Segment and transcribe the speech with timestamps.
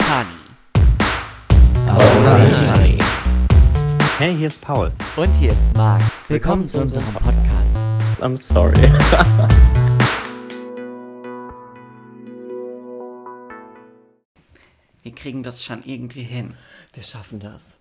[0.00, 0.38] Honey.
[1.88, 2.98] Honey.
[4.18, 4.92] Hey, hier ist Paul.
[5.16, 6.02] Und hier ist Marc.
[6.28, 7.76] Willkommen zu unserem Podcast.
[8.20, 8.74] I'm sorry.
[15.02, 16.56] Wir kriegen das schon irgendwie hin.
[16.94, 17.76] Wir schaffen das.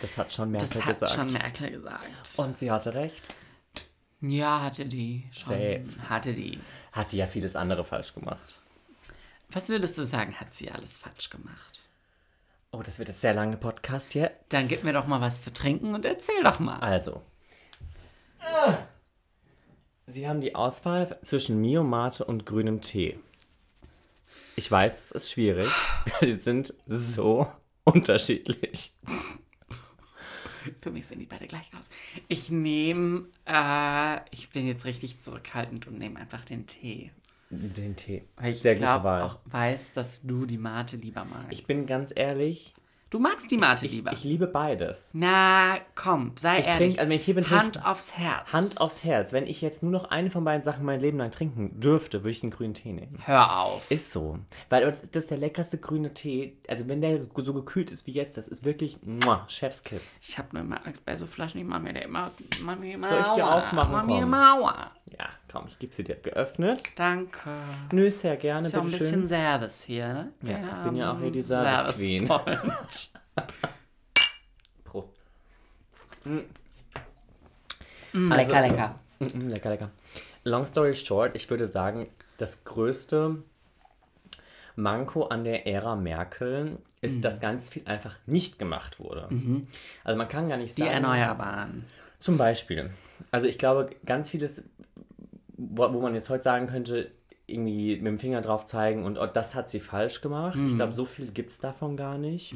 [0.00, 1.12] Das hat schon Merkel Das hat gesagt.
[1.12, 2.06] schon Merkel gesagt.
[2.36, 3.22] Und sie hatte recht.
[4.20, 5.54] Ja, hatte die schon.
[5.54, 5.82] Safe.
[6.08, 6.60] Hatte die.
[6.92, 8.59] Hat die ja vieles andere falsch gemacht.
[9.52, 11.88] Was würdest du sagen, hat sie alles falsch gemacht?
[12.72, 14.36] Oh, das wird ein sehr lange Podcast jetzt.
[14.50, 16.78] Dann gib mir doch mal was zu trinken und erzähl doch mal.
[16.78, 17.22] Also.
[20.06, 23.18] Sie haben die Auswahl zwischen Mio Mate und grünem Tee.
[24.54, 25.68] Ich weiß, es ist schwierig.
[26.20, 27.50] Sie sind so
[27.84, 28.92] unterschiedlich.
[30.80, 31.90] Für mich sehen die beide gleich aus.
[32.28, 37.10] Ich nehme, äh, ich bin jetzt richtig zurückhaltend und nehme einfach den Tee.
[37.50, 38.22] Den Tee.
[38.36, 39.22] Weil ich Sehr gute glaub, Wahl.
[39.22, 41.50] auch weiß, dass du die Mate lieber magst.
[41.50, 42.74] Ich bin ganz ehrlich,
[43.10, 44.12] du magst die Mate ich, lieber.
[44.12, 45.10] ich liebe beides.
[45.12, 46.94] Na, komm, sei Ich ehrlich.
[46.94, 48.52] trink- also wenn ich hier bin, Hand ich- aufs Herz.
[48.52, 49.32] Hand aufs Herz.
[49.32, 52.30] Wenn ich jetzt nur noch eine von beiden Sachen mein Leben lang trinken dürfte, würde
[52.30, 53.18] ich den grünen Tee nehmen.
[53.24, 53.90] Hör auf.
[53.90, 54.38] Ist so.
[54.68, 56.56] Weil das, das ist der leckerste grüne Tee.
[56.68, 60.16] Also wenn der so gekühlt ist wie jetzt, das ist wirklich muah, Chefskiss.
[60.22, 62.30] Ich habe nur immer Angst bei so Flaschen, ich mache mir da immer,
[62.62, 63.92] mach mir immer Soll ich dir aufmachen?
[63.92, 64.26] Mach mir.
[64.26, 64.90] Mauer.
[65.18, 66.80] Ja, komm, ich gebe sie dir geöffnet.
[66.94, 67.50] Danke.
[67.92, 70.32] Nö, sehr gerne, Ist ja auch ein bisschen Service hier, ne?
[70.42, 72.28] Ja, Wir ich bin ja auch hier die haben Service Queen.
[74.84, 75.12] Prost.
[76.24, 76.38] Mm,
[78.32, 78.98] Also- lecker, lecker.
[79.20, 79.90] Mm, lecker, lecker.
[80.44, 83.42] Long story short, ich würde sagen, das größte
[84.76, 87.22] Manko an der Ära Merkel ist, Mhm.
[87.22, 89.28] dass ganz viel einfach nicht gemacht wurde.
[90.04, 90.94] Also man kann gar nicht Die sagen...
[90.94, 91.84] Erneuerbaren.
[92.20, 92.90] Zum Beispiel.
[93.30, 94.64] Also ich glaube, ganz vieles,
[95.58, 97.10] wo, wo man jetzt heute sagen könnte,
[97.46, 100.56] irgendwie mit dem Finger drauf zeigen und oh, das hat sie falsch gemacht.
[100.68, 102.54] Ich glaube, so viel gibt es davon gar nicht.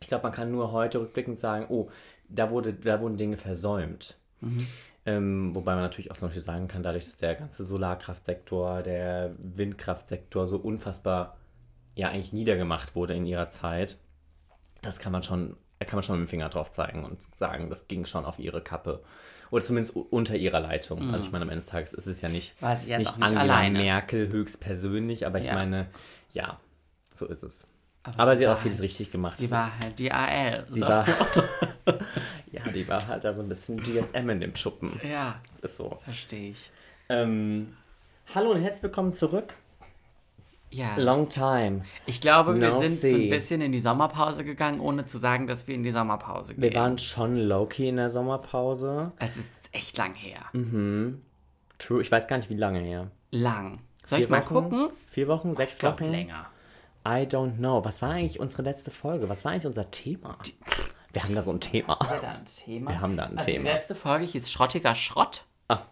[0.00, 1.90] Ich glaube, man kann nur heute rückblickend sagen, oh,
[2.28, 4.16] da, wurde, da wurden Dinge versäumt.
[5.06, 9.34] Ähm, wobei man natürlich auch zum Beispiel sagen kann, dadurch, dass der ganze Solarkraftsektor, der
[9.38, 11.36] Windkraftsektor so unfassbar
[11.94, 13.98] ja eigentlich niedergemacht wurde in ihrer Zeit,
[14.82, 17.70] das kann man schon, da kann man schon mit dem Finger drauf zeigen und sagen,
[17.70, 19.02] das ging schon auf ihre Kappe.
[19.50, 21.10] Oder zumindest unter ihrer Leitung.
[21.10, 23.16] Also ich meine, am Ende des Tages ist es ja nicht, sie jetzt nicht auch
[23.16, 23.78] nicht Angela alleine.
[23.78, 25.54] Merkel höchstpersönlich, aber ich Ja.
[25.54, 25.88] meine,
[26.32, 26.60] ja,
[27.14, 27.64] so ist es.
[28.14, 29.36] Aber Aber, sie hat auch vieles halt- richtig gemacht.
[29.36, 30.64] Sie war halt die AL.
[30.66, 30.86] sie so.
[30.86, 31.06] war,
[32.52, 35.00] ja, die war halt da so ein bisschen GSM in dem Schuppen.
[35.08, 35.98] Ja, Das ist so.
[36.04, 36.70] verstehe ich.
[37.08, 37.76] Ähm,
[38.34, 39.54] hallo und herzlich willkommen zurück.
[40.70, 40.96] Ja.
[40.98, 41.82] Long time.
[42.04, 43.28] Ich glaube, wir No sind so ein see.
[43.30, 46.62] bisschen in die Sommerpause gegangen, ohne zu sagen, dass wir in die Sommerpause gehen.
[46.62, 49.12] Wir waren schon low-key in der Sommerpause.
[49.18, 50.40] es ist echt lang her.
[50.52, 51.22] Mhm.
[51.78, 53.10] True, ich weiß gar nicht, wie lange her.
[53.30, 53.78] Lang.
[54.04, 54.54] Soll Vier ich mal Wochen?
[54.54, 54.88] gucken?
[55.10, 55.54] Vier Wochen?
[55.56, 56.10] Sechs Ich glaube Wochen?
[56.10, 56.46] länger.
[57.06, 57.84] I don't know.
[57.84, 59.28] Was war eigentlich unsere letzte Folge?
[59.28, 60.38] Was war eigentlich unser Thema?
[61.12, 61.98] Wir haben da so ein Thema.
[62.00, 62.90] wir da ein Thema?
[62.90, 63.64] Wir haben da ein also Thema.
[63.70, 65.82] Die letzte Folge hieß Schrottiger Schrott Ah,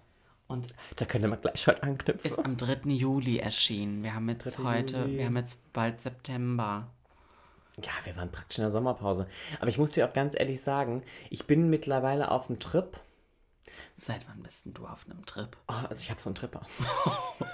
[0.46, 2.30] und da können wir gleich heute anknüpfen.
[2.30, 2.90] ist am 3.
[2.90, 4.02] Juli erschienen.
[4.02, 4.62] Wir haben jetzt 3.
[4.64, 5.18] heute, Juli.
[5.18, 6.88] wir haben jetzt bald September.
[7.82, 9.26] Ja, wir waren praktisch in der Sommerpause.
[9.60, 12.98] Aber ich muss dir auch ganz ehrlich sagen, ich bin mittlerweile auf dem Trip.
[13.96, 15.56] Seit wann bist denn du auf einem Trip?
[15.68, 16.66] Oh, also ich habe so einen Tripper.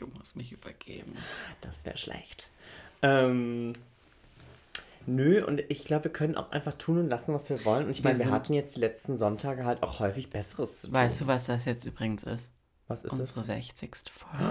[0.00, 1.16] Ich muss mich übergeben.
[1.60, 2.50] Das wäre schlecht.
[3.02, 3.72] Ähm,
[5.06, 7.86] nö, und ich glaube, wir können auch einfach tun und lassen, was wir wollen.
[7.86, 10.94] Und ich meine, wir hatten jetzt die letzten Sonntage halt auch häufig Besseres zu tun.
[10.94, 12.52] Weißt du, was das jetzt übrigens ist?
[12.88, 13.46] was ist Unsere es?
[13.46, 14.00] 60.
[14.10, 14.44] Folge.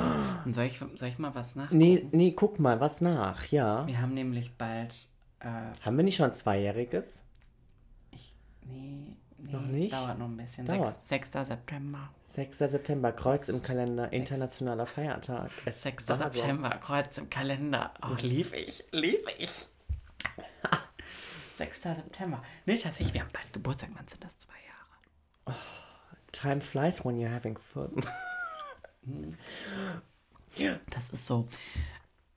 [0.46, 1.72] Und soll ich, soll ich mal was nach?
[1.72, 3.86] Nee, nee, guck mal, was nach, ja.
[3.88, 5.08] Wir haben nämlich bald.
[5.40, 5.48] Äh,
[5.82, 7.24] Haben wir nicht schon ein Zweijähriges?
[8.12, 8.36] ich,
[8.66, 9.94] nee, nee, Noch nicht?
[9.94, 10.66] Dauert noch ein bisschen.
[10.66, 11.08] Dauert.
[11.08, 11.32] 6.
[11.32, 11.48] 6.
[11.48, 12.10] September.
[12.28, 12.58] 6.
[12.58, 15.52] September, Kreuz im Kalender, internationaler Feiertag.
[15.66, 16.08] Es 6.
[16.10, 16.30] war so.
[16.30, 17.94] September, Kreuz im Kalender.
[18.02, 19.68] Oh, lief ich, lief ich.
[21.56, 21.82] 6.
[21.82, 22.44] September.
[22.66, 23.90] Nee, tatsächlich, wir haben bald Geburtstag.
[23.96, 24.38] Wann sind das?
[24.38, 25.60] Zwei Jahre.
[26.32, 28.04] Time flies when you're having fun.
[30.90, 31.48] Das ist so.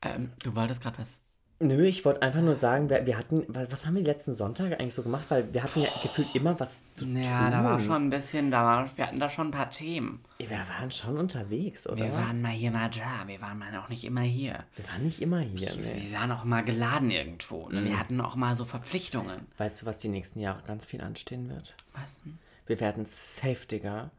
[0.02, 1.19] Ähm, du wolltest gerade was.
[1.62, 4.32] Nö, ich wollte einfach nur sagen, wir, wir hatten, wa- was haben wir die letzten
[4.34, 5.26] Sonntage eigentlich so gemacht?
[5.28, 7.50] Weil wir hatten ja gefühlt immer was zu Ja, tun.
[7.50, 10.24] da war schon ein bisschen, da war, wir hatten da schon ein paar Themen.
[10.38, 11.98] Wir waren schon unterwegs, oder?
[12.04, 13.26] Wir waren mal hier, mal da.
[13.28, 14.64] Wir waren mal auch nicht immer hier.
[14.74, 16.00] Wir waren nicht immer hier, ne?
[16.10, 17.68] Wir waren auch mal geladen irgendwo.
[17.68, 17.84] Ne?
[17.84, 19.46] Wir hatten auch mal so Verpflichtungen.
[19.58, 21.74] Weißt du, was die nächsten Jahre ganz viel anstehen wird?
[21.92, 22.38] Was denn?
[22.66, 24.10] Wir werden safe, Digga,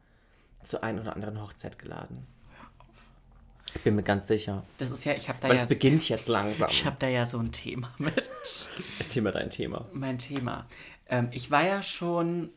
[0.62, 2.24] zur ein oder anderen Hochzeit geladen.
[3.74, 4.62] Ich bin mir ganz sicher.
[4.78, 6.68] Das ist ja, ich habe da Weil ja, es beginnt jetzt langsam.
[6.70, 8.30] ich habe da ja so ein Thema mit.
[8.98, 9.86] Erzähl mal dein Thema.
[9.92, 10.66] mein Thema.
[11.08, 12.50] Ähm, ich war ja schon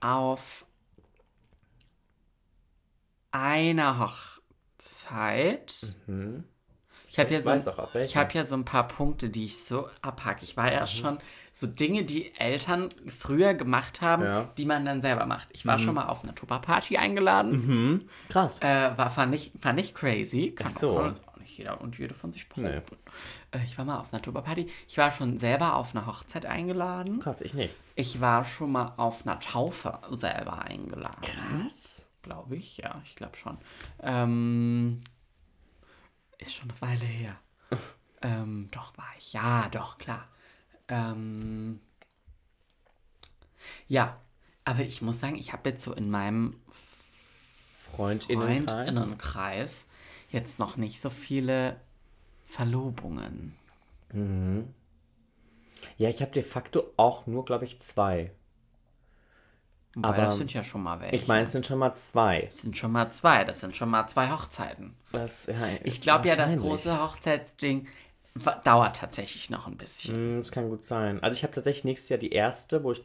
[0.00, 0.64] auf
[3.30, 5.96] einer Hochzeit.
[7.12, 8.18] Ich habe ja, so, auch, ich welchen.
[8.20, 10.44] hab ja so ein paar Punkte, die ich so abhake.
[10.44, 10.72] Ich war Mhm.
[10.72, 11.18] ja schon
[11.52, 14.40] so Dinge, die Eltern früher gemacht haben, Ja.
[14.44, 14.48] Mhm.
[14.56, 15.46] die man dann selber macht.
[15.52, 18.08] Ich war schon mal auf einer Tupper-Party eingeladen.
[18.30, 18.60] Krass.
[18.62, 20.52] Äh, war, fand, ich, fand ich crazy.
[20.52, 20.96] Kann, Ach so.
[20.96, 22.62] kann auch nicht jeder und jede von sich Nee.
[22.68, 22.96] behaupten.
[23.50, 24.66] Äh, ich war mal auf einer Tupper-Party.
[24.88, 27.20] Ich war schon selber auf einer Hochzeit eingeladen.
[27.20, 27.74] Krass, ich nicht.
[27.94, 31.20] Ich war schon mal auf einer Taufe selber eingeladen.
[31.20, 32.06] Krass.
[32.22, 33.58] Glaube ich, ja, ich glaube schon.
[34.02, 35.00] Ähm,
[36.42, 37.38] ist schon eine Weile her.
[38.22, 39.32] ähm, doch, war ich.
[39.32, 40.28] Ja, doch, klar.
[40.88, 41.80] Ähm,
[43.88, 44.20] ja,
[44.64, 46.60] aber ich muss sagen, ich habe jetzt so in meinem
[47.90, 48.86] Freundinnenkreis.
[48.86, 49.86] Freundinnenkreis
[50.30, 51.80] jetzt noch nicht so viele
[52.44, 53.56] Verlobungen.
[55.96, 58.32] Ja, ich habe de facto auch nur, glaube ich, zwei.
[59.94, 61.14] Wobei, Aber das sind ja schon mal welche.
[61.14, 62.42] Ich meine, es sind schon mal zwei.
[62.46, 63.44] das sind schon mal zwei.
[63.44, 64.94] Das sind schon mal zwei Hochzeiten.
[65.12, 65.54] Das, ja,
[65.84, 67.86] Ich glaube ja, das große Hochzeitsding
[68.64, 70.14] dauert tatsächlich noch ein bisschen.
[70.14, 71.22] Hm, Das kann gut sein.
[71.22, 73.04] Also ich habe tatsächlich nächstes Jahr die erste, wo ich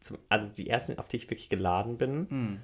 [0.00, 2.26] zum, also die erste, auf die ich wirklich geladen bin.
[2.28, 2.62] Hm.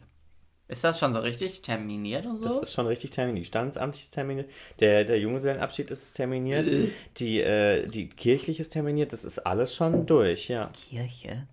[0.66, 2.44] Ist das schon so richtig terminiert und so?
[2.44, 3.46] Das ist schon richtig terminiert.
[3.48, 4.50] Standesamtlich ist terminiert.
[4.78, 6.66] Der, der Junggesellenabschied ist terminiert.
[6.66, 6.90] Äh.
[7.16, 9.12] Die, äh, die kirchliche ist terminiert.
[9.12, 10.70] Das ist alles schon durch, ja.
[10.72, 11.46] Kirche.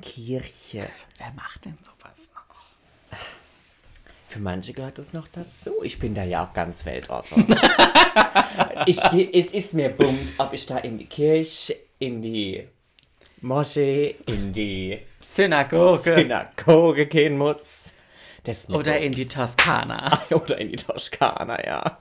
[0.00, 0.88] Kirche.
[1.18, 3.18] Wer macht denn sowas noch?
[4.28, 5.82] Für manche gehört das noch dazu.
[5.82, 7.46] Ich bin da ja auch ganz Weltordnung.
[8.86, 8.98] ich,
[9.32, 12.66] es ist mir bums, ob ich da in die Kirche, in die
[13.40, 16.14] Moschee, in die Synagoge.
[16.14, 17.92] Synagoge gehen muss.
[18.68, 20.22] Oder in die Toskana.
[20.30, 21.98] Oder in die Toskana, ja.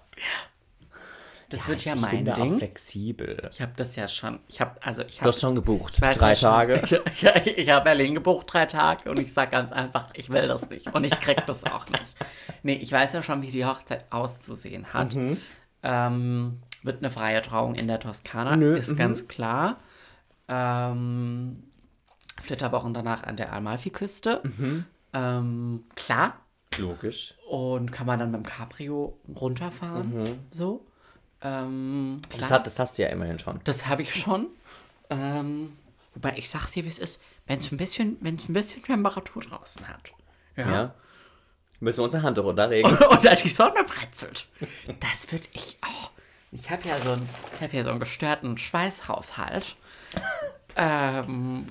[1.50, 2.58] Das wird ja ich bin mein da auch Ding.
[2.58, 3.38] flexibel.
[3.52, 4.40] Ich habe das ja schon.
[4.48, 6.00] Ich habe also ich Du habe hast schon gebucht.
[6.00, 6.50] Drei ja schon.
[6.50, 6.82] Tage.
[7.12, 10.48] Ich, ich, ich habe Berlin gebucht, drei Tage, und ich sage ganz einfach, ich will
[10.48, 10.94] das nicht.
[10.94, 12.16] Und ich krieg das auch nicht.
[12.64, 15.16] Nee, ich weiß ja schon, wie die Hochzeit auszusehen hat.
[15.16, 15.38] Mhm.
[15.82, 18.98] Ähm, wird eine freie Trauung in der Toskana, Nö, ist mhm.
[18.98, 19.80] ganz klar.
[20.48, 21.64] Ähm,
[22.40, 24.42] Flitterwochen danach an der Amalfiküste.
[24.44, 24.86] Mhm.
[25.14, 26.36] Ähm, klar.
[26.78, 27.34] Logisch.
[27.50, 30.40] Und kann man dann mit dem Cabrio runterfahren.
[30.52, 30.86] So.
[31.42, 32.22] Ähm.
[32.38, 33.60] Das, hat, das hast du ja immerhin schon.
[33.64, 34.48] Das habe ich schon.
[35.10, 35.76] Ähm,
[36.14, 38.84] wobei ich sag's dir, wie es ist, wenn es ein bisschen, wenn es ein bisschen
[38.84, 40.14] Temperatur draußen hat.
[40.56, 40.94] Ja.
[41.80, 42.98] Müssen wir unsere Hand runterlegen.
[43.10, 44.48] Und dann die Sonne brezelt.
[45.00, 46.12] Das würde ich auch.
[46.52, 49.76] Ich habe ja so einen, ich habe ja so einen gestörten Schweißhaushalt.
[50.76, 51.68] ähm,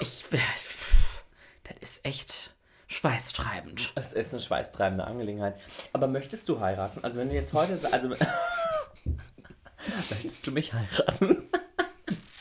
[0.00, 2.52] ich, das ist echt
[2.88, 3.92] schweißtreibend.
[3.94, 5.54] Es ist eine schweißtreibende Angelegenheit.
[5.92, 7.04] Aber möchtest du heiraten?
[7.04, 7.78] Also wenn du jetzt heute...
[7.92, 8.08] Also,
[10.10, 11.48] möchtest du mich heiraten?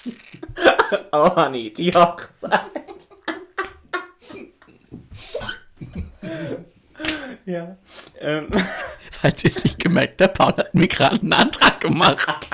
[1.12, 2.62] oh, Honey, die Hochzeit.
[7.46, 7.78] ja.
[8.20, 8.48] Ähm,
[9.12, 12.50] Falls ihr es nicht gemerkt habt, Paul hat mir gerade einen Antrag gemacht.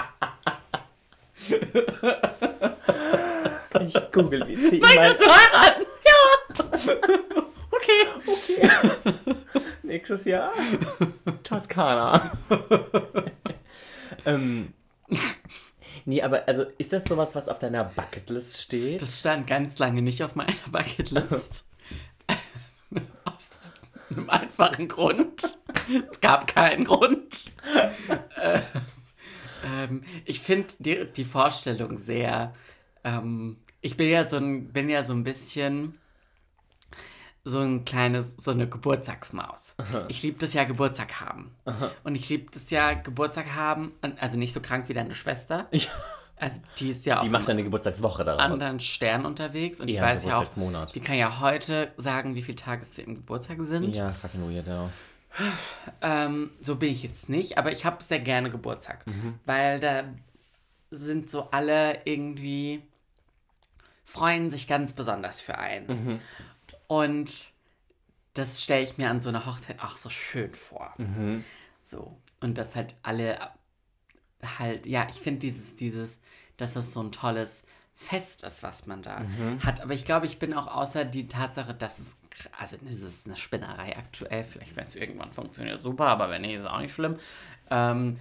[3.80, 5.86] ich google ich mein Möchtest du heiraten?
[6.06, 7.20] Ja.
[9.84, 10.54] Nächstes Jahr.
[11.44, 12.32] Toskana.
[14.26, 14.74] ähm,
[16.06, 19.02] nee, aber also ist das sowas, was auf deiner Bucketlist steht?
[19.02, 21.68] Das stand ganz lange nicht auf meiner Bucketlist.
[23.26, 23.50] Aus
[24.10, 25.60] einem einfachen Grund.
[26.12, 27.52] Es gab keinen Grund.
[28.42, 28.62] Äh,
[29.66, 32.54] ähm, ich finde die, die Vorstellung sehr.
[33.04, 36.00] Ähm, ich bin ja so ein, bin ja so ein bisschen
[37.46, 39.76] so ein kleines, so eine Geburtstagsmaus.
[40.08, 41.56] Ich liebe das ja Geburtstag haben.
[42.04, 45.68] Und ich liebe das ja Geburtstag haben, also nicht so krank wie deine Schwester.
[45.72, 45.82] Ja.
[46.36, 48.42] Also die ist ja Die auf macht eine Geburtstagswoche daraus.
[48.42, 52.42] anderen Stern unterwegs und die Ja, weiß ja auch, die kann ja heute sagen, wie
[52.42, 53.96] viele Tage es zu ihrem Geburtstag sind.
[53.96, 54.90] Ja, fucking weirdo.
[56.02, 59.06] Ähm, so bin ich jetzt nicht, aber ich habe sehr gerne Geburtstag,
[59.46, 60.04] weil da
[60.92, 62.82] sind so alle irgendwie
[64.04, 66.20] freuen sich ganz besonders für einen.
[66.94, 67.52] Und
[68.36, 70.94] das stelle ich mir an so einer Hochzeit auch so schön vor.
[71.84, 72.16] So.
[72.40, 73.40] Und dass halt alle
[74.60, 76.20] halt, ja, ich finde dieses, dieses,
[76.58, 77.64] dass das so ein tolles
[77.96, 79.22] Fest ist, was man da
[79.64, 79.82] hat.
[79.82, 82.18] Aber ich glaube, ich bin auch außer die Tatsache, dass es,
[82.60, 86.56] also das ist eine Spinnerei aktuell, vielleicht wenn es irgendwann funktioniert, super, aber wenn nicht,
[86.56, 87.18] ist es auch nicht schlimm.
[87.72, 88.20] Ähm,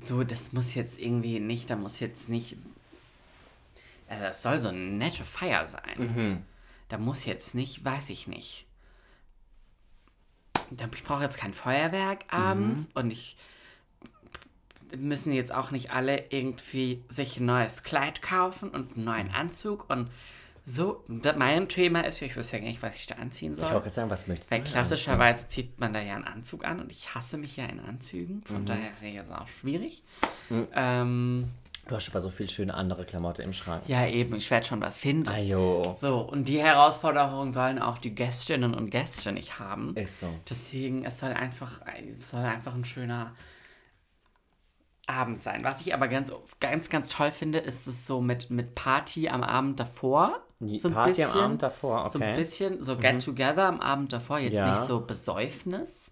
[0.00, 2.56] so, das muss jetzt irgendwie nicht, da muss jetzt nicht,
[4.08, 6.44] also das soll so eine nette Feier sein.
[6.88, 8.66] Da muss jetzt nicht, weiß ich nicht.
[10.94, 13.36] Ich brauche jetzt kein Feuerwerk abends und ich
[14.96, 19.88] müssen jetzt auch nicht alle irgendwie sich ein neues Kleid kaufen und einen neuen Anzug
[19.90, 20.10] und
[20.70, 23.70] So, mein Thema ist, ich wüsste ja gar nicht, was ich da anziehen Ich soll.
[23.70, 24.70] wollte gerade sagen, was möchtest Weil du?
[24.70, 28.36] klassischerweise zieht man da ja einen Anzug an und ich hasse mich ja in Anzügen.
[28.36, 28.42] Mhm.
[28.44, 30.02] Von daher sehe ich das auch schwierig.
[30.74, 31.48] Ähm,
[31.88, 33.82] Du hast aber so viel schöne andere Klamotte im Schrank.
[33.88, 35.28] ja, eben, ich werde schon was finden.
[35.30, 35.96] Ajo.
[36.00, 39.96] So, und die Herausforderung sollen auch die Gästinnen und Gäste nicht haben.
[39.96, 40.28] Ist so.
[40.48, 41.80] Deswegen, es soll einfach,
[42.16, 43.32] es soll einfach ein schöner
[45.06, 45.64] Abend sein.
[45.64, 46.30] Was ich aber ganz,
[46.60, 50.42] ganz, ganz toll finde, ist es so mit, mit Party am Abend davor.
[50.60, 52.32] So ein Party am bisschen- Abend davor, So ein okay.
[52.32, 52.36] Mhm.
[52.36, 54.38] bisschen, so Get Together am Abend davor.
[54.40, 54.68] Jetzt Ja.
[54.68, 56.10] nicht so Besäufnis,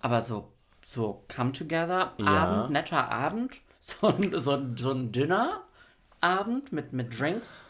[0.00, 0.51] aber so,
[0.92, 2.26] so Come Together Ja.
[2.26, 3.56] Abend, netter Abend.
[3.84, 7.64] So ein, so, ein- so ein Dinner-Abend mit, mit Drinks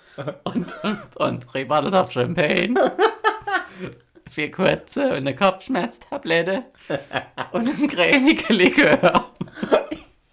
[0.45, 2.75] und, und, und drei Bottles of Champagne.
[4.29, 6.65] Vier kurze und eine Kopfschmerztablette
[7.53, 9.31] und ein cremige Likör.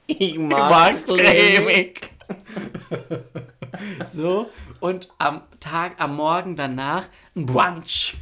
[0.08, 2.10] Ich Mag's cremig.
[4.06, 4.50] so,
[4.82, 7.06] und am Tag, am Morgen danach
[7.38, 8.16] ein Brunch.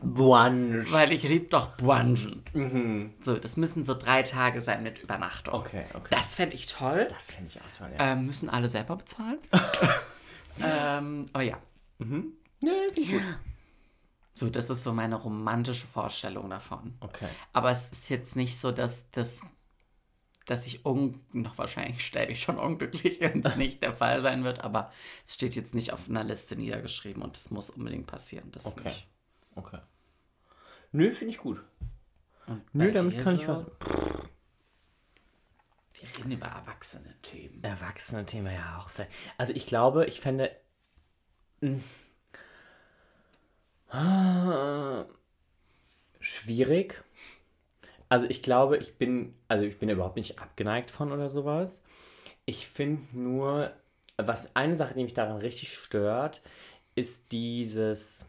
[0.00, 0.92] Brunch.
[0.92, 3.14] Weil ich lieb doch Brunchen.
[3.22, 5.54] So, das müssen so drei Tage sein mit Übernachtung.
[5.54, 6.08] Okay, okay.
[6.10, 7.06] Das fände ich toll.
[7.10, 8.12] Das finde ich auch toll, ja.
[8.12, 9.38] Ähm, müssen alle selber bezahlen.
[10.62, 11.58] ähm, aber ja.
[11.98, 13.22] Nee, finde ich gut.
[14.34, 16.94] So, das ist so meine romantische Vorstellung davon.
[17.00, 17.28] Okay.
[17.54, 19.42] Aber es ist jetzt nicht so, dass das
[20.44, 24.44] dass ich un noch wahrscheinlich sterbe ich schon unglücklich, wenn es nicht der Fall sein
[24.44, 24.90] wird, aber
[25.26, 28.50] es steht jetzt nicht auf einer Liste niedergeschrieben und es muss unbedingt passieren.
[28.52, 28.84] Das Okay.
[28.84, 29.08] nicht.
[29.56, 29.80] Okay.
[30.92, 31.62] Nö, finde ich gut.
[32.46, 33.66] Und Nö, damit kann ich so?
[33.80, 34.26] was.
[35.94, 37.64] Wir reden über erwachsene Themen.
[37.64, 39.08] Erwachsene-Thema ja auch sehr.
[39.38, 40.54] Also ich glaube, ich fände.
[41.60, 41.80] mh,
[43.96, 45.06] ah,
[46.20, 47.02] schwierig.
[48.08, 49.34] Also ich glaube, ich bin.
[49.48, 51.82] Also ich bin überhaupt nicht abgeneigt von oder sowas.
[52.44, 53.72] Ich finde nur,
[54.18, 56.42] was eine Sache, die mich daran richtig stört,
[56.94, 58.28] ist dieses.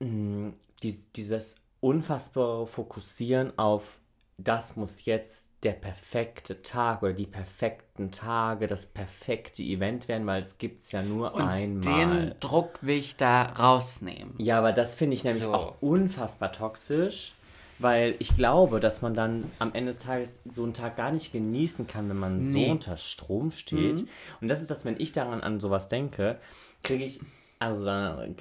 [0.00, 4.00] Mh, dies, dieses unfassbare Fokussieren auf
[4.38, 10.42] das muss jetzt der perfekte Tag oder die perfekten Tage, das perfekte Event werden, weil
[10.42, 11.80] es gibt es ja nur Und einmal.
[12.26, 14.34] den Druck will ich da rausnehmen.
[14.36, 15.54] Ja, aber das finde ich nämlich So.
[15.54, 17.32] auch unfassbar toxisch,
[17.78, 21.32] weil ich glaube, dass man dann am Ende des Tages so einen Tag gar nicht
[21.32, 22.66] genießen kann, wenn man Nee.
[22.66, 24.02] so unter Strom steht.
[24.02, 24.08] Mhm.
[24.42, 26.38] Und das ist das, wenn ich daran an sowas denke,
[26.82, 27.20] kriege ich,
[27.58, 28.34] also dann,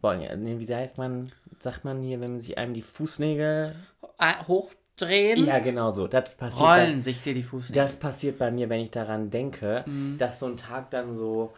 [0.00, 3.74] boah, nee, wie heißt man, sagt man hier, wenn man sich einem die Fußnägel,
[4.18, 7.84] Äh, Hochdrehen, ja genau so, das passiert rollen bei, sich dir die Fußnägel.
[7.84, 10.18] das passiert bei mir, wenn ich daran denke, Mhm.
[10.18, 11.52] dass so ein Tag dann so,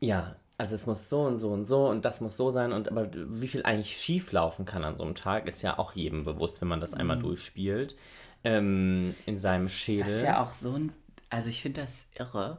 [0.00, 2.88] ja, also es muss so und so und so und das muss so sein und
[2.88, 6.24] aber wie viel eigentlich schief laufen kann an so einem Tag, ist ja auch jedem
[6.24, 7.96] bewusst, wenn man das einmal durchspielt
[8.44, 10.04] ähm, in seinem Schädel.
[10.04, 10.08] Mhm.
[10.08, 10.92] Das ist ja auch so ein.
[11.30, 12.58] Also ich finde das irre.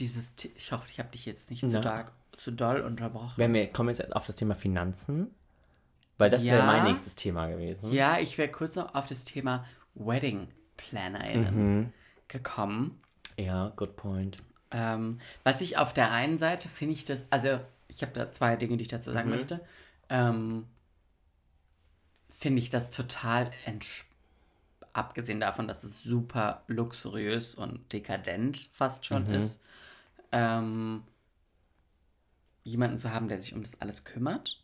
[0.00, 0.32] Dieses.
[0.56, 3.34] Ich hoffe, ich habe dich jetzt nicht zu, dark, zu doll unterbrochen.
[3.36, 5.32] Wenn wir kommen jetzt auf das Thema Finanzen,
[6.18, 6.54] weil das Ja.
[6.54, 7.92] wäre mein nächstes Thema gewesen.
[7.92, 9.64] Ja, ich wäre kurz noch auf das Thema
[9.94, 11.92] Wedding PlannerInnen Mhm.
[12.28, 13.00] gekommen.
[13.38, 14.36] Ja, good point.
[14.70, 18.56] Ähm, was ich auf der einen Seite finde ich das, also ich habe da zwei
[18.56, 19.60] Dinge, die ich dazu sagen möchte.
[20.08, 20.66] Ähm,
[22.28, 24.04] finde ich das total entsch
[24.92, 29.60] abgesehen davon, dass es super luxuriös und dekadent fast schon ist,
[30.32, 31.02] ähm,
[32.64, 34.62] jemanden zu haben, der sich um das alles kümmert.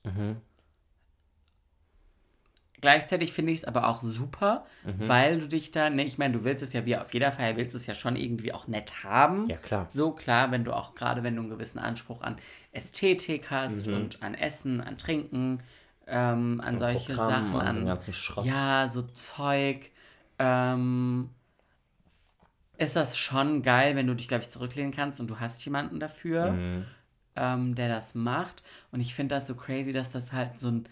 [2.81, 4.67] Gleichzeitig finde ich es aber auch super,
[5.09, 7.57] weil du dich da, ne, ich meine, du willst es ja wie auf jeder Feier,
[7.57, 9.49] willst es ja schon irgendwie auch nett haben.
[9.49, 9.87] Ja, klar.
[9.91, 12.37] So klar, wenn du auch, gerade wenn du einen gewissen Anspruch an
[12.73, 15.59] Ästhetik hast und an Essen, an Trinken,
[16.07, 19.91] ähm, an solche Programm, Sachen, an an ja, so Zeug,
[20.39, 21.31] ähm,
[22.78, 25.99] ist das schon geil, wenn du dich, glaube ich, zurücklehnen kannst und du hast jemanden
[26.00, 26.85] dafür, Mhm.
[27.37, 28.62] ähm, der das macht.
[28.90, 30.88] Und ich finde das so crazy, dass das halt so ein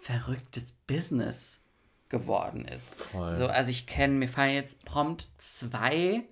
[0.00, 1.60] verrücktes Business
[2.08, 3.00] geworden ist.
[3.00, 3.32] Voll.
[3.32, 6.24] So, also ich kenne, mir fallen jetzt prompt zwei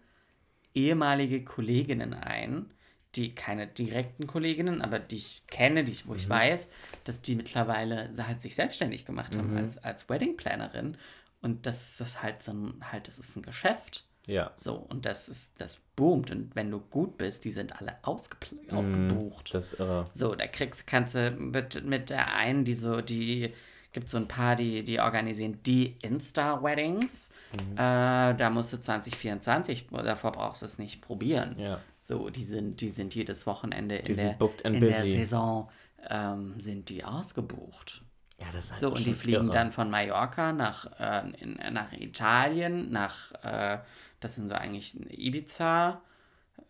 [0.74, 2.72] ehemalige Kolleginnen ein,
[3.14, 6.18] die keine direkten Kolleginnen, aber die ich kenne, die ich, wo Mhm.
[6.18, 6.68] ich weiß,
[7.04, 9.56] dass die mittlerweile halt sich selbstständig gemacht haben Mhm.
[9.58, 10.96] als, als Wedding Plannerin.
[11.40, 14.07] Und das ist halt so ein, halt, das ist ein Geschäft.
[14.28, 14.52] Ja.
[14.56, 16.30] So, und das ist, das boomt.
[16.30, 19.52] Und wenn du gut bist, die sind alle ausgepl- ausgebucht.
[19.54, 20.04] Das ist irre.
[20.14, 23.52] So, da kriegst kannst du mit, mit der einen, die so, die
[23.92, 27.30] gibt so ein paar, die, die organisieren die Insta-Weddings.
[27.74, 31.58] Äh, da musst du 2024, davor brauchst du es nicht probieren.
[31.58, 31.80] Ja.
[32.02, 34.92] So, die sind, die sind jedes Wochenende in, Die der, booked and in der.
[34.94, 35.70] Saison
[36.08, 38.02] ähm, sind die ausgebucht.
[38.40, 39.50] Ja, das ist halt So, und die fliegen irre.
[39.50, 43.78] dann von Mallorca nach, äh, in, nach Italien, nach, äh,
[44.20, 46.00] das sind so eigentlich Ibiza,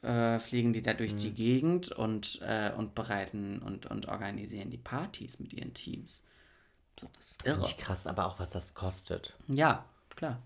[0.02, 1.18] äh, fliegen die da durch Mhm.
[1.18, 6.22] die Gegend und, äh, und bereiten und, und organisieren die Partys mit ihren Teams.
[7.00, 7.60] So, das ist irre.
[7.60, 9.34] Nicht krass, aber auch was das kostet.
[9.48, 10.38] Ja, klar.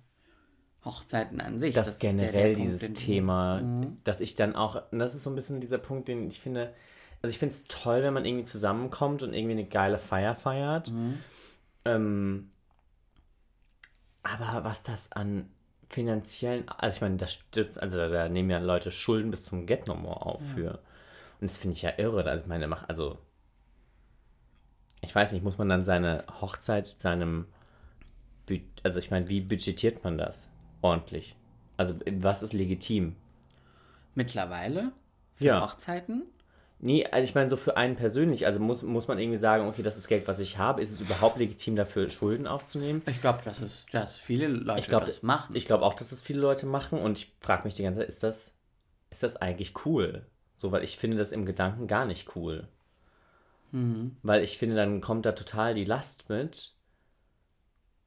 [0.85, 1.75] Hochzeiten an sich.
[1.75, 3.63] Das, der- generell der Punkt, dieses Thema,
[4.05, 6.75] dass ich dann auch, das ist so ein bisschen dieser Punkt, den ich finde,
[7.23, 10.91] also ich finde es toll, wenn man irgendwie zusammenkommt und irgendwie eine geile Feier feiert.
[10.91, 11.19] Mhm.
[11.85, 12.51] Ähm,
[14.23, 15.49] aber was das an
[15.93, 19.87] finanziellen, also ich meine, das stützt, also da, nehmen ja Leute Schulden bis zum Get
[19.87, 20.81] No More auf für.
[21.41, 22.25] Und das finde ich ja irre.
[22.25, 23.19] Also ich meine, also
[25.03, 27.47] ich weiß nicht, muss man dann seine Hochzeit seinem,
[28.83, 30.49] also ich meine, wie budgetiert man das
[30.81, 31.37] ordentlich?
[31.77, 33.17] Also was ist legitim?
[34.15, 34.93] Mittlerweile
[35.35, 35.61] für Ja.
[35.63, 36.25] Hochzeiten.
[36.85, 39.83] Nee, also ich meine so für einen persönlich, also muss, muss man irgendwie sagen, okay,
[39.83, 40.83] das ist Geld, was ich habe.
[40.83, 43.03] Ist es überhaupt legitim, dafür Schulden aufzunehmen?
[43.07, 45.55] Ich glaube, dass, es, dass viele Leute Ich glaube, das machen.
[45.55, 48.09] Ich glaube auch, dass das viele Leute machen und ich frage mich die ganze Zeit,
[48.09, 48.53] ist das,
[49.11, 50.27] ist das eigentlich cool?
[50.57, 52.67] So, weil ich finde das im Gedanken gar nicht cool.
[53.71, 54.17] Mhm.
[54.25, 56.75] Weil ich finde, dann kommt da total die Last mit.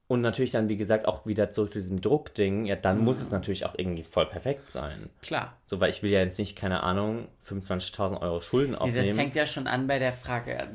[0.08, 2.64] Und natürlich dann, wie gesagt, auch wieder zurück zu diesem Druckding.
[2.64, 5.10] Ja, dann muss es natürlich auch irgendwie voll perfekt sein.
[5.20, 5.56] Klar.
[5.66, 9.06] So, weil ich will ja jetzt nicht, keine Ahnung, 25.000 Euro Schulden Nee, aufnehmen.
[9.08, 10.68] Das fängt ja schon an bei der Frage,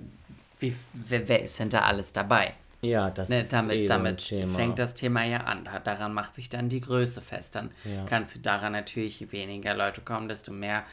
[0.59, 2.53] wie, wer, wer ist denn da alles dabei?
[2.83, 4.55] ja, das Ne, ist damit eh ein damit Thema.
[4.57, 5.63] fängt das Thema ja an.
[5.65, 7.53] Da- Daran macht sich dann die Größe fest.
[7.55, 8.05] Dann Ja.
[8.05, 10.83] kannst du daran natürlich je weniger Leute kommen, desto mehr,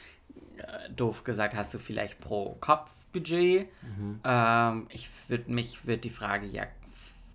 [0.59, 3.69] äh, doof gesagt, hast du vielleicht pro Kopf Budget.
[3.81, 4.19] Mhm.
[4.23, 6.63] Ähm, ich würde mich, würde die Frage ja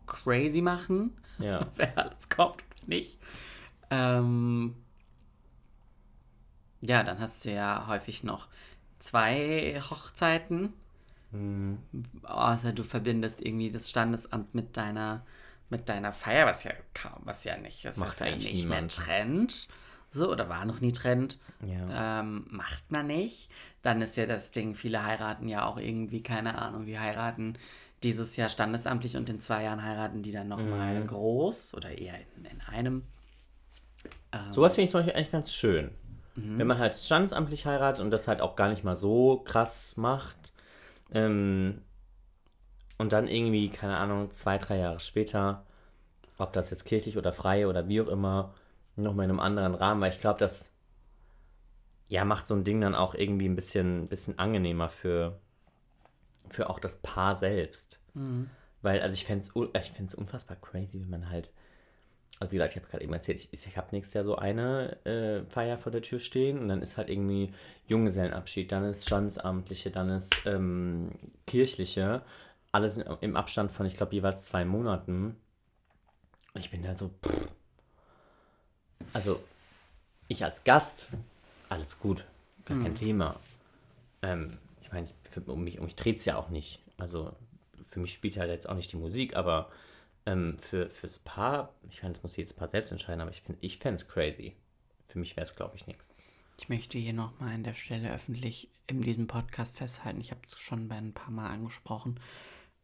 [0.06, 1.66] crazy machen, Ja.
[1.76, 3.18] wer alles kommt oder nicht.
[3.90, 4.74] Ähm,
[6.80, 8.48] ja, dann hast du ja häufig noch
[8.98, 10.72] zwei Hochzeiten.
[11.32, 11.78] Hm.
[12.22, 15.24] Außer du verbindest irgendwie das Standesamt mit deiner,
[15.70, 18.76] mit deiner Feier, was ja kaum, was ja nicht, das Macht ist ja nicht mehr
[18.76, 18.94] niemand.
[18.94, 19.68] Trend.
[20.10, 21.38] So, oder war noch nie Trend.
[21.66, 22.20] Ja.
[22.20, 23.50] Ähm, macht man nicht.
[23.82, 27.58] Dann ist ja das Ding, viele heiraten ja auch irgendwie, keine Ahnung, die heiraten
[28.04, 31.06] dieses Jahr standesamtlich und in zwei Jahren heiraten die dann nochmal Mhm.
[31.06, 33.02] groß oder eher in, in einem.
[34.52, 35.90] Sowas finde ich zum Beispiel eigentlich ganz schön.
[36.36, 36.58] Mhm.
[36.58, 40.52] Wenn man halt standesamtlich heiratet und das halt auch gar nicht mal so krass macht.
[41.12, 41.82] Ähm,
[42.98, 45.64] und dann irgendwie, keine Ahnung, zwei, drei Jahre später,
[46.38, 48.54] ob das jetzt kirchlich oder frei oder wie auch immer,
[48.96, 50.70] nochmal in einem anderen Rahmen, weil ich glaube, das
[52.08, 55.38] ja, macht so ein Ding dann auch irgendwie ein bisschen, bisschen angenehmer für,
[56.50, 58.00] für auch das Paar selbst.
[58.82, 59.50] Weil, also ich fände es
[59.86, 61.52] ich unfassbar crazy, wenn man halt
[62.40, 64.96] also wie gesagt, ich habe gerade eben erzählt, ich, ich habe nächstes Jahr so eine
[65.06, 67.54] äh, Feier vor der Tür stehen und dann ist halt irgendwie
[67.86, 71.12] Junggesellenabschied, dann ist Standesamtliche, dann ist ähm,
[71.46, 72.22] kirchliche,
[72.72, 75.36] alles in- im Abstand von, ich glaube, jeweils zwei Monaten.
[76.54, 77.48] Und ich bin da so, pff.
[79.12, 79.40] also
[80.26, 81.16] ich als Gast,
[81.68, 82.24] alles gut,
[82.64, 83.36] gar kein Thema.
[84.22, 86.80] Ähm, ich meine, für- um mich, um mich dreht es ja auch nicht.
[86.96, 87.34] Also
[87.88, 89.70] für mich spielt halt jetzt auch nicht die Musik, aber
[90.26, 93.58] ähm, für, fürs Paar, ich meine, das muss jedes Paar selbst entscheiden, aber ich, find-
[93.60, 94.54] ich fände es crazy.
[95.08, 96.12] Für mich wäre es, glaube ich, nichts.
[96.58, 100.58] Ich möchte hier nochmal an der Stelle öffentlich in diesem Podcast festhalten, ich habe es
[100.58, 102.20] schon bei ein paar Mal angesprochen,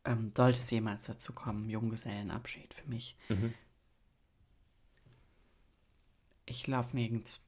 [0.04, 3.16] ähm, sollte es jemals dazu kommen, Junggesellenabschied für mich.
[6.46, 7.40] Ich laufe nirgends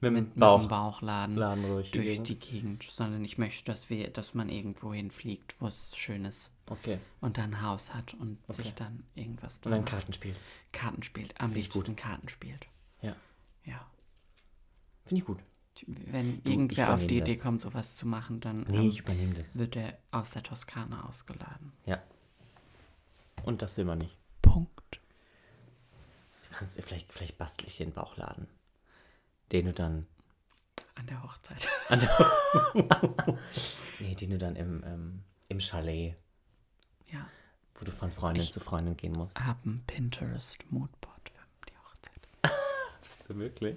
[0.00, 0.60] Mit mit, dem mit Bauch.
[0.60, 2.28] dem Bauchladen Laden durch die durch Gegend.
[2.28, 6.52] die Gegend, sondern ich möchte, dass wir, dass man irgendwo hinfliegt, wo es schön ist
[6.68, 6.98] Okay.
[7.20, 8.62] und dann ein Haus hat und Okay.
[8.64, 9.84] sich dann irgendwas Und dann.
[9.86, 10.36] Karten spielt.
[10.72, 12.66] Karten spielt, am Find liebsten Karten spielt.
[13.00, 13.16] Ja.
[13.64, 13.86] Ja.
[15.06, 15.38] Finde ich gut.
[15.86, 17.42] Wenn Du, irgendwer auf die übernehme Idee das.
[17.42, 19.56] kommt, sowas zu machen, dann Nee, ähm, das.
[19.56, 21.72] wird er aus der Toskana ausgeladen.
[21.86, 22.02] Ja.
[23.44, 24.16] Und das will man nicht.
[24.42, 25.00] Punkt.
[26.50, 28.46] Du kannst, vielleicht, vielleicht bastel ich den Bauchladen.
[29.52, 30.06] Den du dann.
[30.94, 31.68] An der Hochzeit.
[31.88, 32.32] An der
[34.00, 36.14] nee, den du dann im, ähm, im Chalet,
[37.12, 37.26] ja.
[37.74, 39.38] wo du von Freundin Ich- zu Freundin gehen musst.
[39.38, 42.28] Hab ein Pinterest-Moodboard für die Hochzeit.
[43.10, 43.76] Hast du wirklich?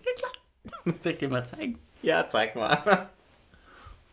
[1.01, 1.79] Soll ich dir mal zeigen?
[2.01, 3.09] Ja, zeig mal.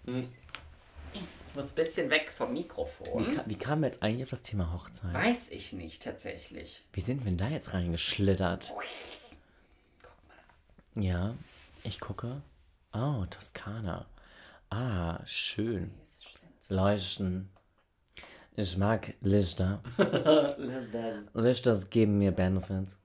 [0.06, 3.26] Ich muss ein bisschen weg vom Mikrofon.
[3.26, 5.14] Wie, ka- wie kamen wir jetzt eigentlich auf das Thema Hochzeit?
[5.14, 6.84] Weiß ich nicht tatsächlich.
[6.92, 8.72] Wie sind wir denn da jetzt reingeschlittert?
[10.96, 11.34] Ja,
[11.84, 12.40] ich gucke.
[12.94, 14.06] Oh, Toskana.
[14.70, 15.92] Ah, schön.
[16.70, 17.50] Leuchten.
[18.54, 19.82] Ich mag Lichter.
[21.34, 22.98] Lichter geben mir Benefits.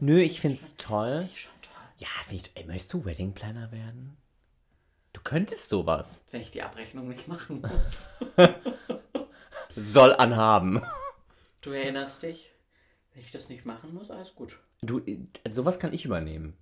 [0.00, 1.26] Nö, ich find's toll.
[1.96, 4.18] Ja, find ich, ey, möchtest du Wedding Planner werden?
[5.14, 6.26] Du könntest sowas.
[6.30, 8.08] Wenn ich die Abrechnung nicht machen muss.
[9.76, 10.82] Soll anhaben.
[11.62, 12.52] Du erinnerst dich?
[13.14, 14.58] Wenn ich das nicht machen muss, alles gut.
[14.82, 15.00] Du,
[15.50, 16.54] sowas kann ich übernehmen.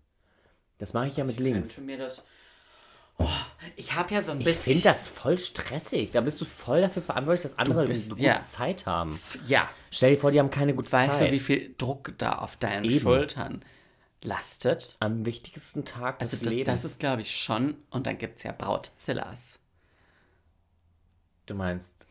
[0.78, 1.80] Das mache ich ja mit links.
[1.98, 2.24] Das.
[3.16, 3.28] Oh,
[3.76, 4.72] ich habe ja so ein Ich bisschen.
[4.74, 6.10] finde das voll stressig.
[6.12, 8.42] Da bist du voll dafür verantwortlich, dass andere bist- eine gute ja.
[8.42, 9.20] Zeit haben.
[9.46, 9.68] Ja.
[9.90, 11.28] Stell dir vor, die haben keine gute Weißt Zeit.
[11.28, 12.98] du, wie viel Druck da auf deinen Eben.
[13.00, 13.64] Schultern
[14.20, 14.96] lastet?
[14.98, 16.66] Am wichtigsten Tag des Also das, Lebens.
[16.82, 17.76] das ist, glaube ich, schon.
[17.90, 19.58] Und dann gibt es ja Brautzillas.
[21.46, 22.06] du meinst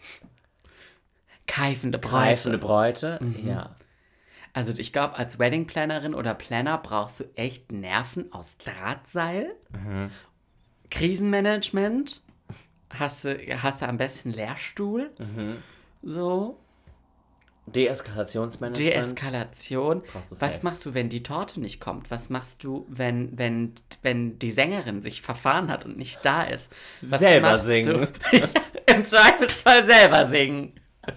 [1.48, 2.14] Keifende Bräute.
[2.16, 3.20] greifende Bräute?
[3.22, 3.48] Mhm.
[3.48, 3.76] Ja.
[4.54, 9.56] Also ich glaube, als Wedding-Plannerin oder Planner brauchst du echt Nerven aus Drahtseil.
[10.92, 12.22] Krisenmanagement.
[12.92, 15.10] Hast du, hast du am besten Lehrstuhl.
[16.04, 16.60] So.
[17.66, 18.94] Deeskalationsmanagement.
[18.94, 20.04] Deeskalation.
[20.14, 20.60] Was safe.
[20.64, 22.12] machst du, wenn die Torte nicht kommt?
[22.12, 26.72] Was machst du, wenn, wenn, wenn die Sängerin sich verfahren hat und nicht da ist?
[27.02, 28.10] Was Selber machst singen.
[28.86, 30.74] Im Zweifelsfall selber singen.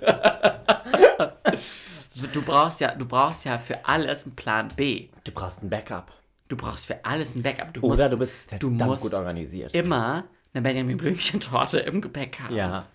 [2.32, 5.08] du brauchst ja, du brauchst ja für alles einen Plan B.
[5.24, 6.12] Du brauchst ein Backup.
[6.48, 7.74] Du brauchst für alles ein Backup.
[7.74, 9.74] Du Oder musst du bist du verdammt musst gut organisiert.
[9.74, 10.24] immer
[10.54, 12.54] eine Benjamin Blümchen-Torte im Gepäck haben.
[12.54, 12.86] ja.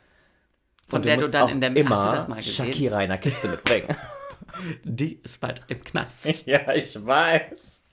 [0.88, 2.65] Von Und der du musst dann in der immer Hast du das mal gesehen?
[2.65, 3.95] Shakira in der Kiste mitbringen.
[4.84, 6.25] Die ist bald im Knast.
[6.45, 7.84] ja, ich weiß.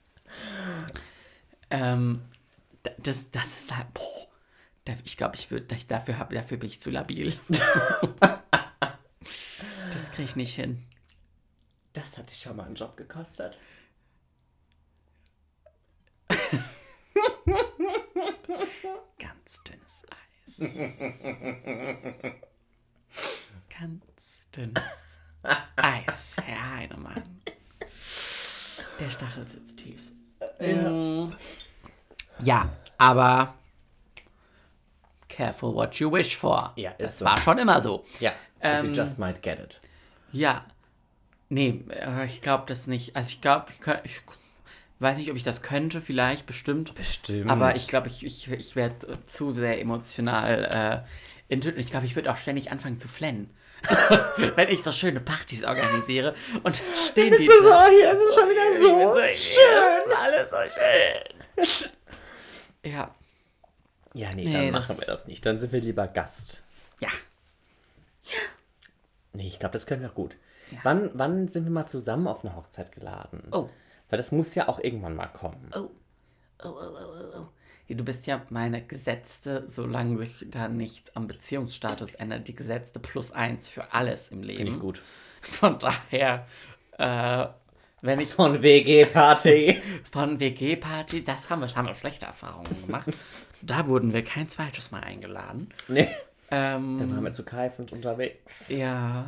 [1.69, 2.21] Ähm,
[2.97, 4.27] das, das ist halt, boah,
[5.05, 7.33] ich glaube, ich würde, dafür, hab, dafür bin ich zu labil.
[9.93, 10.83] das kriege ich nicht hin.
[11.99, 13.57] Das hat dich schon mal einen Job gekostet.
[19.17, 20.59] Ganz dünnes Eis.
[23.69, 24.83] Ganz dünnes
[25.75, 27.41] Eis, Herr Heinemann.
[28.99, 30.11] Der Stachel sitzt tief.
[30.59, 31.33] Mm.
[32.41, 33.55] Ja, aber
[35.27, 36.71] careful what you wish for.
[36.75, 37.25] Ja, das so.
[37.25, 38.05] war schon immer so.
[38.19, 38.31] Ja,
[38.61, 39.79] Ähm, you just might get it.
[40.31, 40.65] Ja.
[41.49, 43.15] Nee, äh, ich glaube das nicht.
[43.15, 43.65] Also ich glaube,
[44.03, 44.21] ich, ich
[44.99, 46.93] weiß nicht, ob ich das könnte, vielleicht, bestimmt.
[46.95, 47.49] Bestimmt.
[47.49, 51.05] Aber ich glaube, ich, ich, ich werde zu sehr emotional
[51.49, 53.49] äh, in Ich glaube, ich würde auch ständig anfangen zu flennen.
[54.55, 57.87] Wenn ich so schöne Partys organisiere und stehen die da.
[57.87, 62.91] hier ist es schon wieder schön, alles so schön.
[62.91, 63.15] Ja,
[64.13, 65.45] Ja, nee, Nee, dann machen wir das nicht.
[65.45, 66.61] Dann sind wir lieber Gast.
[66.99, 67.09] ja.
[69.31, 70.35] Nee, ich glaube, das können wir gut.
[70.83, 73.43] Wann, wann sind wir mal zusammen auf eine Hochzeit geladen?
[73.51, 73.69] Oh.
[74.09, 75.69] Weil das muss ja auch irgendwann mal kommen.
[75.75, 75.89] Oh.
[76.61, 77.47] Oh, oh, oh, oh, oh.
[77.87, 82.99] Ja, Du bist ja meine gesetzte, solange sich da nichts am Beziehungsstatus ändert, die gesetzte
[82.99, 84.57] plus eins für alles im Leben.
[84.57, 85.01] Finde ich gut.
[85.41, 86.45] Von daher,
[86.97, 87.47] äh,
[88.01, 89.81] wenn ich Von WG-Party.
[90.11, 93.07] von WG-Party, das haben wir, haben wir schlechte Erfahrungen gemacht.
[93.61, 95.69] da wurden wir kein zweites Mal eingeladen.
[95.87, 96.09] nee.
[96.51, 98.69] Ähm, Dann waren wir zu keifend unterwegs.
[98.69, 99.25] ja.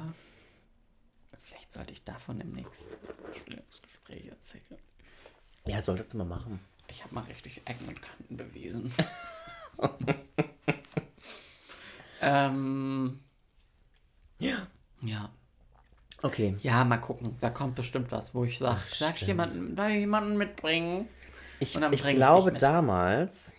[1.72, 2.90] Vielleicht sollte ich davon im nächsten
[3.82, 4.78] Gespräch erzählen.
[5.66, 6.60] Ja, solltest du mal machen.
[6.90, 8.94] Ich habe mal richtig Ecken und Kanten bewiesen.
[12.22, 13.20] ähm,
[14.40, 14.68] Ja.
[15.02, 15.30] ja.
[16.22, 16.58] Okay.
[16.62, 17.38] Ja, mal gucken.
[17.40, 21.08] Da kommt bestimmt was, wo ich sage, darf ich jemanden, darf ich jemanden mitbringen?
[21.62, 22.62] Ich, ich ich glaube mit.
[22.62, 23.54] damals,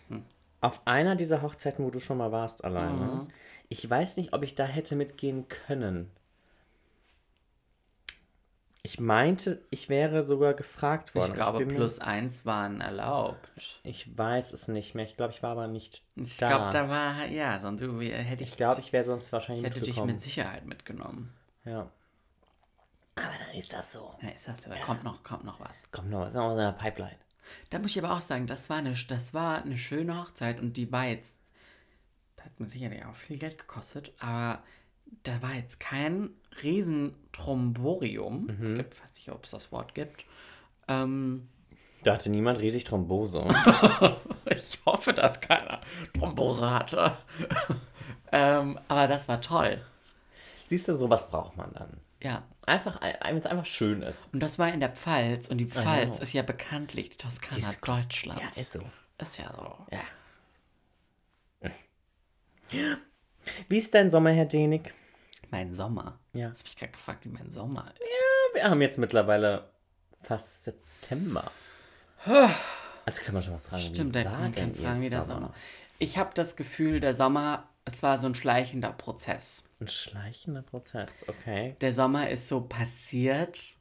[0.61, 3.27] auf einer dieser Hochzeiten, wo du schon mal warst alleine, Mhm.
[3.69, 6.11] ich weiß nicht, ob ich da hätte mitgehen können.
[8.85, 11.29] Ich meinte, ich wäre sogar gefragt worden.
[11.29, 13.49] Ich glaube, mir- plus eins waren erlaubt.
[13.83, 15.05] Ich weiß es nicht mehr.
[15.05, 16.49] Ich glaube, ich war aber nicht Ich da.
[16.49, 19.79] glaube, da war, ja, sonst hätte ich, ich glaube, ich wäre sonst wahrscheinlich ich hätte
[19.85, 21.33] dich mit Sicherheit mitgenommen.
[21.63, 21.89] Ja.
[23.15, 24.13] Aber dann ist das so.
[24.21, 25.81] Ja, ist das, da kommt noch, kommt noch was.
[25.91, 27.15] Komm noch, ist noch in der Pipeline.
[27.69, 30.75] Da muss ich aber auch sagen, das war eine, das war eine schöne Hochzeit und
[30.75, 31.33] die war jetzt,
[32.35, 34.61] das hat mir sicherlich auch viel Geld gekostet, aber
[35.23, 36.29] da war jetzt kein
[36.63, 38.75] Riesentromborium, Mhm.
[38.75, 40.25] gibt, weiß nicht, ob es das Wort gibt.
[40.87, 41.47] Ähm,
[42.03, 43.45] Da hatte niemand riesig Thrombose.
[44.45, 45.79] ich hoffe, dass keiner
[46.17, 47.17] Thrombose hatte.
[48.31, 49.81] ähm, aber das war toll.
[50.67, 51.97] Siehst du, sowas braucht man dann.
[52.21, 52.43] Ja.
[52.65, 54.29] Einfach, wenn es einfach schön ist.
[54.33, 57.81] Und das war in der Pfalz und die Pfalz ist ja bekanntlich die Toskana Diese
[57.81, 58.55] Tos- Deutschlands.
[58.55, 58.81] Ja, ist so.
[59.17, 59.77] Ist ja so.
[59.91, 59.99] Ja.
[63.69, 64.93] Wie ist dein Sommer, Herr Denig?
[65.53, 66.19] Mein Sommer.
[66.33, 66.49] Ja.
[66.49, 68.55] Hast mich gerade gefragt, wie mein Sommer ist.
[68.55, 69.69] Wir haben jetzt mittlerweile
[70.23, 71.51] fast September.
[73.05, 73.83] Also kann man schon was fragen.
[73.83, 75.53] Stimmt, da kann man fragen, wie der Sommer.
[75.99, 79.65] Ich habe das Gefühl, der Sommer, es war so ein schleichender Prozess.
[79.79, 81.75] Ein schleichender Prozess, okay.
[81.81, 83.77] Der Sommer ist so passiert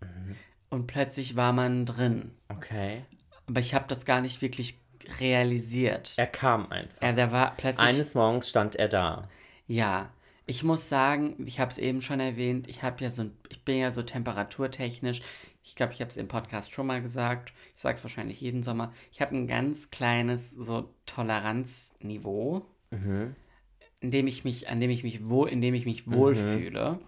[0.69, 2.33] und plötzlich war man drin.
[2.51, 3.03] Okay.
[3.47, 4.79] Aber ich habe das gar nicht wirklich
[5.21, 6.13] realisiert.
[6.19, 7.01] Er kam einfach.
[7.01, 7.89] Er, der war plötzlich.
[7.89, 9.29] Eines Morgens stand er da.
[9.67, 10.11] Ja,
[10.47, 13.79] Ich muss sagen, ich habe es eben schon erwähnt, ich habe ja so, ich bin
[13.79, 15.23] ja so temperaturtechnisch.
[15.63, 17.53] Ich glaube, ich habe es im Podcast schon mal gesagt.
[17.77, 18.93] Ich sage es wahrscheinlich jeden Sommer.
[19.13, 22.67] Ich habe ein ganz kleines so Toleranzniveau,
[24.01, 26.99] in dem ich mich, an dem ich mich wohl, in dem ich mich wohlfühle.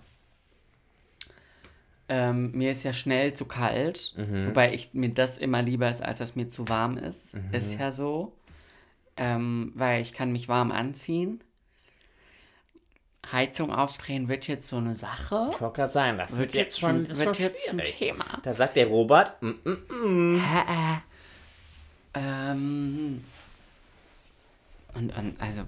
[2.09, 4.14] Ähm, mir ist ja schnell zu kalt,
[4.47, 7.35] wobei ich mir das immer lieber ist, als dass mir zu warm ist.
[7.53, 8.33] Ist ja so.
[9.16, 11.40] Ähm, weil ich kann mich warm anziehen.
[13.32, 15.50] Heizung aufdrehen wird jetzt so eine Sache.
[15.52, 17.78] Ich wollte gerade sagen, das wird, jetzt schon, das wird schon jetzt ein.
[17.84, 18.24] Thema.
[18.42, 19.50] Da sagt der Robert, mm,
[19.90, 20.60] mm, Hä,
[22.14, 23.24] äh, ähm,
[24.94, 25.62] und, und also,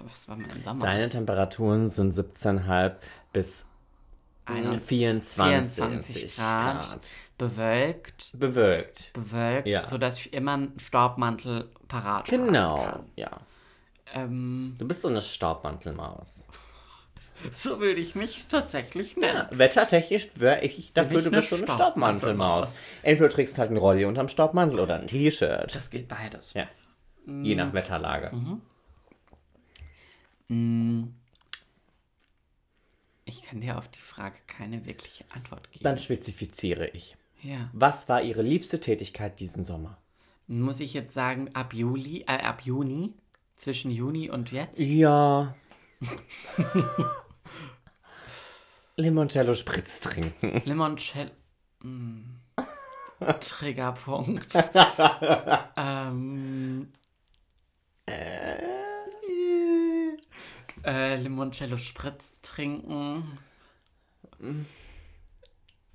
[0.00, 0.80] was war mein Sommer?
[0.86, 2.92] deine Temperaturen sind 17,5
[3.32, 3.66] bis
[4.46, 7.14] 21, 24 24 Grad, Grad.
[7.38, 9.12] bewölkt, bewölkt.
[9.12, 9.86] bewölkt, Ja.
[9.86, 13.30] sodass ich immer einen Staubmantel parat haben Genau, ja.
[14.14, 16.46] Ähm, Du bist so eine Staubmantelmaus.
[17.52, 19.46] So würde ich mich tatsächlich nennen.
[19.50, 22.82] Wettertechnisch wäre ich dafür, ich du bist so eine Staubmantelmaus.
[23.02, 25.74] Entweder du trägst halt einen Rolli unterm Staubmantel oder ein T-Shirt.
[25.74, 26.54] Das geht beides.
[26.54, 26.66] Ja.
[27.26, 28.32] Je nach Wetterlage.
[33.24, 35.84] Ich kann dir auf die Frage keine wirkliche Antwort geben.
[35.84, 37.16] Dann spezifiziere ich.
[37.42, 37.70] ja.
[37.72, 39.98] Was war Ihre liebste Tätigkeit diesen Sommer?
[40.48, 43.12] Muss ich jetzt sagen, ab Juli, äh, ab Juni,
[43.54, 44.80] zwischen Juni und jetzt?
[44.80, 45.54] Ja.
[49.00, 50.62] Limoncello Spritz trinken.
[50.64, 51.30] Limoncello.
[51.82, 52.40] Mm.
[53.40, 54.54] Triggerpunkt.
[55.76, 56.92] ähm.
[60.84, 63.38] Äh, Limoncello Spritz trinken.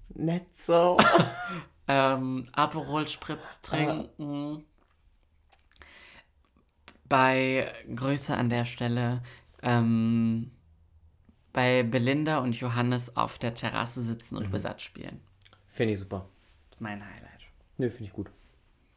[0.09, 0.97] Nett so.
[1.87, 4.65] Ähm, Aperol Spritz trinken.
[7.07, 9.21] Bei Grüße an der Stelle.
[9.61, 10.49] Ähm,
[11.55, 15.21] bei Belinda und Johannes auf der Terrasse sitzen und Wizard spielen.
[15.69, 16.27] Finde ich super.
[16.69, 17.47] Das ist mein Highlight.
[17.77, 18.29] Nö, finde ich gut.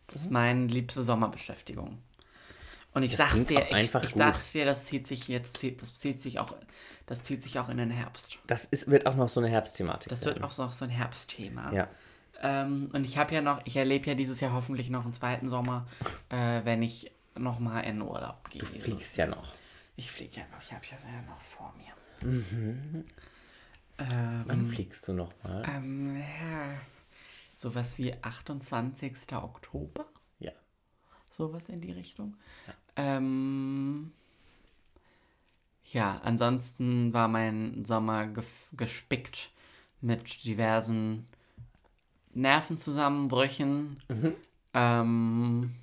[0.08, 1.98] Das ist meine liebste Sommerbeschäftigung.
[2.94, 6.20] Und ich Das sag's dir, ich, ich sag's dir, das zieht sich jetzt, das zieht
[6.20, 6.52] sich auch,
[7.06, 8.38] das zieht sich auch in den Herbst.
[8.48, 10.08] Das ist, wird auch noch so eine Herbstthematik.
[10.08, 11.72] Das wird auch so, so ein Herbstthema.
[11.72, 11.88] Ja.
[12.42, 15.48] Ähm, und ich habe ja noch, ich erlebe ja dieses Jahr hoffentlich noch einen zweiten
[15.48, 15.86] Sommer,
[16.28, 18.62] äh, wenn ich noch mal in Urlaub gehe.
[18.62, 19.52] Du fliegst ja noch.
[19.94, 21.97] Ich fliege ja noch, ich habe ja noch vor mir.
[23.96, 25.64] Wann fliegst du noch mal?
[25.68, 26.80] Ähm, ja,
[27.56, 29.32] sowas wie 28.
[29.32, 30.06] Oktober.
[30.38, 30.52] Ja.
[31.30, 32.36] Sowas in die Richtung.
[32.96, 34.12] Ähm,
[35.84, 38.28] ja, ansonsten war mein Sommer
[38.76, 39.50] gespickt
[40.00, 41.26] mit diversen
[42.34, 44.00] Nervenzusammenbrüchen.
[44.74, 45.74] Ähm,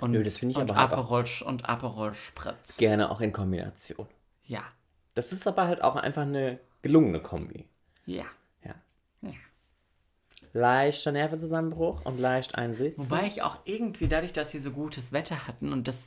[0.00, 2.76] und, Nö, das finde ich und aber halt Aperol, und Aperol Spritz.
[2.76, 4.06] Gerne auch in Kombination.
[4.44, 4.62] Ja,
[5.14, 7.66] Das ist aber halt auch einfach eine gelungene Kombi.
[8.06, 8.24] ja.
[8.64, 8.74] Ja.
[9.22, 9.32] Ja.
[10.52, 13.10] Leichter Nervenzusammenbruch und leicht einsitzen.
[13.10, 15.98] Wobei ich auch irgendwie, dadurch, dass sie so gutes Wetter hatten und das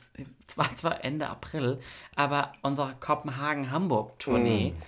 [0.56, 1.80] war zwar Ende April,
[2.14, 4.82] aber unsere Kopenhagen-Hamburg-Tournee, Mm.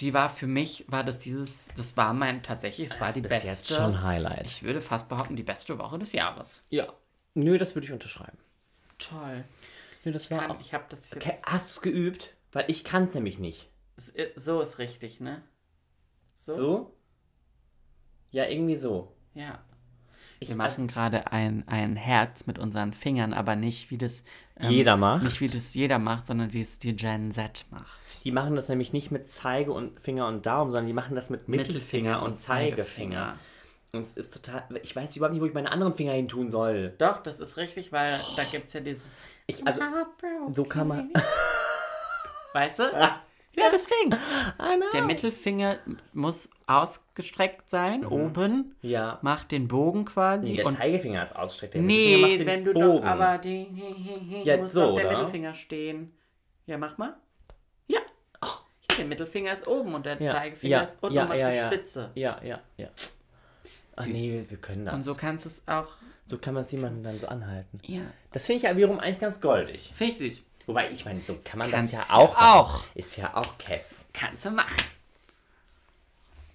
[0.00, 3.20] die war für mich, war das dieses, das war mein, tatsächlich, es war Das die
[3.20, 3.46] ist beste.
[3.48, 4.46] jetzt schon Highlight.
[4.46, 6.62] Ich würde fast behaupten, die beste Woche des Jahres.
[6.70, 6.86] ja.
[7.34, 8.36] Nö, das würde ich unterschreiben.
[8.98, 9.44] Toll.
[10.04, 10.60] Nö, das war Kann, auch.
[10.60, 11.16] ich habe das jetzt.
[11.24, 12.34] Okay, hast du geübt?
[12.52, 13.70] Weil ich kann es nämlich nicht.
[13.96, 15.42] S- So ist richtig, ne?
[16.34, 16.54] So?
[16.54, 16.96] So?
[18.30, 19.12] Ja, irgendwie so.
[19.34, 19.62] Ja.
[20.40, 24.24] Ich Wir machen gerade ein, ein Herz mit unseren Fingern, aber nicht wie das
[24.58, 25.22] ähm, Jeder macht.
[25.22, 28.24] Nicht wie das jeder macht, sondern wie es die Gen Z macht.
[28.24, 31.30] Die machen das nämlich nicht mit Zeige und Finger und Daumen, sondern die machen das
[31.30, 33.38] mit Mittelfinger, und Zeigefinger.
[33.92, 34.64] Und es ist total.
[34.82, 36.94] Ich weiß überhaupt nicht, wo ich meine anderen Finger hin tun soll.
[36.98, 39.18] Doch, das ist richtig, weil da gibt es ja dieses.
[39.46, 39.82] Ich, also,
[40.54, 41.12] so kann man.
[42.52, 42.82] Weißt du?
[43.54, 44.16] Ja, deswegen.
[44.92, 45.78] Der Mittelfinger
[46.12, 48.74] muss ausgestreckt sein, oben.
[48.80, 49.18] Ja.
[49.22, 50.50] Macht den Bogen quasi.
[50.50, 51.74] Nee, der und Zeigefinger ist ausgestreckt.
[51.74, 53.02] Der nee, wenn du Bogen.
[53.02, 53.68] doch aber die.
[54.44, 55.18] Ja, muss so, der oder?
[55.18, 56.14] Mittelfinger stehen.
[56.66, 57.14] Ja, mach mal.
[57.88, 58.00] Ja.
[58.40, 58.46] Oh,
[58.96, 61.76] der Mittelfinger ist oben und der Ja, Zeigefinger ja, ist unten ja, und ja, die.
[61.76, 62.10] Spitze.
[62.14, 62.88] Ja, ja, ja.
[63.96, 64.16] Ach Süß.
[64.16, 64.94] nee, wir können das.
[64.94, 65.88] Und so kannst du es auch.
[66.24, 67.80] So kann man es jemanden dann so anhalten.
[67.82, 68.00] Ja.
[68.32, 69.92] Das finde ich ja wiederum eigentlich ganz goldig.
[69.94, 70.42] Finde ich süß.
[70.66, 72.46] Wobei, ich meine, so kann man Kannst das ja ja auch machen.
[72.46, 72.84] auch.
[72.94, 74.08] Ist ja auch Kess.
[74.12, 74.84] Kannst du machen.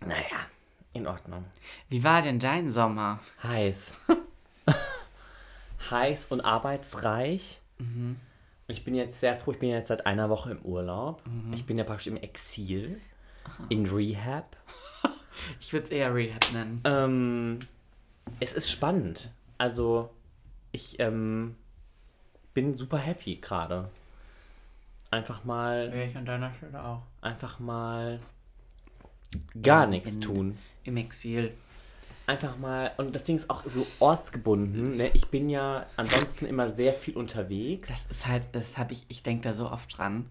[0.02, 0.46] Naja,
[0.93, 1.43] in Ordnung.
[1.89, 3.20] Wie war denn dein Sommer?
[3.43, 3.93] Heiß.
[5.91, 7.60] Heiß und arbeitsreich.
[8.67, 11.22] Ich bin jetzt sehr froh, ich bin jetzt seit einer Woche im Urlaub.
[11.54, 13.00] Ich bin ja praktisch im Exil.
[13.70, 14.56] In Rehab.
[15.60, 16.82] Ich würde es eher Rehab nennen.
[16.84, 17.60] Ähm,
[18.39, 19.32] es ist spannend.
[19.60, 20.10] Also,
[20.72, 21.56] ich ähm,
[22.58, 23.88] bin super happy gerade.
[25.12, 27.04] einfach mal, Wäre ich an deiner Stelle auch.
[27.22, 28.20] einfach mal
[29.62, 30.58] gar nichts in- tun.
[30.84, 31.54] Im Exil.
[32.26, 34.98] Einfach mal, und das Ding ist auch so ortsgebunden.
[34.98, 35.10] Ne?
[35.13, 37.89] Ich bin ja ansonsten immer sehr viel unterwegs.
[37.89, 40.28] Das ist halt, das habe ich, ich denke da so oft dran.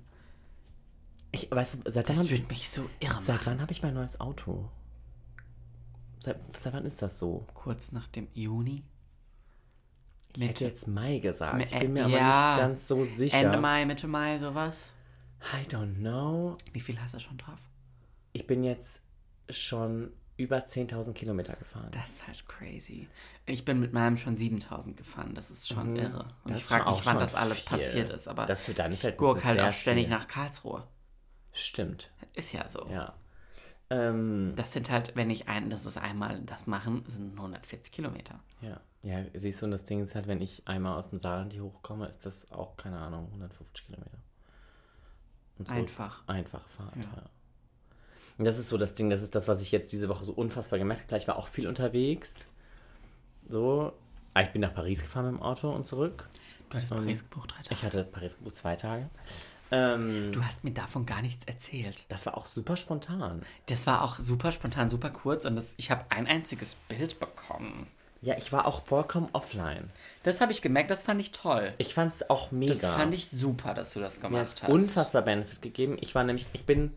[1.31, 3.95] Ich, weißt du, seit Das wann, würde mich so irre seit wann habe ich mein
[3.95, 4.69] neues Auto?
[6.19, 7.47] Seit, seit wann ist das so?
[7.55, 8.83] Kurz nach dem Juni.
[10.37, 11.63] Ich hätte jetzt Mai gesagt.
[11.65, 12.55] Ich Äh, bin mir aber ja.
[12.57, 13.39] nicht ganz so sicher.
[13.39, 14.95] Ende Mai, Mitte Mai, sowas.
[15.55, 16.57] I don't know.
[16.73, 17.69] Wie viel hast du schon drauf?
[18.33, 19.01] Ich bin jetzt
[19.51, 21.89] schon über 10.000 Kilometer gefahren.
[21.93, 23.09] Das ist halt crazy.
[23.47, 25.35] Ich bin mit meinem schon 7000 gefahren.
[25.35, 26.19] Das ist schon irre.
[26.45, 26.51] Und Mhm.
[26.51, 27.69] Das ich frage mich, wann das alles viel.
[27.71, 28.29] passiert ist.
[28.29, 30.15] Aber Das für deine Verhältnisse Gurk halt auch ständig viel.
[30.15, 30.87] nach Karlsruhe.
[31.53, 32.87] Stimmt, Ist ja so.
[32.91, 33.15] ja.
[33.89, 38.41] Ähm, Das sind halt, wenn ich ein, das ist einmal das machen, sind 140 Kilometer.
[38.61, 38.81] ja.
[39.07, 41.63] Ja, siehst du, und das Ding ist halt, wenn ich einmal aus dem Saarland hier
[41.63, 44.19] hochkomme, ist das auch, keine Ahnung, 150 Kilometer.
[45.59, 46.23] Und so Einfach.
[46.27, 47.03] Einfache Fahrt, ja.
[47.03, 47.23] Ja.
[48.39, 50.33] Und das ist so das Ding, das ist das, was ich jetzt diese Woche so
[50.33, 51.09] unfassbar gemerkt habe.
[51.09, 52.35] Klar, Ich war auch viel unterwegs.
[53.49, 53.93] So.
[54.35, 56.29] Ah, Ich bin nach Paris gefahren mit dem Auto und zurück.
[56.69, 57.75] Du hattest Paris gebucht, drei Tage.
[57.75, 59.09] Ich hatte Paris gebucht zwei Tage.
[59.71, 62.05] Ähm, Du hast mir davon gar nichts erzählt.
[62.09, 63.43] das war auch super spontan.
[63.67, 67.87] Das war auch super spontan, super kurz und das, ich habe ein einziges Bild bekommen.
[68.23, 69.91] Ja, ich war auch vollkommen offline.
[70.23, 71.73] Das habe ich gemerkt, das fand ich toll.
[71.79, 72.73] Ich fand es auch mega.
[72.73, 74.69] Das fand ich super, dass du das gemacht hast.
[74.71, 75.97] unfassbar Benefit gegeben.
[76.01, 76.93] Ich war nämlich, ich bin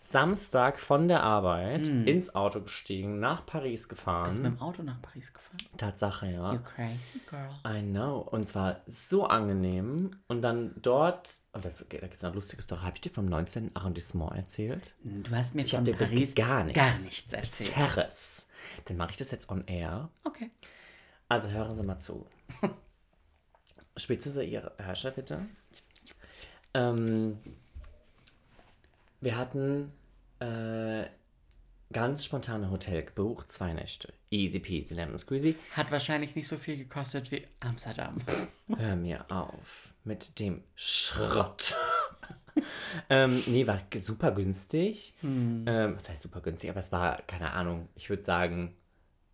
[0.00, 4.36] Samstag von der Arbeit ins Auto gestiegen, nach Paris Bist du gefahren.
[4.36, 5.56] mit dem Auto nach Paris gefahren?
[5.76, 6.52] Tatsache, ja.
[6.52, 7.48] You crazy girl.
[7.66, 8.18] I know.
[8.18, 10.16] Und zwar so angenehm.
[10.28, 13.10] Und dann dort, und das, da gibt es noch ein lustiges Story, habe ich dir
[13.10, 13.72] vom 19.
[13.74, 14.94] Arrondissement erzählt?
[15.02, 16.78] Du hast mir Ich von Paris gar nichts.
[16.78, 17.72] gar nichts erzählt.
[17.74, 18.46] Zerres.
[18.86, 20.10] Dann mache ich das jetzt on air.
[20.24, 20.50] Okay.
[21.28, 22.26] Also hören Sie mal zu.
[23.96, 25.46] Spitze Sie Ihre Herrscher bitte.
[26.74, 27.38] Ähm,
[29.20, 29.92] wir hatten
[30.40, 31.06] äh,
[31.92, 34.12] ganz spontane Hotel gebucht, zwei Nächte.
[34.30, 35.56] Easy peasy lemon squeezy.
[35.72, 38.16] Hat wahrscheinlich nicht so viel gekostet wie Amsterdam.
[38.76, 41.76] Hör mir auf mit dem Schrott.
[43.10, 45.14] Ähm, nee, war super günstig.
[45.20, 45.64] Hm.
[45.66, 46.70] Ähm, was heißt super günstig?
[46.70, 48.74] Aber es war, keine Ahnung, ich würde sagen,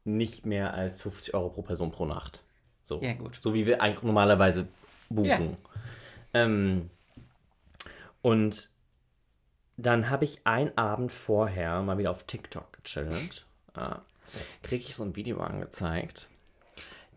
[0.04, 2.42] nicht mehr als 50 Euro pro Person pro Nacht.
[2.82, 3.00] So.
[3.00, 3.38] Ja, gut.
[3.40, 4.66] So wie wir eigentlich normalerweise
[5.08, 5.56] buchen.
[6.34, 6.90] Ähm,
[8.20, 8.70] und
[9.76, 13.46] dann habe ich einen Abend vorher mal wieder auf TikTok gechillt.
[13.76, 13.96] Äh,
[14.62, 16.28] Kriege ich so ein Video angezeigt.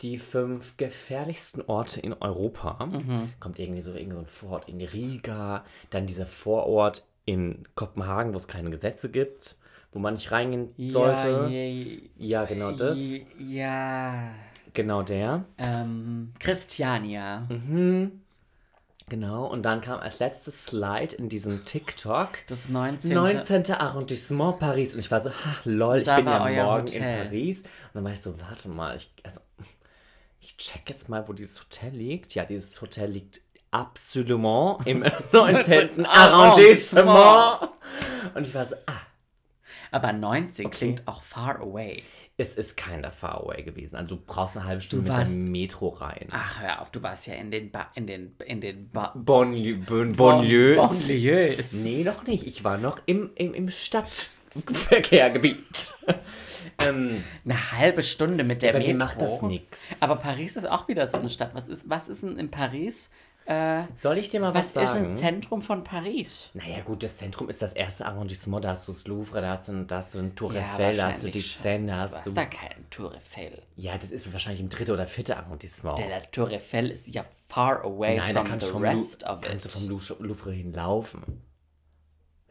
[0.01, 2.77] Die fünf gefährlichsten Orte in Europa.
[3.39, 8.37] Kommt irgendwie so, irgendwie so ein Vorort in Riga, dann dieser Vorort in Kopenhagen, wo
[8.37, 9.55] es keine Gesetze gibt,
[9.91, 11.47] wo man nicht reingehen sollte.
[11.49, 12.97] Ja, Ja, genau das.
[13.39, 14.29] Ja.
[14.73, 15.45] Genau der.
[15.57, 17.47] Ähm, Christiania.
[19.07, 19.45] Genau.
[19.45, 22.29] Und dann kam als letztes Slide in diesem TikTok.
[22.47, 23.13] Das 19.
[23.13, 23.71] 19.
[23.71, 24.93] Arrondissement Paris.
[24.93, 27.25] Und ich war so, ha, lol, ich Da bin ja morgen in Hotel.
[27.25, 27.61] Paris.
[27.61, 29.41] Und dann war ich so, warte mal, ich, also,
[30.45, 32.35] ich check jetzt mal, wo dieses Hotel liegt.
[32.35, 36.05] Ja, dieses Hotel liegt absolument im 19.
[36.05, 37.71] Arrondissement.
[38.35, 39.01] Und ich war so, ah,
[39.91, 42.03] Aber 19 klingt auch far away.
[42.37, 43.95] es ist keiner far away gewesen.
[43.95, 46.27] Also du brauchst eine halbe Stunde mit warst- der Metro rein.
[46.31, 49.77] Ach, hör auf, du warst ja in den ba in den in den ba Bonlieu,
[49.85, 50.77] bon, Bonlieus.
[50.77, 51.73] Bonlieus.
[51.73, 52.45] Nee, noch nicht.
[52.45, 53.69] Ich war noch im, im, im
[54.61, 55.95] Stadtverkehrgebiet.
[56.79, 58.97] ähm, Eine halbe Stunde mit der bei Metro.
[58.97, 59.95] macht das nix.
[59.99, 61.51] Aber Paris ist auch wieder so eine Stadt.
[61.53, 63.09] Was ist, was ist denn in Paris?
[63.47, 65.05] Äh, Soll ich dir mal was, was ist sagen?
[65.11, 66.49] ein Zentrum von Paris?
[66.55, 68.65] naja, gut, das Zentrum ist das erste Arrondissement.
[68.65, 70.97] Da hast du das Louvre, da hast du, da hast du ein Tour Ja, Eiffel,
[70.97, 71.39] da hast du die.
[71.41, 72.31] Seine, da Du hast hast du...
[72.31, 73.61] da keinen Tour Eiffel.
[73.75, 75.99] Ja, das ist wahrscheinlich im dritten oder vierten Arrondissement.
[75.99, 79.21] Der, der Tour Eiffel ist ja far away Nein, da from the du vom, rest
[79.21, 79.89] Lou- of kannst du vom it.
[79.89, 81.21] Lou- Louvre hinlaufen.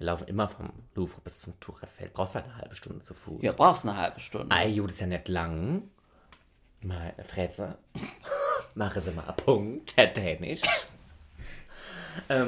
[0.05, 2.11] Wir laufen immer vom Louvre bis zum Tour Eiffel.
[2.13, 3.43] Brauchst halt eine halbe Stunde zu Fuß.
[3.43, 4.55] Ja, brauchst eine halbe Stunde.
[4.55, 5.85] Ei, das ist ja nicht lang.
[6.83, 7.79] Meine Fresse.
[8.75, 10.61] Mache sie mal Punkt, Herr Dänisch.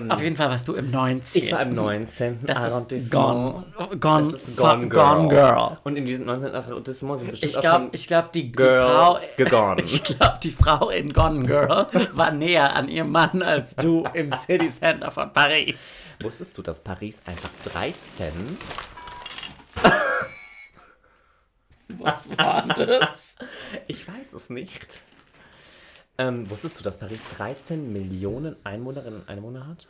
[0.09, 1.43] Auf jeden Fall warst du im 19.
[1.43, 2.41] Ich war im 19.
[2.45, 3.11] Das ist.
[3.13, 3.65] Gone,
[4.01, 5.17] gone, Das ist Gone Girl.
[5.17, 5.79] Gone Girl.
[5.85, 6.55] Und in diesem 19.
[6.55, 9.83] Arrondissement sind bestimmt Ich auch glaube, schon ich glaub, die, die Frau, gegone.
[9.85, 14.31] ich glaub, die Frau in Gone Girl war näher an ihrem Mann als du im
[14.33, 16.05] City Center von Paris.
[16.21, 18.33] Wusstest du, dass Paris einfach 13
[21.89, 23.37] Was war das?
[23.87, 25.01] Ich weiß es nicht.
[26.19, 29.89] Ähm, wusstest du, dass Paris 13 Millionen Einwohnerinnen und Einwohner hat?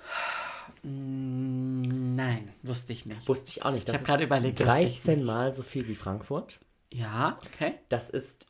[0.82, 3.28] Nein, wusste ich nicht.
[3.28, 3.88] Wusste ich auch nicht.
[3.88, 6.58] Das hab gerade ist überlegt, wusste ich 13 Mal so viel wie Frankfurt.
[6.90, 7.74] Ja, okay.
[7.88, 8.48] Das ist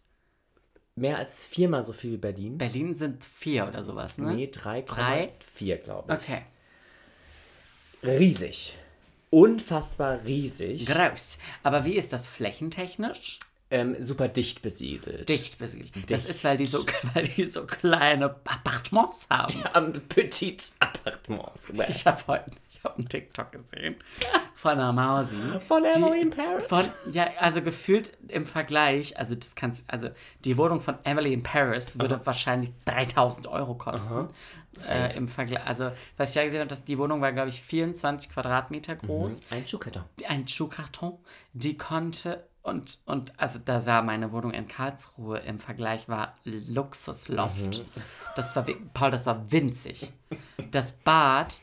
[0.95, 2.59] mehr als viermal so viel wie Berlin.
[2.59, 4.35] Berlin sind vier oder sowas, ne?
[4.35, 6.19] Nee, 3,4 glaube ich.
[6.19, 6.43] Okay.
[8.03, 8.77] riesig.
[9.31, 10.87] Unfassbar riesig.
[10.87, 11.39] Groß.
[11.63, 13.39] Aber wie ist das flächentechnisch?
[13.69, 15.29] Ähm, super dicht besiedelt.
[15.29, 16.09] Dicht besiedelt.
[16.11, 19.55] Das ist, weil die so, weil die so kleine Appartements haben.
[19.73, 21.73] Am Petit Appartements.
[21.89, 23.97] Ich habe heute ich hab einen TikTok gesehen
[24.55, 25.37] von einer Mausi.
[25.67, 26.65] Von Emily in Paris?
[26.67, 30.11] Von, ja, also gefühlt im Vergleich, also das kannst, also
[30.45, 34.29] die Wohnung von Emily in Paris würde wahrscheinlich 3000 Euro kosten.
[34.91, 37.63] Äh, Im Vergleich, also was ich ja gesehen habe, dass die Wohnung war, glaube ich,
[37.63, 39.41] 24 Quadratmeter groß.
[39.49, 40.05] Ein Schuhkarton.
[40.29, 41.19] Ein Schuhkarton,
[41.55, 47.85] die konnte und, und also da sah meine Wohnung in Karlsruhe im Vergleich war Luxusloft.
[48.35, 50.13] Das war, Paul, das war winzig.
[50.73, 51.61] Das Bad,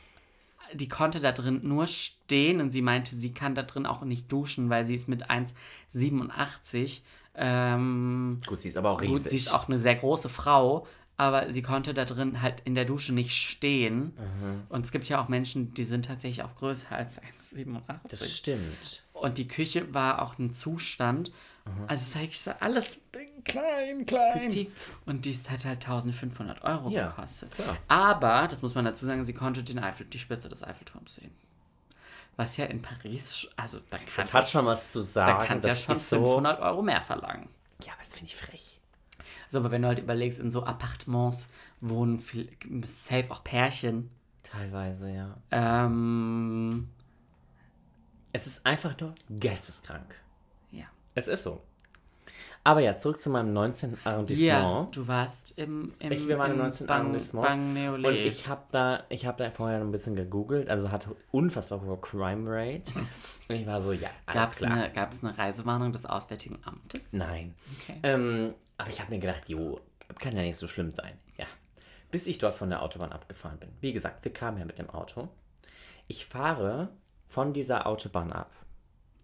[0.72, 4.32] die konnte da drin nur stehen und sie meinte, sie kann da drin auch nicht
[4.32, 7.02] duschen, weil sie ist mit 1,87.
[7.36, 9.24] Ähm, Gut, sie ist aber auch riesig.
[9.24, 10.86] Gut, sie ist auch eine sehr große Frau,
[11.18, 14.14] aber sie konnte da drin halt in der Dusche nicht stehen.
[14.70, 17.82] Und es gibt ja auch Menschen, die sind tatsächlich auch größer als 1,87.
[18.08, 19.03] Das stimmt.
[19.14, 21.32] Und die Küche war auch ein Zustand.
[21.86, 22.98] Also sag ich so, alles
[23.44, 24.48] klein, klein.
[24.48, 24.86] Petit.
[25.06, 27.50] Und dies hat halt 1500 Euro Ja, gekostet.
[27.54, 27.78] klar.
[27.88, 31.30] Aber, das muss man dazu sagen, sie konnte den Eiffel, die Spitze des Eiffelturms sehen.
[32.36, 35.38] Was ja in Paris, also da kann Das hat schon was zu sagen.
[35.38, 36.16] da kannst ja das schon ist so.
[36.16, 37.48] 500 Euro mehr verlangen.
[37.82, 38.80] Ja, aber das finde ich frech.
[39.50, 41.48] So, aber wenn du halt überlegst, in so Appartements
[41.80, 42.50] wohnen viel,
[42.84, 44.10] safe auch Pärchen.
[44.42, 45.36] Teilweise, ja.
[45.50, 46.90] Ähm,
[48.34, 50.12] Es ist einfach nur geisteskrank.
[50.72, 50.86] ja.
[51.14, 51.62] Es ist so.
[52.64, 53.92] Aber ja, zurück zu meinem 19.
[53.92, 54.96] Ja, Arrondissement.
[54.96, 56.86] du warst im, im, Ich, wir waren im 19.
[56.88, 57.46] Bang, Arrondissement.
[57.46, 57.94] Bang.
[57.94, 61.80] Und ich habe da, ich habe da vorher noch ein bisschen gegoogelt, also hat unfassbar
[61.82, 62.92] hohe Crime Rate.
[63.48, 64.72] Und ich war so, ja, alles Gab es klar.
[64.72, 67.12] eine, gab's eine Reisewarnung des Auswärtigen Amtes?
[67.12, 67.54] Nein.
[67.82, 68.00] Okay.
[68.02, 69.78] Ähm, aber ich habe mir gedacht, jo,
[70.18, 71.12] kann ja nicht so schlimm sein.
[71.36, 71.46] Ja.
[72.10, 73.68] Bis ich dort von der Autobahn abgefahren bin.
[73.80, 75.28] Wie gesagt, wir kamen ja mit dem Auto.
[76.08, 76.88] Ich fahre
[77.34, 78.52] von dieser Autobahn ab.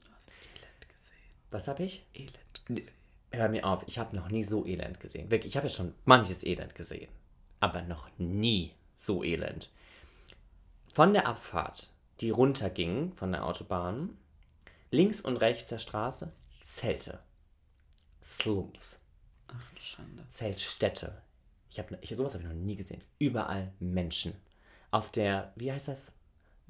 [0.05, 1.31] Du hast Elend gesehen.
[1.53, 2.05] Was habe ich?
[2.13, 2.95] Elend gesehen.
[3.31, 5.31] Hör mir auf, ich habe noch nie so Elend gesehen.
[5.31, 7.09] Wirklich, ich habe ja schon manches Elend gesehen.
[7.61, 9.71] Aber noch nie so Elend.
[10.93, 14.19] Von der Abfahrt, die runterging von der Autobahn,
[14.91, 16.33] links und rechts der Straße,
[16.63, 17.21] Zelte.
[18.25, 19.01] Slums.
[19.47, 20.27] Ach Schande.
[20.31, 21.23] Zeltstädte.
[21.71, 23.05] Ich habe ich, sowas habe ich noch nie gesehen.
[23.21, 24.35] Überall Menschen.
[24.91, 26.13] Auf der, wie heißt das?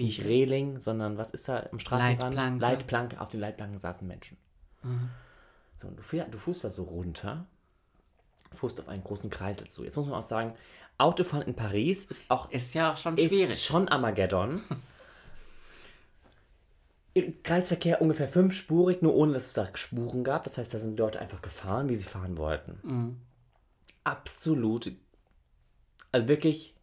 [0.06, 2.34] Nicht Reling, sondern was ist da am Straßenrand?
[2.34, 2.60] Leitplanke.
[2.60, 3.20] Leitplanke.
[3.20, 4.36] Auf den Leitplanken saßen Menschen.
[5.80, 7.46] So, und du, du fuhrst da so runter,
[8.52, 9.84] fuhrst auf einen großen Kreisel zu.
[9.84, 10.54] Jetzt muss man auch sagen,
[10.98, 13.62] Autofahren in Paris ist auch Ist ja schon ist schwierig.
[13.64, 14.62] schon Armageddon.
[17.12, 20.44] Im Kreisverkehr ungefähr fünfspurig, nur ohne dass es da Spuren gab.
[20.44, 22.78] Das heißt, da sind Leute einfach gefahren, wie sie fahren wollten.
[22.82, 23.16] Mhm.
[24.04, 24.92] Absolut.
[26.12, 26.74] Also wirklich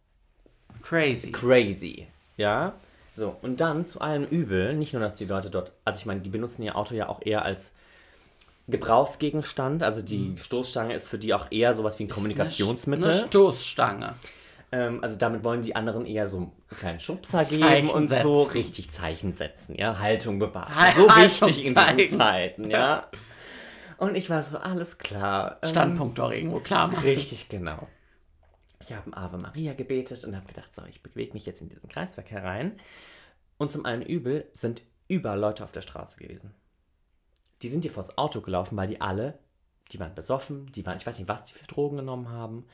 [0.82, 1.32] Crazy.
[1.32, 2.06] crazy.
[2.36, 2.74] Ja.
[3.18, 6.20] So, und dann zu allem Übel, nicht nur, dass die Leute dort, also ich meine,
[6.20, 7.72] die benutzen ihr Auto ja auch eher als
[8.68, 9.82] Gebrauchsgegenstand.
[9.82, 13.10] Also die Stoßstange ist für die auch eher sowas wie ein Kommunikationsmittel.
[13.10, 14.14] Eine Stoßstange.
[14.70, 18.52] Ähm, also damit wollen die anderen eher so einen kleinen Schubser geben und so setzen.
[18.52, 20.74] richtig Zeichen setzen, ja, Haltung bewahren.
[20.76, 21.98] Ha- so Haltung wichtig in zeigen.
[21.98, 23.06] diesen Zeiten, ja.
[23.96, 25.56] Und ich war so, alles klar.
[25.62, 27.02] ähm, Standpunkt doch irgendwo klar machen.
[27.02, 27.88] Richtig, genau.
[28.80, 31.88] Ich habe Ave Maria gebetet und habe gedacht, so, ich bewege mich jetzt in diesen
[31.88, 32.78] Kreisverkehr rein.
[33.56, 36.54] Und zum einen Übel sind überall Leute auf der Straße gewesen.
[37.62, 39.38] Die sind hier vors Auto gelaufen, weil die alle,
[39.90, 42.66] die waren besoffen, die waren, ich weiß nicht, was die für Drogen genommen haben.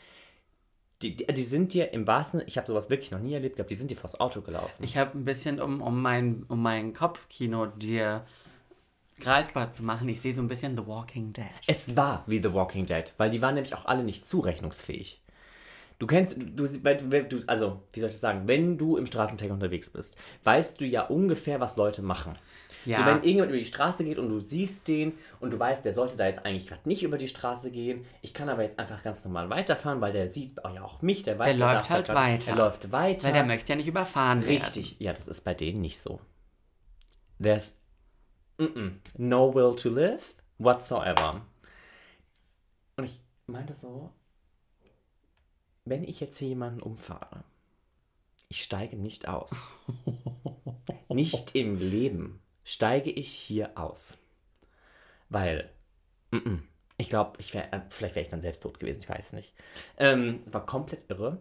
[1.00, 3.70] Die, die, die sind dir im wahrsten, ich habe sowas wirklich noch nie erlebt gehabt,
[3.70, 4.82] die sind dir vors Auto gelaufen.
[4.82, 8.26] Ich habe ein bisschen, um, um, mein, um mein Kopfkino dir
[9.20, 11.46] greifbar zu machen, ich sehe so ein bisschen The Walking Dead.
[11.66, 15.23] Es war wie The Walking Dead, weil die waren nämlich auch alle nicht zurechnungsfähig.
[15.98, 19.90] Du kennst, du, du, also, wie soll ich das sagen, wenn du im Straßenverkehr unterwegs
[19.90, 22.32] bist, weißt du ja ungefähr, was Leute machen.
[22.84, 22.98] Ja.
[22.98, 25.92] So, wenn irgendjemand über die Straße geht und du siehst den und du weißt, der
[25.94, 29.02] sollte da jetzt eigentlich gerade nicht über die Straße gehen, ich kann aber jetzt einfach
[29.02, 31.94] ganz normal weiterfahren, weil der sieht ja auch mich, der weiß, Der läuft darf da
[31.94, 32.46] halt grad- weiter.
[32.46, 33.24] Der läuft weiter.
[33.24, 34.62] Weil der möchte ja nicht überfahren werden.
[34.62, 36.20] Richtig, ja, das ist bei denen nicht so.
[37.42, 37.78] There's
[38.58, 41.40] mm -mm, no will to live whatsoever.
[42.96, 44.10] Und ich meinte so,
[45.84, 47.44] wenn ich jetzt hier jemanden umfahre,
[48.48, 49.50] ich steige nicht aus.
[51.08, 54.16] nicht im Leben steige ich hier aus.
[55.28, 55.70] Weil,
[56.30, 56.58] mm -mm,
[56.96, 59.52] ich glaube, ich wär, äh, vielleicht wäre ich dann selbst tot gewesen, ich weiß nicht.
[59.98, 61.40] Ähm, war komplett irre.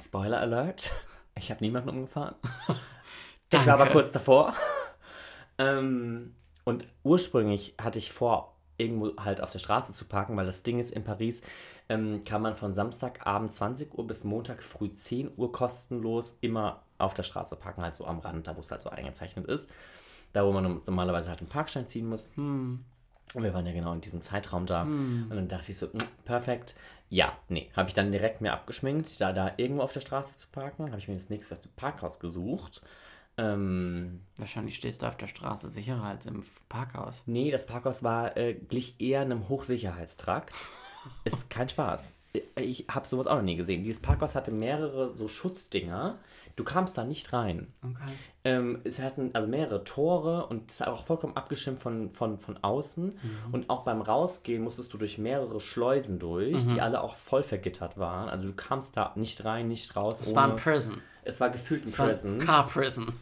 [0.00, 0.90] Spoiler Alert.
[1.38, 2.34] Ich habe niemanden umgefahren.
[3.52, 4.54] Ich war aber kurz davor.
[5.58, 6.34] ähm,
[6.64, 10.78] und ursprünglich hatte ich vor, irgendwo halt auf der Straße zu parken, weil das Ding
[10.78, 11.42] ist, in Paris
[11.88, 17.14] ähm, kann man von Samstagabend 20 Uhr bis Montag früh 10 Uhr kostenlos immer auf
[17.14, 19.70] der Straße parken, halt so am Rand, da wo es halt so eingezeichnet ist.
[20.32, 22.30] Da, wo man normalerweise halt einen Parkschein ziehen muss.
[23.34, 24.82] Und wir waren ja genau in diesem Zeitraum da.
[25.30, 26.76] Und dann dachte ich so, "Mm, perfekt.
[27.08, 30.48] Ja, nee, habe ich dann direkt mir abgeschminkt, da da irgendwo auf der Straße zu
[30.50, 30.86] parken.
[30.86, 32.82] Habe ich mir das nächste Parkhaus gesucht.
[33.38, 37.22] Ähm, Wahrscheinlich stehst du auf der Straße sicherer als im Parkhaus.
[37.26, 40.54] Nee, das Parkhaus war äh, glich eher einem Hochsicherheitstrakt.
[41.24, 42.12] Ist kein Spaß.
[42.56, 43.82] Ich habe sowas auch noch nie gesehen.
[43.84, 46.18] Dieses Parkhaus hatte mehrere so Schutzdinger.
[46.54, 47.72] Du kamst da nicht rein.
[47.82, 48.12] Okay.
[48.44, 52.56] Ähm, es hatten also mehrere Tore und es ist auch vollkommen abgeschirmt von, von, von
[52.62, 53.04] außen.
[53.06, 53.52] Mhm.
[53.54, 56.68] Und auch beim Rausgehen musstest du durch mehrere Schleusen durch, Mhm.
[56.74, 58.28] die alle auch voll vergittert waren.
[58.30, 60.18] Also du kamst da nicht rein, nicht raus.
[60.20, 61.00] Es war ein Prison.
[61.24, 62.34] es war gefühlt ein Es war Prison.
[62.34, 63.12] ein Car Prison.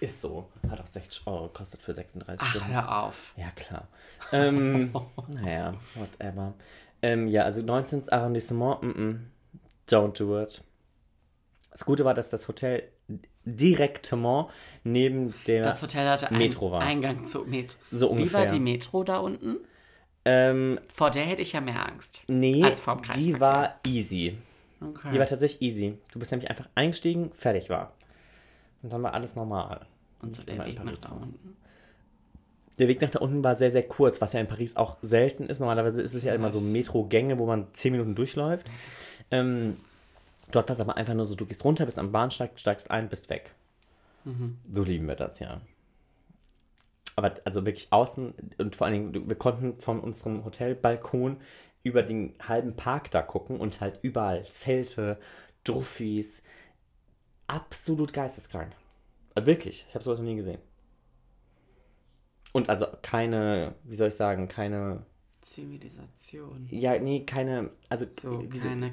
[0.00, 0.48] Ist so.
[0.70, 2.74] Hat auch 60 Euro gekostet für 36 Ach, Stunden.
[2.74, 3.32] hör auf.
[3.36, 3.88] Ja, klar.
[4.32, 4.90] Ähm,
[5.28, 6.54] naja, whatever.
[7.02, 8.08] Ähm, ja, also 19.
[8.10, 9.18] Arrondissement, mm -mm,
[9.88, 10.62] don't do it.
[11.70, 12.84] Das Gute war, dass das Hotel
[13.44, 14.48] direktement
[14.84, 16.80] neben der Das Hotel hatte einen Metro war.
[16.82, 17.78] Eingang zur Metro.
[17.90, 18.46] So Wie war ungefähr.
[18.46, 19.58] die Metro da unten?
[20.24, 22.22] Ähm, Vor der hätte ich ja mehr Angst.
[22.26, 23.40] nee, Als vorm die Kreisverkehr.
[23.40, 24.36] war easy.
[24.80, 25.10] Okay.
[25.12, 25.98] Die war tatsächlich easy.
[26.12, 27.92] Du bist nämlich einfach eingestiegen, fertig war.
[28.86, 29.84] Und dann war alles normal.
[30.22, 31.56] Und so der Weg nach da unten.
[32.78, 35.46] Der Weg nach da unten war sehr, sehr kurz, was ja in Paris auch selten
[35.48, 35.58] ist.
[35.58, 38.64] Normalerweise ist es ja immer so Metro-Gänge, wo man 10 Minuten durchläuft.
[39.32, 39.76] Ähm,
[40.52, 43.08] dort war es aber einfach nur so, du gehst runter, bist am Bahnsteig, steigst ein,
[43.08, 43.56] bist weg.
[44.70, 45.60] So lieben wir das, ja.
[47.16, 51.38] Aber also wirklich außen und vor allen Dingen, wir konnten von unserem Hotelbalkon
[51.82, 55.18] über den halben Park da gucken und halt überall Zelte,
[55.64, 56.44] Druffis.
[57.46, 58.72] Absolut geisteskrank.
[59.34, 60.58] Äh, Wirklich, ich habe sowas noch nie gesehen.
[62.52, 65.02] Und also keine, wie soll ich sagen, keine,
[65.42, 66.66] Zivilisation.
[66.70, 68.92] ja, nee, keine, also So, so- keine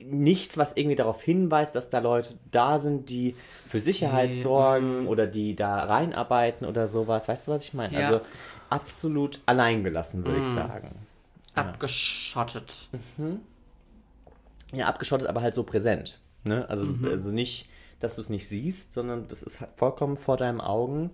[0.00, 3.36] nichts, was irgendwie darauf hinweist, dass da Leute da sind, die
[3.68, 7.28] für Sicherheit Die, sorgen oder die da reinarbeiten oder sowas.
[7.28, 7.96] Weißt du, was ich meine?
[8.00, 8.06] Ja.
[8.06, 8.20] Also
[8.68, 10.90] absolut alleingelassen, würde ich sagen.
[11.54, 12.88] abgeschottet.
[14.72, 16.19] Ja, abgeschottet, aber halt so präsent.
[16.44, 16.68] Ne?
[16.68, 17.04] Also, Mhm.
[17.06, 17.68] also nicht,
[18.00, 21.10] dass du es nicht siehst, sondern das ist halt vollkommen vor deinen Augen.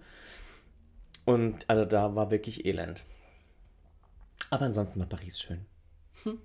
[1.24, 3.04] Und also da war wirklich Elend.
[4.50, 5.66] Aber ansonsten war Paris schön.
[6.22, 6.38] Hm.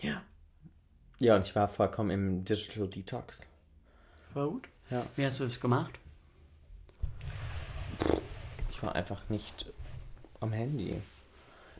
[0.00, 0.22] Ja.
[1.18, 3.42] Ja, und ich war vollkommen im Digital Detox.
[4.32, 4.68] War gut.
[4.90, 5.04] Ja.
[5.16, 5.98] Wie hast du es gemacht?
[8.70, 9.66] Ich war einfach nicht
[10.40, 10.96] am Handy.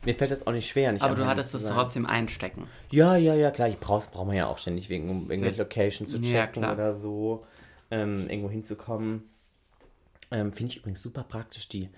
[0.05, 0.91] Mir fällt das auch nicht schwer.
[0.91, 1.73] Nicht Aber du hattest sein.
[1.73, 2.67] trotzdem einstecken.
[2.89, 3.67] Ja, ja, ja, klar.
[3.69, 6.73] Ich brauch's, braucht man ja auch ständig, wegen, um irgendwelche Location zu Ja, checken klar.
[6.73, 7.45] oder so,
[7.91, 9.23] ähm, irgendwo hinzukommen.
[10.31, 11.89] Ähm, Finde ich übrigens super praktisch, die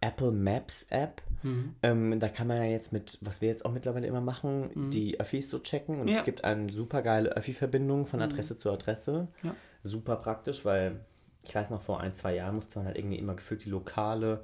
[0.00, 1.22] Apple Maps App.
[1.44, 1.74] Mhm.
[1.82, 5.20] Ähm, da kann man ja jetzt mit, was wir jetzt auch mittlerweile immer machen, die
[5.20, 5.96] Öffis so checken.
[6.00, 6.08] Und Mhm.
[6.08, 6.14] Ja.
[6.14, 6.18] Mhm.
[6.18, 9.28] es gibt eine super geile Öffi-Verbindung von Adresse zu Adresse.
[9.44, 9.54] Ja.
[9.84, 11.00] Super praktisch, weil
[11.44, 14.42] ich weiß noch, vor ein, zwei Jahren musste man halt irgendwie immer gefühlt die lokale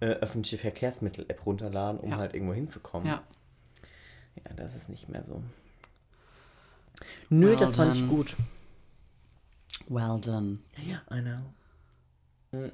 [0.00, 2.16] äh, öffentliche Verkehrsmittel-App runterladen, um Ja.
[2.18, 3.06] halt irgendwo hinzukommen.
[3.08, 3.22] Ja.
[4.44, 5.42] Ja, das ist nicht mehr so.
[7.28, 8.10] Nö, Well das fand ich done.
[8.12, 8.36] gut.
[9.88, 10.58] Well done.
[10.86, 11.40] Ja, I know.
[12.52, 12.72] Mm.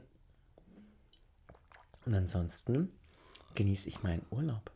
[2.04, 2.92] Und ansonsten
[3.54, 4.70] genieße ich meinen Urlaub.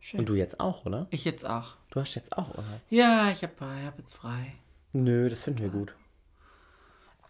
[0.00, 0.20] Schön.
[0.20, 1.06] Und du jetzt auch, oder?
[1.10, 1.76] Ich jetzt auch.
[1.90, 2.80] Du hast jetzt auch Urlaub.
[2.90, 3.54] Ja, ich habe
[3.84, 4.54] hab jetzt frei.
[4.92, 5.94] Nö, das finden wir gut.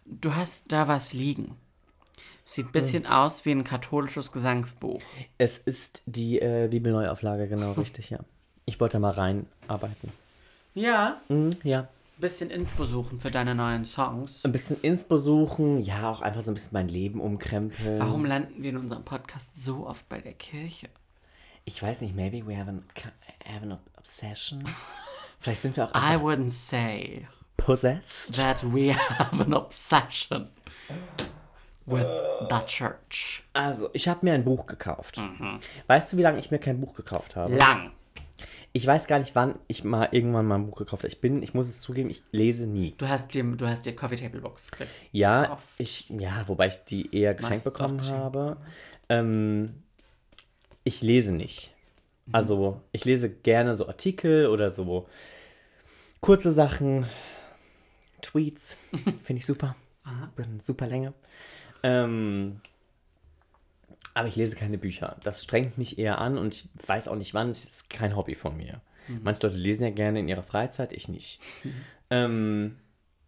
[0.05, 1.55] Du hast da was liegen.
[2.49, 2.71] Sieht ein Hm.
[2.71, 5.01] bisschen aus wie ein katholisches Gesangsbuch.
[5.37, 8.19] Es ist die äh, Bibelneuauflage, genau, richtig, ja.
[8.65, 10.11] Ich wollte mal reinarbeiten.
[10.73, 11.19] Ja.
[11.27, 11.89] Mhm, ja.
[12.19, 14.45] Bisschen Inspo suchen für deine neuen Songs.
[14.45, 17.99] Ein bisschen Inspo suchen, ja, auch einfach so ein bisschen mein Leben umkrempeln.
[17.99, 20.87] Warum landen wir in unserem Podcast so oft bei der Kirche?
[21.65, 22.83] Ich weiß nicht, maybe we have an,
[23.45, 24.63] have an obsession.
[25.39, 27.27] Vielleicht sind wir auch I wouldn't say
[27.57, 28.35] possessed.
[28.37, 30.47] that we have an obsession
[31.87, 32.05] with
[32.49, 33.43] the church.
[33.53, 35.17] Also, ich habe mir ein Buch gekauft.
[35.17, 35.59] Mhm.
[35.87, 37.55] Weißt du, wie lange ich mir kein Buch gekauft habe?
[37.55, 37.91] Lang.
[38.73, 41.11] Ich weiß gar nicht, wann ich mal irgendwann mal ein Buch gekauft habe.
[41.11, 42.93] Ich bin, ich muss es zugeben, ich lese nie.
[42.97, 44.91] Du hast dir, du hast dir Coffee Table Books gekauft.
[45.11, 48.57] Ja, ich, ja, wobei ich die eher geschenkt auch bekommen geschenkt habe.
[49.09, 49.81] Ähm,
[50.83, 51.73] ich lese nicht.
[52.27, 52.35] Mhm.
[52.35, 55.07] Also, ich lese gerne so Artikel oder so
[56.21, 57.07] kurze Sachen,
[58.21, 58.77] Tweets.
[59.23, 59.75] Finde ich super.
[60.35, 61.13] Bin super Länge.
[61.83, 62.61] Ähm,
[64.13, 65.17] aber ich lese keine Bücher.
[65.23, 67.47] Das strengt mich eher an und ich weiß auch nicht wann.
[67.49, 68.81] Das ist kein Hobby von mir.
[69.07, 69.19] Mhm.
[69.23, 71.39] Manche Leute lesen ja gerne in ihrer Freizeit, ich nicht.
[72.09, 72.77] Ähm,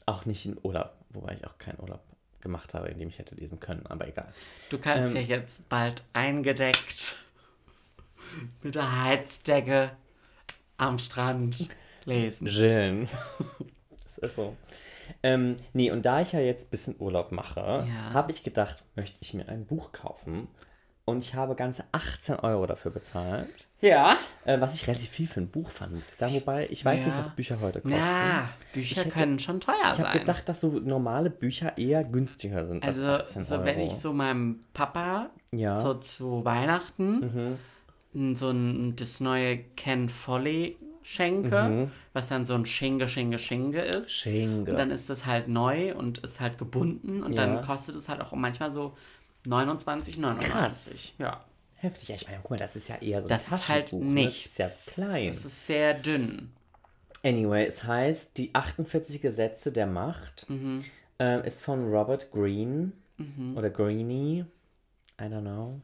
[0.05, 1.99] auch nicht in Urlaub, wobei ich auch keinen Urlaub
[2.39, 4.33] gemacht habe, in dem ich hätte lesen können, aber egal.
[4.69, 5.21] Du kannst Ähm.
[5.23, 7.17] ja jetzt bald eingedeckt
[8.63, 9.91] mit der Heizdecke
[10.77, 11.67] am Strand
[12.05, 12.47] lesen.
[12.47, 13.09] Gillen.
[13.89, 14.55] das ist so.
[15.24, 18.14] Ähm, nee, und da ich ja jetzt ein bisschen Urlaub mache, Ja.
[18.14, 20.47] habe ich gedacht, möchte ich mir ein Buch kaufen.
[21.05, 23.68] Und ich habe ganze 18 Euro dafür bezahlt.
[23.82, 24.16] Ja.
[24.45, 26.36] Äh, was ich relativ viel für ein Buch fand, muss ich sagen.
[26.36, 27.20] Wobei, ich weiß nicht, Ja.
[27.20, 27.97] was Bücher heute kosten.
[27.97, 30.20] Ja, Bücher hätte- können schon teuer Ich habe sein.
[30.20, 33.66] gedacht, dass so normale Bücher eher günstiger sind also, als 18 so Euro.
[33.66, 35.78] wenn ich so meinem Papa Ja.
[35.78, 35.82] Mhm.
[35.82, 37.57] so zu Weihnachten
[38.14, 41.91] n- so ein, das neue Ken Folly schenke, Mhm.
[42.13, 44.11] was dann so ein Schinge, Schinge, Schinge ist.
[44.11, 44.71] Schenke.
[44.71, 47.45] Und dann ist das halt neu und ist halt gebunden und Ja.
[47.45, 48.95] dann kostet es halt auch manchmal so
[49.45, 51.13] 29,99.
[51.17, 51.43] Ja.
[51.75, 52.09] Heftig.
[52.09, 53.99] Ja, ich meine, guck mal, das ist ja eher so ein Das ist halt ne?
[54.05, 54.55] nichts.
[54.55, 55.29] Das ist ja klein.
[55.29, 56.51] Es ist sehr dünn.
[57.23, 60.47] Anyway, es heißt Die 48 Gesetze der Macht.
[60.49, 62.91] Ähm, ist von Robert Greene
[63.55, 64.45] oder Greeny.
[65.19, 65.81] I don't know.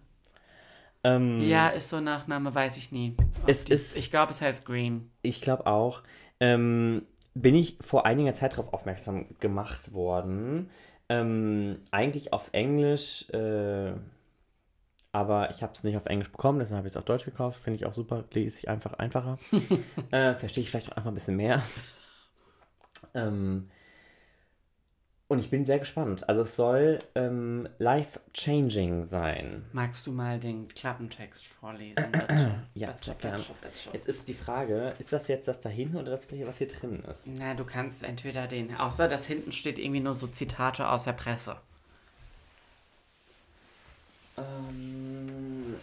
[1.05, 3.15] Ähm, Ja, ist so Nachname, weiß ich nie.
[3.45, 5.11] Es Die- ist- ich glaube, es heißt Green.
[5.21, 6.01] Ich glaube auch.
[6.39, 7.03] Ähm,
[7.35, 10.69] bin ich vor einiger Zeit darauf aufmerksam gemacht worden.
[11.09, 13.93] Ähm, eigentlich auf Englisch, äh,
[15.11, 17.61] aber ich habe es nicht auf Englisch bekommen, deshalb habe ich es auf Deutsch gekauft.
[17.63, 19.37] Finde ich auch super, lese ich einfach einfacher.
[20.11, 21.61] äh, Verstehe ich vielleicht auch einfach ein bisschen mehr.
[23.13, 23.69] ähm,
[25.27, 26.29] und ich bin sehr gespannt.
[26.29, 29.65] Also es soll ähm, life-changing sein.
[29.73, 32.55] Magst du mal den Klappentext vorlesen, bitte?
[32.75, 33.89] Ja, bitte, bitte, bitte.
[33.93, 37.03] Jetzt ist die Frage, ist das jetzt das da hinten oder das, was hier drin
[37.09, 37.27] ist?
[37.37, 41.13] Na, du kannst entweder den, außer das hinten steht irgendwie nur so Zitate aus der
[41.13, 41.55] Presse.
[44.37, 45.75] Ähm,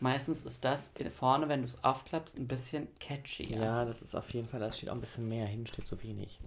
[0.00, 3.54] Meistens ist das vorne, wenn du es aufklappst, ein bisschen catchy.
[3.54, 6.02] ja, das ist auf jeden Fall, da steht auch ein bisschen mehr, hinten steht so
[6.02, 6.40] wenig.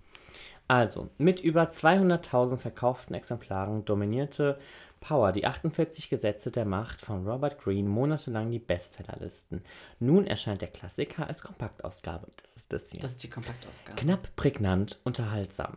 [0.67, 4.57] Also, mit über 200.000 verkauften Exemplaren dominierte
[5.03, 9.61] Power, die 48 Gesetze der Macht von Robert Greene, monatelang die Bestsellerlisten.
[9.99, 12.27] Nun erscheint der Klassiker als Kompaktausgabe.
[12.41, 13.01] Das ist das hier.
[13.01, 13.99] Das ist die Kompaktausgabe.
[13.99, 15.75] Knapp, prägnant, unterhaltsam.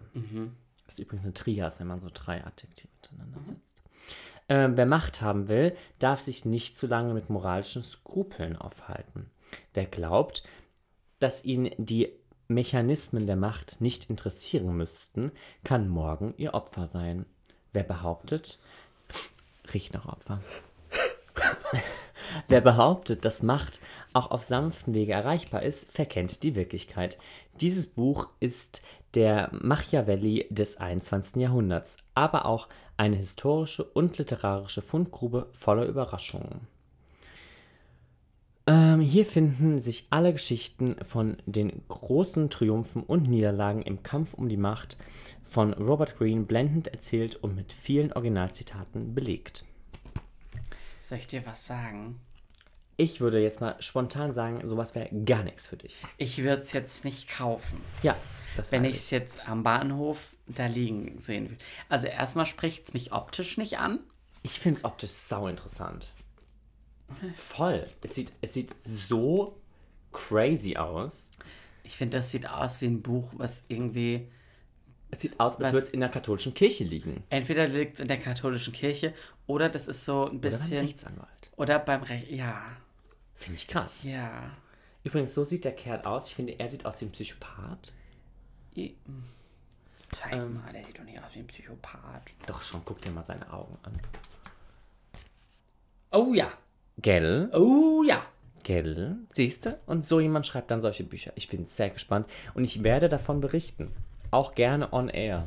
[0.84, 3.82] Das ist übrigens eine Trias, wenn man so drei Adjektive hintereinander setzt.
[4.49, 9.28] Ähm, wer Macht haben will, darf sich nicht zu lange mit moralischen Skrupeln aufhalten.
[9.74, 10.45] Wer glaubt,
[11.18, 12.12] dass ihn die
[12.49, 15.32] Mechanismen der Macht nicht interessieren müssten,
[15.64, 17.26] kann morgen ihr Opfer sein.
[17.72, 18.59] Wer behauptet,
[19.72, 20.40] riecht nach Opfer.
[22.49, 23.80] Wer behauptet, dass Macht
[24.12, 27.18] auch auf sanften Wege erreichbar ist, verkennt die Wirklichkeit.
[27.61, 28.82] Dieses Buch ist
[29.14, 31.36] der Machiavelli des 21.
[31.36, 36.66] Jahrhunderts, aber auch eine historische und literarische Fundgrube voller Überraschungen.
[38.68, 44.48] Ähm, hier finden sich alle Geschichten von den großen Triumphen und Niederlagen im Kampf um
[44.48, 44.96] die Macht
[45.44, 49.64] von Robert Greene blendend erzählt und mit vielen Originalzitaten belegt.
[51.02, 52.20] Soll ich dir was sagen?
[52.96, 55.94] Ich würde jetzt mal spontan sagen, sowas wäre gar nichts für dich.
[56.16, 57.80] Ich würde es jetzt nicht kaufen.
[58.02, 58.16] Ja,
[58.56, 61.58] das Wenn ich es jetzt am Bahnhof da liegen sehen will.
[61.88, 64.00] Also erstmal spricht es mich optisch nicht an.
[64.42, 66.12] Ich finde es optisch sau interessant.
[67.34, 67.86] Voll.
[68.02, 69.57] Es sieht, es sieht so
[70.12, 71.30] crazy aus.
[71.84, 74.28] Ich finde, das sieht aus wie ein Buch, was irgendwie
[75.11, 77.22] Es sieht aus, als würde es in der katholischen Kirche liegen.
[77.30, 79.14] entweder liegt in der katholischen Kirche
[79.46, 81.50] oder das ist so ein Oder beim bisschen Rechtsanwalt.
[81.57, 82.30] oder beim Recht.
[82.30, 82.62] Ja,
[83.34, 84.02] Finde ich krass.
[84.02, 84.50] ja.
[85.04, 86.28] Übrigens, so sieht der Kerl aus.
[86.28, 87.92] Ich finde, er sieht aus wie ein Psychopath.
[88.76, 88.96] I-
[90.11, 90.54] Zeig Ähm.
[90.54, 92.32] mal, der sieht doch nicht aus wie ein Psychopath.
[92.46, 94.00] Doch schon, guck dir mal seine Augen an.
[96.11, 96.50] Oh ja.
[96.99, 97.51] Gell?
[97.53, 98.22] Oh ja.
[98.62, 99.16] Gell?
[99.30, 99.78] Siehst du?
[99.86, 101.32] Und so jemand schreibt dann solche Bücher.
[101.36, 103.92] Ich bin sehr gespannt und ich werde davon berichten.
[104.30, 105.47] Auch gerne on air.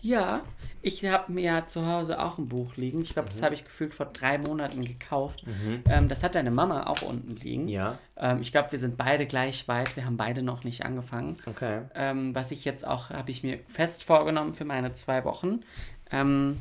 [0.00, 0.42] Ja,
[0.80, 3.02] ich habe mir ja zu Hause auch ein Buch liegen.
[3.02, 3.32] Ich glaube, Mhm.
[3.34, 5.44] das habe ich gefühlt vor drei Monaten gekauft.
[5.88, 7.68] Ähm, das hat deine Mama auch unten liegen.
[7.68, 7.98] Ja.
[8.16, 9.94] Ähm, ich glaube, wir sind beide gleich weit.
[9.94, 11.36] Wir haben beide noch nicht angefangen.
[11.46, 11.82] Okay.
[11.94, 15.60] Ähm, was ich jetzt auch, habe ich mir fest vorgenommen für meine zwei Wochen,
[16.10, 16.58] ähm,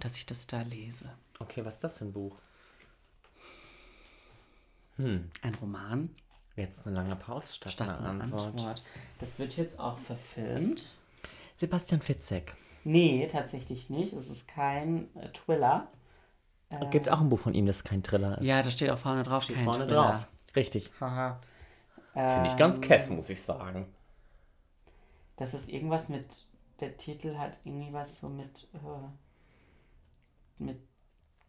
[0.00, 1.04] dass ich das da lese.
[1.38, 2.36] Okay, was ist das für ein Buch?
[4.98, 6.10] Ein Roman
[6.56, 8.46] Jetzt eine lange Pause statt, statt einer einer Antwort.
[8.46, 8.82] Antwort.
[9.18, 10.96] Das wird jetzt auch verfilmt.
[11.54, 12.54] Sebastian Fitzek.
[12.84, 14.14] Nee, tatsächlich nicht.
[14.14, 15.88] Es ist kein äh, Thriller.
[16.90, 18.46] Gibt auch ein Buch von ihm, das kein Thriller ist.
[18.46, 20.12] Ja, da steht auch vorne drauf, Steht kein vorne Thriller.
[20.12, 20.28] drauf.
[20.56, 20.90] Richtig.
[20.98, 21.40] Haha.
[22.14, 23.86] Finde ich ganz kess, muss ich sagen.
[25.36, 26.24] Das ist irgendwas mit,
[26.80, 30.78] der Titel hat irgendwie was so mit, äh, mit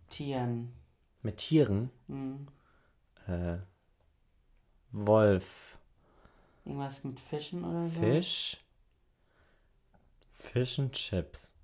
[0.10, 0.74] Tieren.
[1.22, 1.90] Mit Tieren.
[2.08, 2.48] Hm.
[3.28, 3.58] Äh,
[4.92, 5.78] Wolf.
[6.66, 8.00] Irgendwas mit Fischen oder so.
[8.00, 8.58] Fisch.
[10.34, 11.57] Fish and Chips.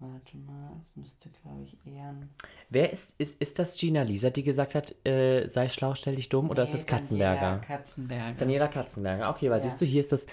[0.00, 2.28] Warte mal, das müsste, glaube ich, eher ein.
[2.70, 6.28] Wer ist, ist, ist das Gina Lisa, die gesagt hat, äh, sei schlau, stell dich
[6.28, 6.50] dumm?
[6.50, 7.58] Oder ist das Nee, Daniela Katzenberger?
[7.66, 8.32] Katzenberger.
[8.38, 9.30] Daniela Katzenberger.
[9.30, 9.64] Okay, weil Ja.
[9.64, 10.26] siehst du, hier ist das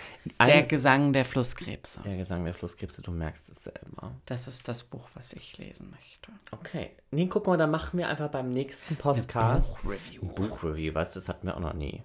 [0.45, 2.01] Der Gesang der Flusskrebse.
[2.03, 4.11] der Gesang der Flusskrebse, du merkst es selber.
[4.28, 6.32] Das ist das Buch, was ich lesen möchte.
[6.51, 6.91] Okay.
[7.09, 10.22] Nee, guck mal, dann machen wir einfach beim nächsten Podcast Buchreview.
[10.22, 10.93] ein Buchreview.
[10.93, 11.16] Was?
[11.16, 12.03] Das hatten wir auch noch nie.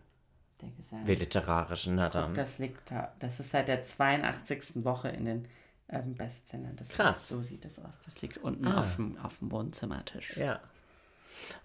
[0.62, 1.06] Der Gesang.
[1.06, 2.32] Wir literarischen, na dann.
[2.32, 3.12] Das liegt da.
[3.18, 4.82] Das ist seit der 82.
[4.84, 5.48] Woche in den
[5.90, 6.74] ähm, Bestsellern.
[6.76, 7.30] Das Krass.
[7.30, 7.94] Liegt, so sieht das aus.
[8.04, 8.80] Das liegt unten Ah.
[8.80, 10.36] auf, dem, auf dem Wohnzimmertisch.
[10.36, 10.60] Ja.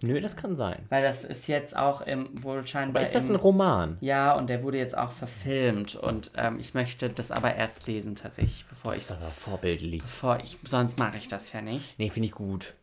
[0.00, 0.86] Nö, das kann sein.
[0.88, 3.00] Weil das ist jetzt auch im, wohl scheinbar.
[3.00, 3.98] Aber ist das im, ein Roman?
[4.00, 5.96] Ja, und der wurde jetzt auch verfilmt.
[5.96, 9.06] Und ähm, ich möchte das aber erst lesen, tatsächlich, bevor ich.
[9.06, 10.02] Das ist aber vorbildlich.
[10.02, 11.98] Bevor ich sonst mache ich das ja nicht.
[11.98, 12.74] Nee, finde ich gut.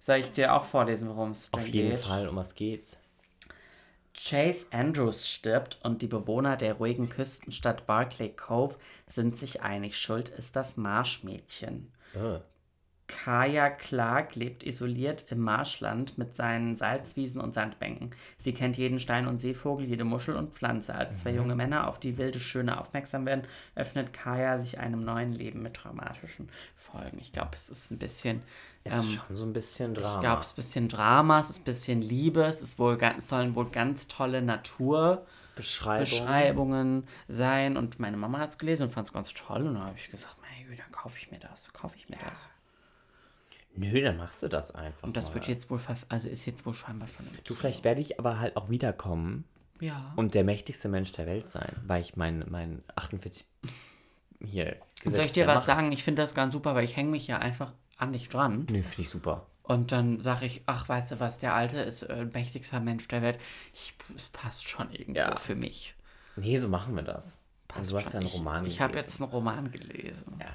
[0.00, 2.00] Soll ich dir auch vorlesen, worum es Auf denn jeden geht?
[2.00, 2.26] Fall.
[2.28, 2.98] Um was geht's?
[4.14, 10.28] Chase Andrews stirbt und die Bewohner der ruhigen Küstenstadt Barclay Cove sind sich einig, schuld
[10.28, 11.92] ist das Marschmädchen.
[12.14, 12.40] Äh.
[13.10, 18.10] Kaya Clark lebt isoliert im Marschland mit seinen Salzwiesen und Sandbänken.
[18.38, 20.94] Sie kennt jeden Stein und Seevogel, jede Muschel und Pflanze.
[20.94, 25.32] Als zwei junge Männer auf die wilde Schöne aufmerksam werden, öffnet Kaya sich einem neuen
[25.32, 27.18] Leben mit dramatischen Folgen.
[27.18, 28.42] Ich glaube, es ist ein bisschen.
[28.84, 30.14] Ist Ähm, schon so ein bisschen Drama.
[30.14, 32.96] ich glaube, es ist ein bisschen Drama, es ist ein bisschen Liebe, es ist wohl
[33.18, 37.04] es sollen wohl ganz tolle Naturbeschreibungen Beschreibung.
[37.28, 37.76] sein.
[37.76, 39.66] Und meine Mama hat es gelesen und fand es ganz toll.
[39.66, 42.16] Und dann habe ich gesagt, mein Güte, dann kaufe ich mir das, kaufe ich mir
[42.28, 42.42] das.
[43.76, 45.02] Nö, dann machst du das einfach.
[45.04, 45.34] Und das mal.
[45.34, 45.78] wird jetzt wohl,
[46.08, 49.44] also ist jetzt wohl scheinbar schon im Du, vielleicht werde ich aber halt auch wiederkommen
[49.80, 50.12] Ja.
[50.16, 53.46] und der mächtigste Mensch der Welt sein, weil ich mein, mein 48
[54.44, 54.76] hier.
[55.04, 55.92] Und soll ich dir was sagen?
[55.92, 58.66] Ich finde das ganz super, weil ich hänge mich ja einfach an dich dran.
[58.70, 59.46] Nö, finde ich super.
[59.62, 63.22] Und dann sage ich, ach, weißt du was, der Alte ist äh, mächtigster Mensch der
[63.22, 63.38] Welt.
[63.72, 65.36] Ich, es passt schon irgendwo Ja.
[65.36, 65.94] für mich.
[66.36, 67.40] Nee, so machen wir das.
[67.68, 68.20] Passt und du hast ja schon.
[68.20, 69.10] einen Roman Ich, ich habe gelesen.
[69.12, 70.36] jetzt einen Roman gelesen.
[70.40, 70.46] Ja.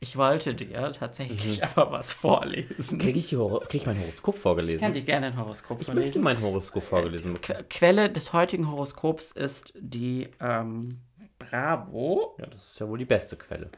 [0.00, 1.68] Ich wollte dir tatsächlich Mhm.
[1.76, 2.98] aber was vorlesen.
[2.98, 4.78] Kriege ich, die krieg ich mein Horoskop vorgelesen?
[4.78, 6.22] Ich kann dir gerne ein Horoskop ich möchte vorlesen.
[6.22, 7.58] mein Horoskop vorgelesen bekommen.
[7.68, 10.98] Que Quelle des heutigen Horoskops ist die ähm,
[11.38, 12.34] Bravo.
[12.40, 13.70] Ja, das ist ja wohl die beste Quelle.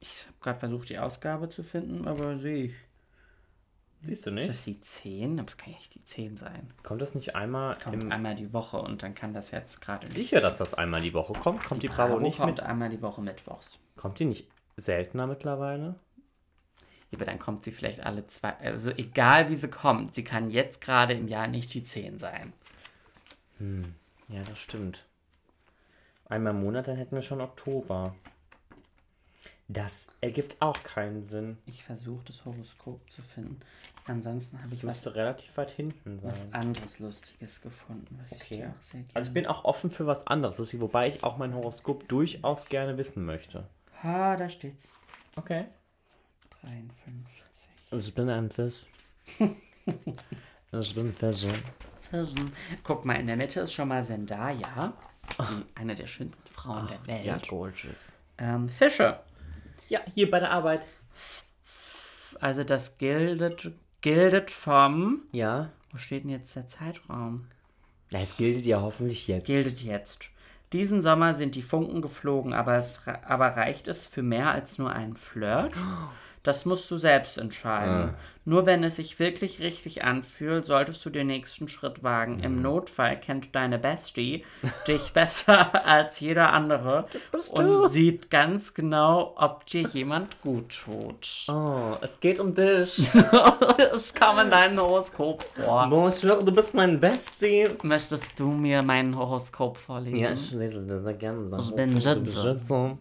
[0.00, 2.74] Die, ich habe gerade versucht, die Ausgabe zu finden, aber sehe ich.
[4.02, 4.48] Siehst du Ist nicht?
[4.50, 5.36] das die 10?
[5.36, 6.72] Das kann ja nicht die 10 sein.
[6.82, 8.10] Kommt das nicht einmal Kommt im...
[8.10, 10.14] einmal die Woche und dann kann das jetzt gerade nicht.
[10.14, 11.62] Sicher, dass das einmal die Woche kommt?
[11.64, 12.60] Kommt die, Bravo, nicht kommt mit?
[12.60, 13.78] einmal die Woche mittwochs.
[13.96, 14.48] Kommt die nicht
[14.78, 15.96] seltener mittlerweile?
[17.10, 18.54] Ja, Aber dann kommt sie vielleicht alle zwei.
[18.60, 22.54] Also egal wie sie kommt, sie kann jetzt gerade im Jahr nicht die 10 sein.
[24.28, 25.04] Ja, das stimmt.
[26.24, 28.14] Einmal im Monat, dann hätten wir schon Oktober.
[29.72, 31.56] Das ergibt auch keinen Sinn.
[31.64, 33.60] Ich versuche das Horoskop zu finden.
[34.06, 36.52] Ansonsten habe ich was, relativ weit hinten was sein.
[36.54, 38.56] anderes Lustiges gefunden, was ich Okay.
[38.56, 39.10] dir auch sehr gerne.
[39.14, 42.66] Also ich bin auch offen für was anderes, Lucy, wobei ich auch mein Horoskop durchaus
[42.66, 43.68] gerne wissen möchte.
[44.02, 44.90] Ha, da steht's.
[45.36, 45.66] Okay.
[46.62, 47.68] 53.
[47.92, 48.86] Ich bin ein Fisch.
[50.72, 51.14] ich bin.
[51.14, 52.52] Fischen.
[52.82, 54.94] Guck mal, in der Mitte ist schon mal Zendaya,
[55.76, 57.24] eine der schönsten Frauen der Welt.
[57.24, 58.18] Ja, gorgeous.
[58.38, 59.20] ähm, Fische.
[59.90, 60.86] Ja, hier bei der Arbeit.
[62.40, 65.22] Also das gildet, gildet vom.
[65.32, 65.72] Ja.
[65.90, 67.48] Wo steht denn jetzt der Zeitraum?
[68.12, 69.46] Ja, es gilt ja hoffentlich jetzt.
[69.46, 70.30] Gildet jetzt.
[70.72, 74.92] Diesen Sommer sind die Funken geflogen, aber, es, aber reicht es für mehr als nur
[74.92, 75.74] einen Flirt?
[76.42, 78.14] Das musst du selbst entscheiden.
[78.46, 82.40] Nur wenn es sich wirklich richtig anfühlt, solltest du den nächsten Schritt wagen.
[82.40, 84.44] Im Notfall kennt deine Bestie
[84.88, 87.04] dich besser als jeder andere
[87.50, 91.44] und sieht ganz genau, ob dir jemand gut tut.
[91.48, 93.08] Oh, es geht um dich.
[93.92, 95.88] Es kam in deinem Horoskop vor.
[95.88, 97.68] Bonjour, du bist mein Bestie.
[97.82, 100.16] Möchtest du mir mein Horoskop vorlesen?
[100.16, 101.56] Ja, ich lese das sehr gerne.
[101.58, 102.98] Ich bin Schütze.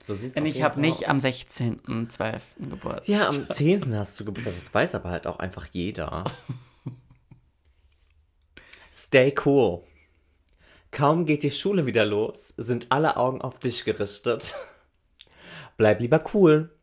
[0.00, 0.06] Schütze.
[0.06, 2.40] Du siehst Denn ich habe nicht am 16.12.
[2.58, 3.08] Geburtstag.
[3.08, 3.96] Ja, am 10.
[3.96, 4.54] hast du Geburtstag.
[4.54, 6.24] Das weiß aber halt auch einfach jeder.
[8.92, 9.82] Stay cool.
[10.90, 14.56] Kaum geht die Schule wieder los, sind alle Augen auf dich gerichtet.
[15.76, 16.76] Bleib lieber cool.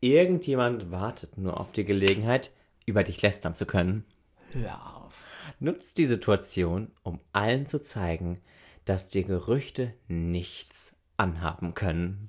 [0.00, 2.50] Irgendjemand wartet nur auf die Gelegenheit,
[2.86, 4.04] über dich lästern zu können.
[4.52, 5.22] Hör auf.
[5.60, 8.40] Nutzt die Situation, um allen zu zeigen,
[8.86, 12.28] dass dir Gerüchte nichts anhaben können.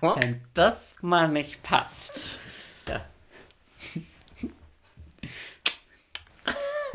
[0.00, 2.38] Wenn das mal nicht passt.
[2.88, 3.04] Ja.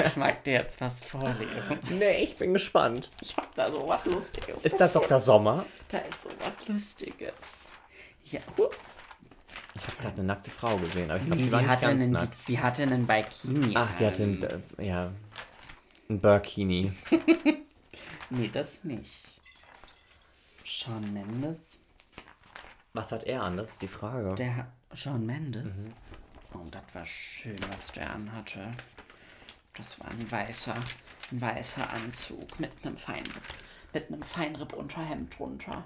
[0.06, 1.78] Ich mag dir jetzt was vorlesen.
[1.90, 3.12] Nee, ich bin gespannt.
[3.22, 4.66] Ich hab da so was Lustiges.
[4.66, 5.20] Ist das Dr.
[5.20, 5.66] Sommer?
[5.90, 7.74] Da ist so was Lustiges.
[8.24, 8.40] Ja.
[9.76, 11.84] Ich habe gerade eine nackte Frau gesehen, aber ich glaube, Die, die war nicht ganz
[11.84, 12.48] einen, nackt.
[12.48, 13.74] die hatte einen Bikini.
[13.76, 14.44] Ach, die hatte an.
[14.44, 15.12] ein, äh, ja,
[16.10, 16.94] ein Burkini.
[18.34, 19.41] Nee, das nicht.
[20.80, 21.60] Sean Mendes.
[22.94, 23.58] Was hat er an?
[23.58, 24.36] Das ist die Frage.
[24.36, 25.90] Der Shawn Mendes.
[26.54, 28.72] Oh, das war schön, was der anhatte.
[29.74, 30.74] Das war ein weißer,
[31.32, 33.44] ein weißer Anzug mit einem Feinripp,
[33.94, 35.84] mit einem Feinripp-Unterhemd drunter.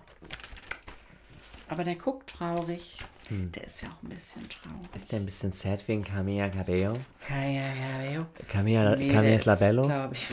[1.68, 3.00] Aber der guckt traurig.
[3.30, 4.88] Der ist ja auch ein bisschen traurig.
[4.96, 6.94] ist der ein bisschen sad wegen Camilla Cabello?
[7.28, 9.82] Kaya, ja, Camilla, Nee, Camilla Labello?
[9.84, 10.28] glaube ich,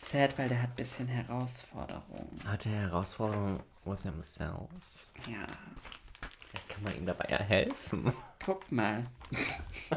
[0.00, 2.40] sad, weil der hat ein bisschen Herausforderungen.
[2.46, 4.68] Hat er Herausforderungen with himself?
[5.26, 5.46] Ja,
[6.48, 8.12] Vielleicht kann man ihm dabei ja helfen.
[8.44, 9.04] guck mal.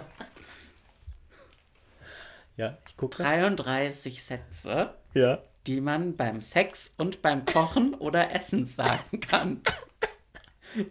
[2.56, 3.18] Ja, ich gucke.
[3.24, 5.40] 33 Sätze, Ja.
[5.66, 9.62] die man beim Sex und beim Kochen oder Essen sagen kann.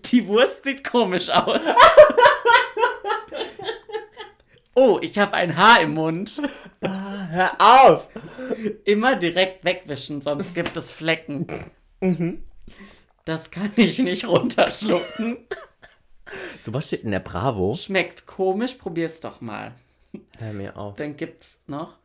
[0.06, 1.60] Die Wurst sieht komisch aus.
[4.74, 6.40] Oh, ich habe ein Haar im Mund.
[6.82, 8.08] Hör auf!
[8.84, 11.46] Immer direkt wegwischen, sonst gibt es Flecken.
[13.24, 15.38] Das kann ich nicht runterschlucken.
[16.62, 17.74] So, was steht in der Bravo?
[17.76, 19.74] Schmeckt komisch, probier's doch mal.
[20.38, 20.96] Hör mir auf.
[20.96, 21.98] Dann gibt's noch,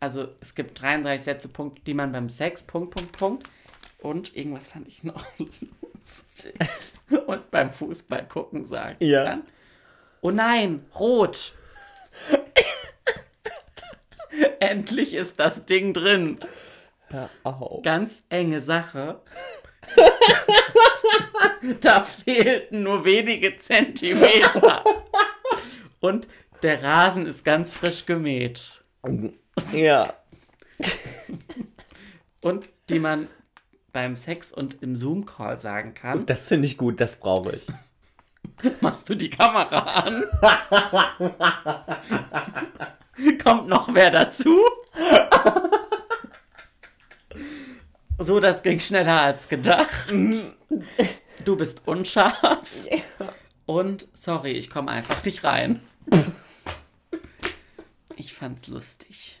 [0.00, 3.50] also es gibt 33 Sätze, Punkt, die man beim Sex, Punkt, Punkt, Punkt.
[4.00, 6.54] Und irgendwas fand ich noch lustig.
[7.26, 9.24] Und beim Fußball gucken sagen Ja.
[9.24, 9.42] kann.
[10.20, 11.52] Oh nein, rot.
[14.60, 16.38] Endlich ist das Ding drin.
[17.08, 17.82] Hör auf.
[17.82, 19.20] Ganz enge Sache.
[21.80, 24.84] da fehlten nur wenige Zentimeter.
[26.00, 26.28] Und
[26.62, 28.82] der Rasen ist ganz frisch gemäht.
[29.72, 30.12] Ja.
[32.42, 33.28] Und die man
[33.92, 36.26] beim Sex und im Zoom-Call sagen kann.
[36.26, 37.66] Das finde ich gut, das brauche ich.
[38.80, 40.24] Machst du die Kamera an?
[43.42, 44.58] Kommt noch wer dazu?
[48.20, 50.12] So, das ging schneller als gedacht.
[51.44, 52.68] Du bist unscharf.
[53.64, 55.80] Und sorry, ich komme einfach nicht rein.
[58.16, 59.40] Ich fand's lustig.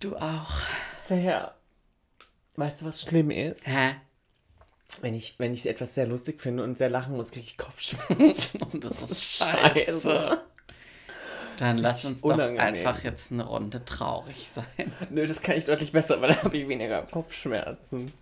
[0.00, 0.50] Du auch.
[1.06, 1.54] Sehr.
[2.56, 3.64] Weißt du, was schlimm ist?
[3.66, 3.94] Hä?
[5.00, 8.62] Wenn ich, wenn ich etwas sehr lustig finde und sehr lachen muss, kriege ich Kopfschmerzen.
[8.62, 9.84] Und das ist Scheiße.
[9.84, 10.42] scheiße.
[11.58, 12.60] Dann lass uns doch unangenehm.
[12.60, 14.64] einfach jetzt eine Runde traurig sein.
[15.10, 18.12] Nö, das kann ich deutlich besser, weil da habe ich weniger Kopfschmerzen.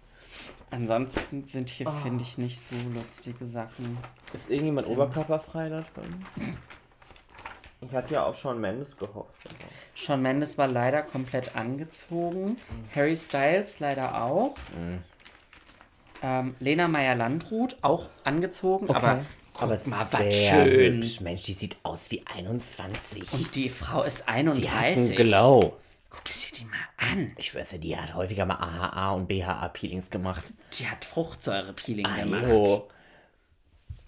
[0.70, 3.96] Ansonsten sind hier, finde ich, nicht so lustige Sachen.
[4.32, 6.56] Ist irgendjemand oberkörperfrei da drin?
[7.80, 9.50] Ich hatte ja auch schon Mendes gehofft.
[9.94, 12.56] Shawn Mendes war leider komplett angezogen.
[12.94, 14.54] Harry Styles leider auch.
[16.22, 19.86] Ähm, Lena Meyer-Landrut auch angezogen, aber guck mal, was
[20.32, 21.04] schön.
[21.22, 23.32] Mensch, die sieht aus wie 21.
[23.32, 25.16] Und die Frau ist die hat 31.
[25.16, 25.76] Glow.
[26.10, 27.32] Guck sie die mal an.
[27.36, 30.52] Ich schwör's dir, die hat häufiger mal AHA und BHA-Peelings gemacht.
[30.78, 32.44] Die hat Fruchtsäure-Peeling gemacht.
[32.44, 32.88] Ajo.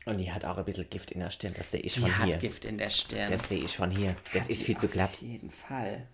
[0.04, 1.52] Und die hat auch ein bisschen Gift in der Stirn.
[1.56, 2.36] Das sehe ich Die schon hat hier.
[2.38, 3.32] Gift in der Stirn.
[3.32, 4.14] Das sehe ich schon hier.
[4.32, 5.20] Das Hat ist die viel zu Auf glatt.
[5.20, 6.06] jeden Fall.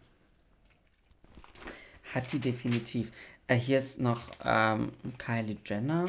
[2.15, 3.13] Hat die definitiv.
[3.49, 6.07] Äh, hier ist noch ähm, Kylie Jenner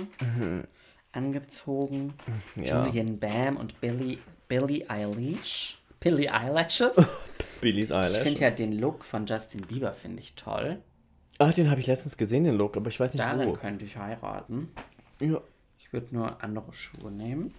[1.11, 2.13] angezogen.
[2.55, 2.63] Mhm.
[2.63, 2.85] Ja.
[2.85, 5.77] Julian Bam und Billy, Billie Eilish.
[5.99, 6.95] Billie Eyelashes.
[7.61, 8.17] Billies ich Eyelash.
[8.23, 10.81] finde ja den Look von Justin Bieber finde ich toll.
[11.39, 13.53] Ah, den habe ich letztens gesehen, den Look, aber ich weiß nicht Darin wo.
[13.53, 14.69] könnte ich heiraten.
[15.19, 15.41] Ja.
[15.79, 17.53] Ich würde nur andere Schuhe nehmen.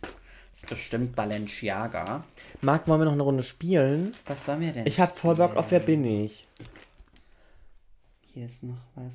[0.51, 2.25] Das ist bestimmt Balenciaga.
[2.61, 4.15] Marc, wollen wir noch eine Runde spielen?
[4.27, 4.87] Was sollen wir denn?
[4.87, 6.47] Ich habe voll Bock auf Wer bin ich?
[8.33, 9.15] Hier ist noch was.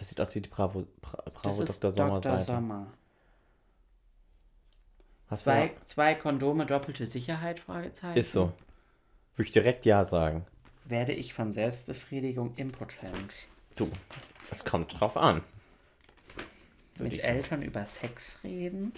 [0.00, 1.92] Das sieht aus wie die Bravo, Bra Das Bravo ist Dr.
[1.92, 2.40] Sommer Dr.
[2.40, 2.86] Sommer.
[5.28, 7.60] Hast Zwei, du zwei Kondome, doppelte Sicherheit?
[7.60, 8.18] Fragezeichen.
[8.18, 8.52] Ist so.
[9.36, 10.46] Würde ich direkt Ja sagen.
[10.86, 13.34] Werde ich von Selbstbefriedigung impotent?
[13.76, 13.90] Du,
[14.50, 15.42] es kommt drauf an.
[16.98, 18.92] Mit ich- Eltern über Sex reden?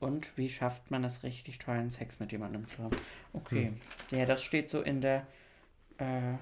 [0.00, 2.96] Und wie schafft man es richtig tollen Sex mit jemandem zu haben?
[3.32, 3.68] Okay.
[4.10, 4.18] Hm.
[4.18, 5.24] Ja, das steht so in der.
[5.98, 6.34] Äh,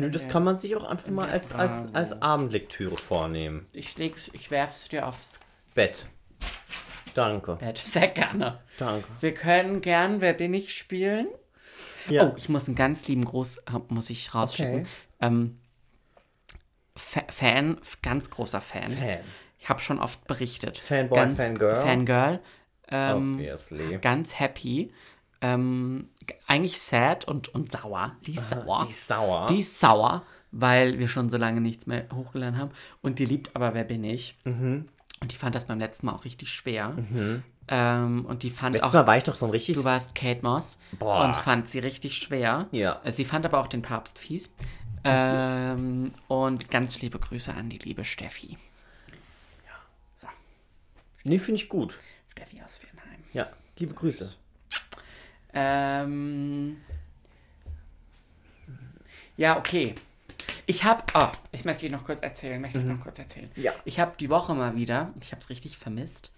[0.00, 3.66] Nö, in das kann man sich auch einfach in mal als, als, als Abendlektüre vornehmen.
[3.72, 5.40] Ich leg's, ich werf's dir aufs
[5.74, 6.06] Bett.
[7.14, 7.56] Danke.
[7.56, 7.78] Bett.
[7.84, 8.60] Sehr gerne.
[8.78, 9.08] Danke.
[9.20, 11.28] Wir können gern Wer bin ich spielen.
[12.08, 12.28] Ja.
[12.28, 14.80] Oh, ich muss einen ganz lieben Gruß, äh, muss ich rausschicken.
[14.80, 14.86] Okay.
[15.20, 15.58] Ähm,
[16.96, 18.92] Fa Fan, ganz großer Fan.
[18.92, 19.20] Fan.
[19.58, 20.78] Ich habe schon oft berichtet.
[20.78, 21.76] Fanboy, ganz, Fangirl?
[21.76, 22.40] Fangirl.
[22.90, 23.98] Ähm, Obviously.
[23.98, 24.92] ganz happy.
[25.42, 26.08] Ähm,
[26.46, 28.16] eigentlich sad und, und sauer.
[28.26, 28.84] Die ist sauer.
[28.84, 29.46] Die ist sauer.
[29.46, 32.70] Die ist sauer, weil wir schon so lange nichts mehr hochgeladen haben.
[33.00, 34.36] Und die liebt aber Wer bin ich?
[34.44, 34.88] Mhm.
[35.20, 36.94] Und die fand das beim letzten Mal auch richtig schwer.
[37.68, 38.94] Ähm, und die fand Letztes auch.
[38.94, 39.76] Mal war ich doch so ein richtig...
[39.76, 41.24] Du warst Kate Moss Boah.
[41.24, 42.66] und fand sie richtig schwer.
[42.72, 43.00] Ja.
[43.04, 44.54] Äh, Sie fand aber auch den Papst fies.
[45.04, 48.58] Ähm, und ganz liebe Grüße an die liebe Steffi.
[49.66, 49.72] Ja.
[50.16, 50.26] So.
[51.24, 51.98] Nee, finde ich gut.
[52.28, 53.22] Steffi aus Viernheim.
[53.32, 54.34] Ja, liebe Grüße.
[55.54, 56.76] Ähm.
[59.36, 59.94] Ja, okay.
[60.66, 63.50] Ich habe, oh, ich möchte noch kurz erzählen, möchte ich noch kurz erzählen.
[63.56, 63.72] Ja.
[63.84, 66.32] Ich habe die Woche mal wieder, ich habe es richtig vermisst,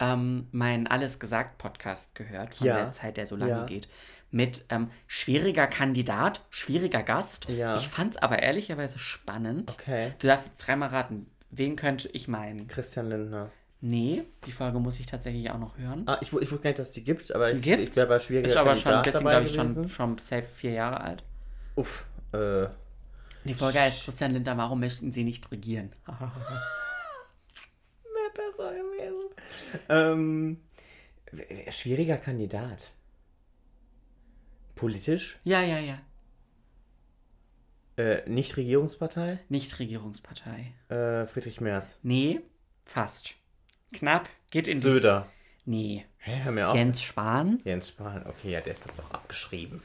[0.00, 2.76] ähm, meinen Alles gesagt Podcast gehört von Ja.
[2.76, 3.64] der Zeit, der so lange Ja.
[3.64, 3.88] geht,
[4.32, 7.48] mit ähm, schwieriger Kandidat, schwieriger Gast.
[7.48, 7.76] Ja.
[7.76, 9.70] Ich fand es aber ehrlicherweise spannend.
[9.78, 10.12] Okay.
[10.18, 12.66] Du darfst jetzt dreimal raten, wen könnte ich meinen?
[12.66, 13.50] Christian Lindner.
[13.80, 16.04] Nee, die Folge muss ich tatsächlich auch noch hören.
[16.06, 17.90] Ah, ich, ich wusste gar nicht, dass es die gibt, aber ich, Gibt's?
[17.90, 20.72] ich wäre bei schwieriger Ist aber schon Kandidat dabei glaube ich, schon from safe vier
[20.72, 21.24] Jahre alt.
[21.76, 22.66] Uff, äh,
[23.44, 25.90] Die Folge heißt Christian Lindner, warum möchten Sie nicht regieren?
[26.06, 26.32] wäre
[28.34, 29.28] besser gewesen.
[29.88, 30.60] Ähm,
[31.70, 32.90] schwieriger Kandidat.
[34.74, 35.38] Politisch?
[35.44, 35.98] ja, ja, ja.
[37.96, 39.38] Äh, nicht Regierungspartei?
[39.48, 40.72] Nicht Regierungspartei.
[40.88, 41.98] Äh, Friedrich Merz.
[42.02, 42.40] Nee,
[42.84, 43.34] fast.
[43.92, 44.28] Knapp.
[44.50, 44.80] Geht in die...
[44.80, 45.26] Söder.
[45.64, 46.06] Nee.
[46.18, 46.74] Hä, hör mir auf.
[46.74, 47.60] Jens Spahn.
[47.64, 48.24] Jens Spahn.
[48.26, 49.82] Okay, ja, der ist doch abgeschrieben.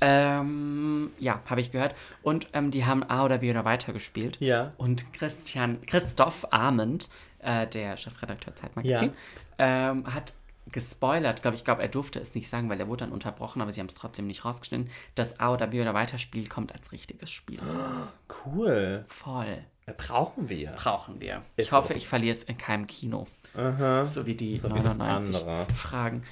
[0.00, 1.94] Ähm, ja, habe ich gehört.
[2.22, 4.36] Und ähm, die haben A oder B oder weiter gespielt.
[4.40, 4.72] Ja.
[4.76, 7.08] Und Christian, Christoph Ahmed,
[7.40, 9.12] äh, der Chefredakteur Zeitmagazin,
[9.58, 10.34] ähm, hat
[10.70, 13.72] gespoilert, glaube ich, glaube, er durfte es nicht sagen, weil er wurde dann unterbrochen, aber
[13.72, 14.88] sie haben es trotzdem nicht rausgeschnitten.
[15.14, 18.18] Das A oder B oder weiter Spiel kommt als richtiges Spiel raus.
[18.44, 19.04] Cool.
[19.06, 19.64] Voll.
[19.86, 20.72] Äh, Brauchen wir.
[20.72, 21.42] Brauchen wir.
[21.56, 21.94] Ist ich hoffe, so.
[21.94, 23.26] ich verliere es in keinem Kino.
[23.54, 24.04] Aha.
[24.04, 25.66] So wie die So wie das 99 andere.
[25.74, 26.22] Fragen.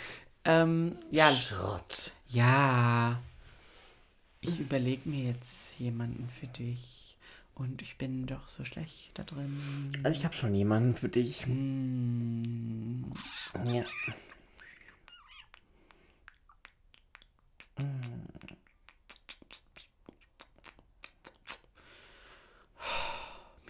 [0.44, 2.12] Ähm, ja, Schrott.
[2.28, 3.20] ja.
[4.42, 7.16] Ich überlege mir jetzt jemanden für dich.
[7.54, 9.92] Und ich bin doch so schlecht da drin.
[10.02, 11.44] Also ich habe schon jemanden für dich.
[11.44, 13.10] Hm,
[13.66, 13.84] Ja.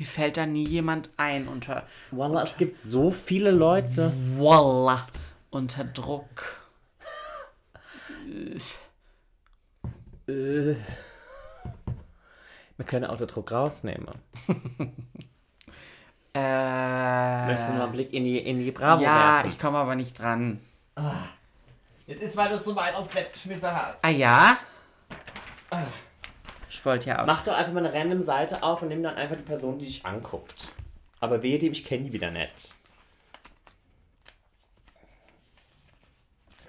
[0.01, 1.87] Mir fällt da nie jemand ein unter.
[2.11, 4.15] Wallah, es gibt so viele Leute.
[4.39, 5.07] Voila!
[5.51, 6.59] Unter Druck.
[10.27, 10.75] Äh.
[12.77, 14.09] Wir können Autodruck rausnehmen.
[16.33, 17.47] Äh.
[17.47, 19.49] Möchtest du noch einen Blick in die, in die Bravo ja, werfen?
[19.49, 20.61] ich komme aber nicht dran.
[22.07, 23.99] Jetzt ist, weil du es so weit aus Bett geschmissen hast.
[24.05, 24.57] Ah ja?
[26.81, 27.27] Ich wollte ja auch.
[27.27, 29.85] Mach doch einfach mal eine random Seite auf und nimm dann einfach die Person, die
[29.85, 30.73] dich anguckt.
[31.21, 32.75] Aber wehe dem, ich kenne die wieder nicht.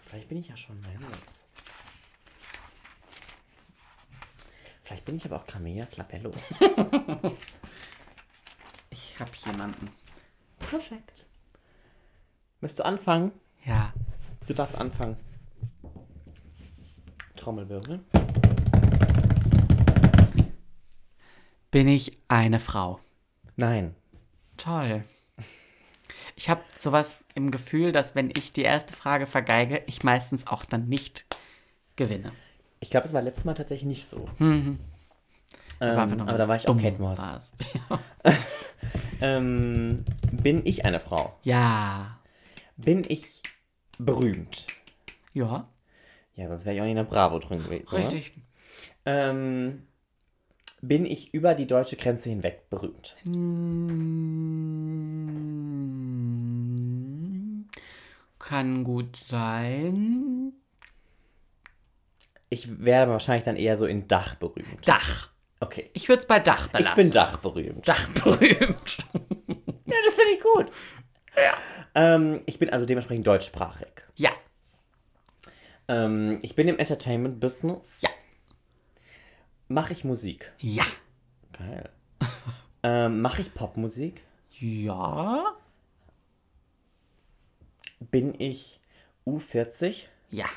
[0.02, 1.48] Vielleicht bin ich ja schon Mendes.
[4.84, 6.32] Vielleicht bin ich aber auch Camellas Labello.
[8.90, 9.90] Ich hab jemanden.
[10.60, 11.26] Perfekt.
[12.60, 13.32] Möchtest du anfangen?
[13.64, 13.94] Ja.
[14.46, 15.16] Du darfst anfangen.
[17.38, 18.04] Trommelwirbel.
[21.72, 23.00] Bin ich eine Frau?
[23.56, 23.96] Nein.
[24.58, 25.04] Toll.
[26.36, 30.66] Ich habe sowas im Gefühl, dass wenn ich die erste Frage vergeige, ich meistens auch
[30.66, 31.26] dann nicht
[31.96, 32.34] gewinne.
[32.80, 34.28] Ich glaube, es war letztes Mal tatsächlich nicht so.
[34.38, 34.68] War
[35.80, 37.20] Ähm, aber da war ich auch Kate Moss.
[39.22, 41.38] Ähm, bin ich eine Frau?
[41.44, 42.18] ja.
[42.76, 43.44] Bin ich
[44.00, 44.66] berühmt?
[45.34, 45.70] Ja,
[46.34, 47.96] Ja, sonst wäre ich auch nicht in der Bravo drin gewesen.
[47.96, 48.34] richtig.
[49.06, 49.86] Ähm,
[50.82, 53.16] bin ich über die deutsche Grenze hinweg berühmt?
[56.32, 57.68] Hm,
[58.40, 60.54] Kann gut sein.
[62.50, 64.86] Ich wäre wahrscheinlich dann eher so in Dach berühmt.
[64.88, 65.30] Dach.
[65.60, 65.90] Okay.
[65.94, 66.96] Ich würde es bei Dach Ich belassen.
[66.96, 67.88] bin Dach berühmt.
[67.88, 68.98] Dach berühmt.
[69.86, 70.72] Ja, das finde ich gut.
[71.94, 73.88] Ähm, ich bin also dementsprechend deutschsprachig.
[74.16, 74.32] Ja.
[75.88, 78.02] Ähm, ich bin im Entertainment-Business.
[78.02, 78.10] Ja.
[79.74, 80.52] Mache ich Musik?
[80.60, 80.86] Ja.
[81.54, 81.90] Geil.
[82.84, 84.24] ähm, Mache ich Popmusik?
[84.60, 85.56] Ja.
[88.00, 88.82] Bin ich
[89.26, 90.08] U40?
[90.30, 90.48] Ja.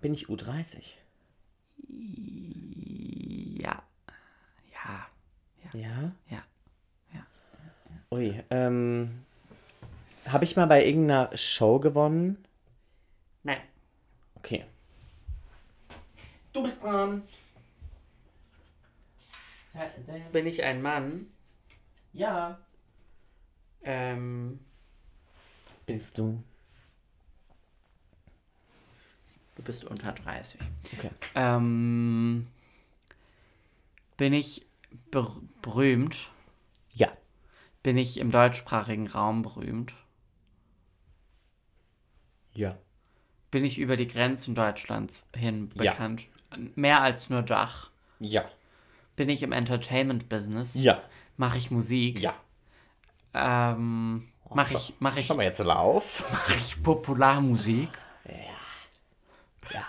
[0.00, 0.94] Bin ich U30?
[3.60, 3.82] Ja.
[4.72, 5.06] Ja.
[5.72, 6.12] Ja.
[6.28, 6.44] Ja.
[8.10, 9.24] Ui, ähm.
[10.26, 12.44] Habe ich mal bei irgendeiner Show gewonnen?
[13.44, 13.60] Nein.
[14.34, 14.64] Okay.
[16.52, 17.22] Du bist dran.
[20.32, 21.26] Bin ich ein Mann?
[22.12, 22.58] Ja.
[23.82, 24.60] Ähm,
[25.86, 26.42] Bist du?
[29.56, 30.60] du bist unter 30.
[30.98, 31.10] Okay.
[31.34, 32.46] Ähm,
[34.16, 34.66] bin ich
[35.10, 36.30] ber berühmt?
[36.92, 37.10] Ja.
[37.82, 39.94] Bin ich im deutschsprachigen Raum berühmt?
[42.54, 42.76] Ja.
[43.50, 45.92] Bin ich über die Grenzen Deutschlands hin Ja.
[45.92, 46.28] bekannt?
[46.74, 47.90] Mehr als nur Dach.
[48.20, 48.48] Ja.
[49.22, 50.74] Bin ich im Entertainment-Business?
[50.74, 51.00] Ja.
[51.36, 52.18] Mache ich Musik?
[52.18, 52.34] Ja.
[53.32, 56.24] Ähm, Mache ich, mach ich, Schau mal jetzt Lauf.
[56.32, 57.90] mach ich Popularmusik?
[59.72, 59.84] Ja.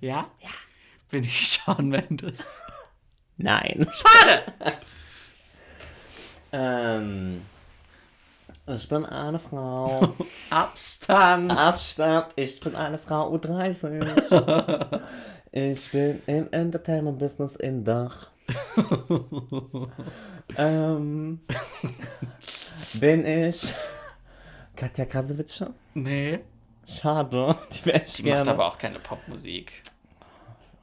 [0.00, 0.26] Ja?
[0.40, 0.48] Ja.
[1.10, 2.60] Bin ich Shawn Mendes?
[3.36, 3.86] Nein.
[3.92, 4.42] Schade!
[6.50, 7.42] Ähm,
[8.66, 10.12] ich bin eine Frau.
[10.50, 11.52] Abstand!
[11.52, 15.00] Abstand, ich bin eine Frau U30.
[15.52, 18.28] ich bin im Entertainment-Business in Dach.
[20.56, 21.40] ähm,
[22.94, 23.72] bin ich
[24.76, 25.74] Katja Krasowitscher?
[25.94, 26.40] Nee.
[26.86, 28.40] Schade, die wäre ich Die gerne.
[28.40, 29.82] macht aber auch keine Popmusik.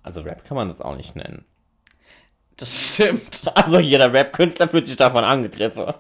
[0.04, 1.46] also Rap kann man das auch nicht nennen.
[2.58, 3.52] Das stimmt.
[3.56, 5.94] Also jeder Rap-Künstler fühlt sich davon angegriffen.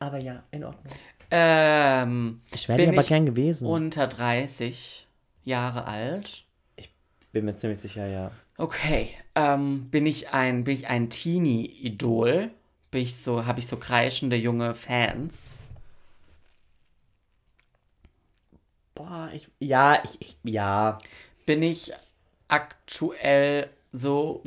[0.00, 0.92] Aber ja, in Ordnung.
[1.30, 3.66] Ähm, Ich wäre aber gern gewesen.
[3.68, 5.06] unter 30
[5.44, 6.44] Jahre alt.
[7.38, 8.32] Bin mir ziemlich sicher, ja.
[8.56, 12.50] Okay, ähm, bin ich ein, bin ich ein Teenie-Idol?
[12.90, 15.58] Bin ich so, habe ich so kreischende junge Fans?
[18.96, 19.48] Boah, ich.
[19.60, 20.20] Ja, ich.
[20.20, 20.98] ich ja.
[21.46, 21.92] Bin ich
[22.48, 24.42] aktuell so,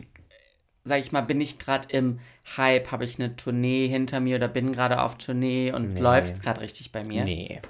[0.83, 2.19] sag ich mal, bin ich gerade im
[2.57, 2.91] Hype?
[2.91, 6.01] Habe ich eine Tournee hinter mir oder bin gerade auf Tournee und Nee.
[6.01, 7.23] läuft gerade richtig bei mir?
[7.23, 7.61] Nee.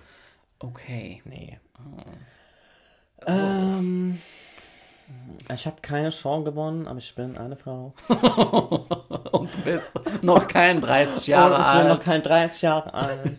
[0.58, 1.22] Okay.
[1.26, 1.60] Nee.
[3.28, 4.20] Ähm.
[5.54, 7.94] Ich habe keine Show gewonnen, aber ich bin eine Frau.
[8.08, 11.88] Und du bist noch kein 30 Jahre und ich bin alt.
[11.90, 13.38] noch kein 30 Jahre alt.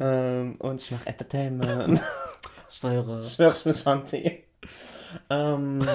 [0.00, 2.00] ähm, und ich mache Entertainment.
[2.68, 3.24] Säure.
[3.24, 4.44] Schwör's mir Shanti.
[5.28, 5.86] Ähm.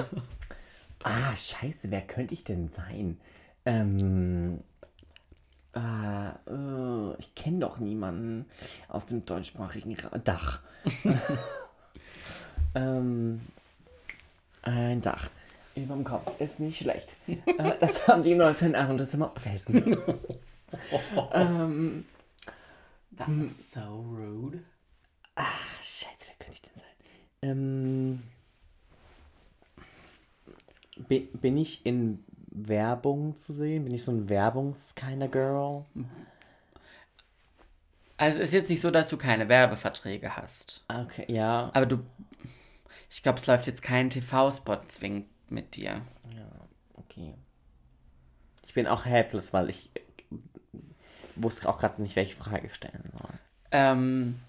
[1.02, 3.18] Ah, scheiße, wer könnte ich denn sein?
[3.64, 4.60] Ähm.
[5.72, 8.46] Ah, äh, ich kenne doch niemanden
[8.88, 10.60] aus dem deutschsprachigen Ra Dach.
[12.74, 13.40] ähm,
[14.66, 15.30] ein Dach
[15.76, 17.14] überm Kopf ist nicht schlecht.
[17.26, 17.36] äh,
[17.80, 19.96] das haben die 19 Jahre und das ist immer selten.
[21.32, 22.04] ähm,
[23.16, 24.62] That was so rude.
[25.36, 25.44] ah,
[25.80, 26.82] scheiße, wer könnte ich denn sein?
[27.42, 28.22] Ähm,
[31.08, 33.84] bin, bin ich in Werbung zu sehen?
[33.84, 35.84] Bin ich so ein Werbungskinder Girl?
[38.18, 40.84] Also es ist jetzt nicht so, dass du keine Werbeverträge hast.
[40.88, 41.70] Okay, ja.
[41.74, 41.98] Aber du,
[43.10, 46.02] ich glaube, es läuft jetzt kein TV-Spot zwingend mit dir.
[46.94, 47.34] Okay.
[48.66, 50.00] Ich bin auch helpless, weil ich äh,
[51.36, 53.30] wusste auch gerade nicht, welche Frage stellen soll.
[53.70, 54.40] Ähm,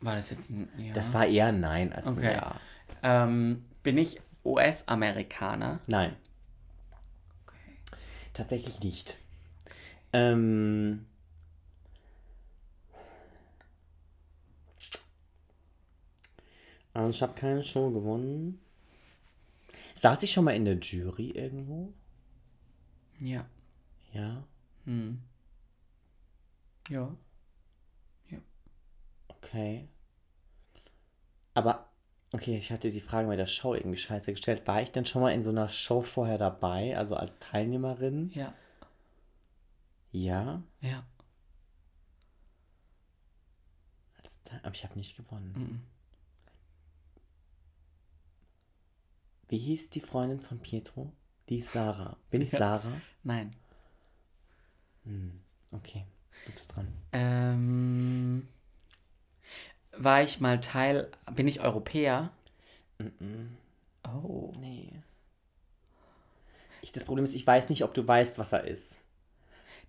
[0.00, 0.92] war das jetzt ein, ja.
[0.94, 2.34] Das war eher ein Nein als ein Okay.
[2.34, 2.54] Ja.
[3.02, 5.80] ähm, bin ich US-Amerikaner?
[5.86, 6.14] Nein.
[8.34, 9.16] Tatsächlich nicht.
[10.12, 11.06] Ähm.
[16.98, 18.60] Also ich habe keine Show gewonnen.
[19.94, 21.92] Saß ich schon mal in der Jury irgendwo?
[23.20, 23.46] Ja.
[24.12, 24.42] Ja.
[28.28, 28.38] Ja.
[29.28, 29.86] Okay.
[31.54, 31.88] Aber,
[32.32, 34.66] okay, ich hatte die Frage mit der Show irgendwie scheiße gestellt.
[34.66, 38.32] War ich denn schon mal in so einer Show vorher dabei, also als Teilnehmerin?
[38.34, 38.52] Ja.
[40.10, 40.64] Ja.
[40.80, 41.06] Ja.
[44.20, 45.86] Als Aber ich habe nicht gewonnen.
[49.48, 51.12] Wie hieß die Freundin von Pietro?
[51.48, 52.16] Die ist Sarah.
[52.30, 53.00] Bin ich Sarah?
[53.22, 53.50] Nein.
[55.70, 56.04] Okay,
[56.46, 56.88] du bist dran.
[57.12, 58.46] Ähm,
[59.92, 62.30] war ich mal Teil, bin ich Europäer?
[64.04, 64.52] Oh.
[64.58, 64.92] Nee.
[66.82, 68.98] Ich, das Problem ist, ich weiß nicht, ob du weißt, was er ist.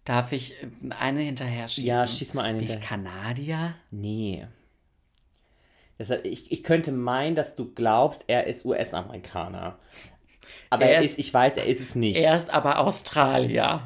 [0.06, 1.86] Darf ich äh, eine hinterher schießen?
[1.86, 2.98] Ja, schieß mal eine Bin ich hinterher.
[2.98, 3.76] Kanadier?
[3.92, 4.48] Nee.
[6.00, 9.78] Deshalb, ich, ich könnte meinen, dass du glaubst, er ist US-Amerikaner.
[10.72, 12.18] Aber Er er ist- ist, ich weiß, er ist es nicht.
[12.20, 13.82] Er ist aber Australier.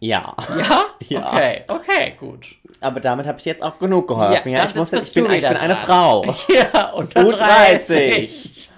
[0.00, 0.34] ja.
[0.56, 0.84] Ja?
[1.08, 1.32] Ja.
[1.32, 2.46] Okay, okay, gut.
[2.80, 4.50] Aber damit habe ich jetzt auch genug geholfen.
[4.50, 5.76] Ja, dann ich, muss, ich, bin, ich bin eine.
[5.76, 6.22] Frau.
[6.48, 7.86] Ja, U30.
[7.86, 8.70] 30.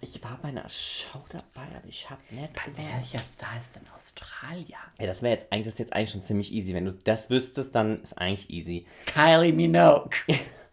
[0.00, 4.76] Ich war bei einer Show dabei, aber ich habe nicht Welcher Star ist denn Australier?
[4.98, 6.72] Ja, das wäre jetzt eigentlich, das jetzt eigentlich schon ziemlich easy.
[6.74, 8.86] Wenn du das wüsstest, dann ist eigentlich easy.
[9.06, 10.10] Kylie Minogue.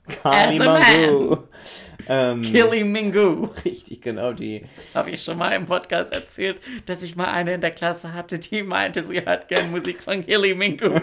[0.10, 1.38] Kali As a Mangu.
[2.08, 3.50] Ähm, Killy Mingu.
[3.66, 4.66] richtig, genau die.
[4.96, 8.40] Habe ich schon mal im Podcast erzählt, dass ich mal eine in der Klasse hatte,
[8.40, 11.00] die meinte, sie hört gern Musik von Killy Mingu.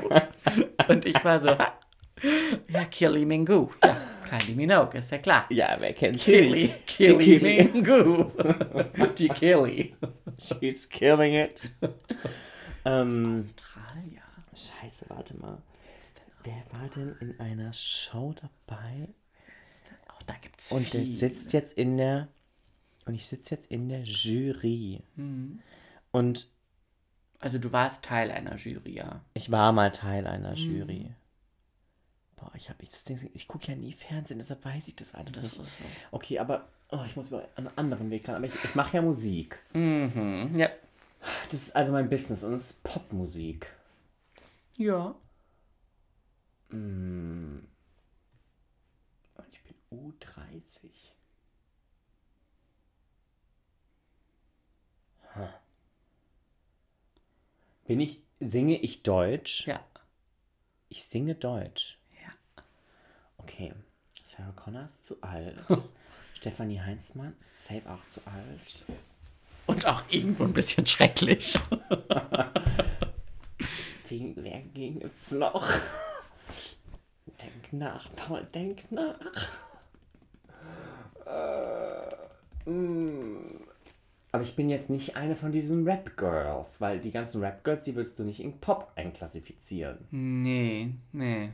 [0.88, 1.78] Und ich war so, ha,
[2.68, 3.68] ja, Killy Mingu.
[3.84, 3.96] Ja,
[4.26, 5.46] Kylie Minogue, ist ja klar.
[5.50, 6.86] Ja, wer kennt sie Killy, nicht?
[6.86, 7.70] Killy Killy.
[7.72, 8.24] Mingu.
[9.18, 9.94] Die Killy.
[10.38, 11.70] She's killing it.
[12.84, 14.22] ähm, Australier.
[14.52, 15.58] scheiße, warte mal.
[16.46, 19.08] Wer war denn in einer Show dabei?
[20.08, 21.16] Oh, da gibt's Und der viel.
[21.16, 22.28] sitzt jetzt in der.
[23.04, 25.02] Und ich sitze jetzt in der Jury.
[26.12, 26.46] Und
[27.40, 29.20] Also du warst Teil einer Jury, ja.
[29.34, 31.12] Ich war mal Teil einer Jury.
[32.36, 35.40] Boah, ich habe das Ding, ich gucke ja nie Fernsehen, deshalb weiß ich das alles
[35.40, 35.58] nicht.
[36.10, 38.36] Okay, aber oh, ich muss über einen anderen Weg ran.
[38.36, 39.58] Aber ich, ich mache ja Musik.
[39.74, 40.70] Ja.
[41.50, 43.66] Das ist also mein Business und es ist Popmusik.
[44.76, 45.14] Ja.
[46.70, 47.68] Und
[49.50, 50.90] ich bin U30.
[55.34, 55.48] Huh.
[57.86, 59.66] Bin ich, singe ich Deutsch?
[59.66, 59.84] Ja.
[60.88, 61.98] Ich singe Deutsch.
[62.24, 62.32] Ja.
[63.38, 63.72] Okay.
[64.24, 65.56] Sarah Connor ist zu alt.
[66.34, 68.86] Stefanie Heinzmann ist safe auch zu alt.
[69.66, 71.58] Und auch irgendwo ein bisschen schrecklich.
[74.08, 75.68] Wen, wer ging es noch?
[77.42, 79.18] Denk nach, Paul, denk nach.
[81.26, 83.66] Äh, mm.
[84.32, 88.18] Aber ich bin jetzt nicht eine von diesen Rap-Girls, weil die ganzen Rap-Girls, die willst
[88.18, 89.98] du nicht in Pop einklassifizieren.
[90.10, 91.50] Nee, nee.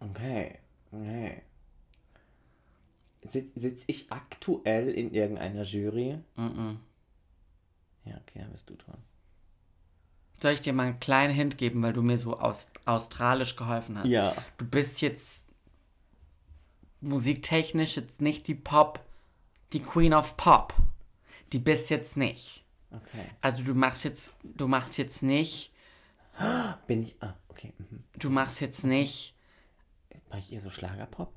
[0.00, 0.58] Okay,
[0.90, 1.42] okay.
[3.24, 6.18] Sitz, sitz ich aktuell in irgendeiner Jury?
[6.36, 6.76] Mm
[8.04, 8.98] Ja, okay, dann bist du dran.
[10.42, 13.98] Soll ich dir mal einen kleinen Hint geben, weil du mir so aus australisch geholfen
[13.98, 14.08] hast?
[14.08, 14.34] Ja.
[14.58, 15.44] Du bist jetzt
[17.00, 19.00] musiktechnisch jetzt nicht die Pop,
[19.72, 20.74] die Queen of Pop.
[21.52, 22.64] Die bist jetzt nicht.
[22.90, 23.24] Okay.
[23.40, 25.72] Also du machst jetzt, du machst jetzt nicht,
[26.86, 27.16] Bin ich.
[27.20, 27.72] Ah, okay.
[27.78, 28.04] Mhm.
[28.18, 29.34] du machst jetzt nicht,
[30.28, 31.32] War ich eher so Schlagerpop?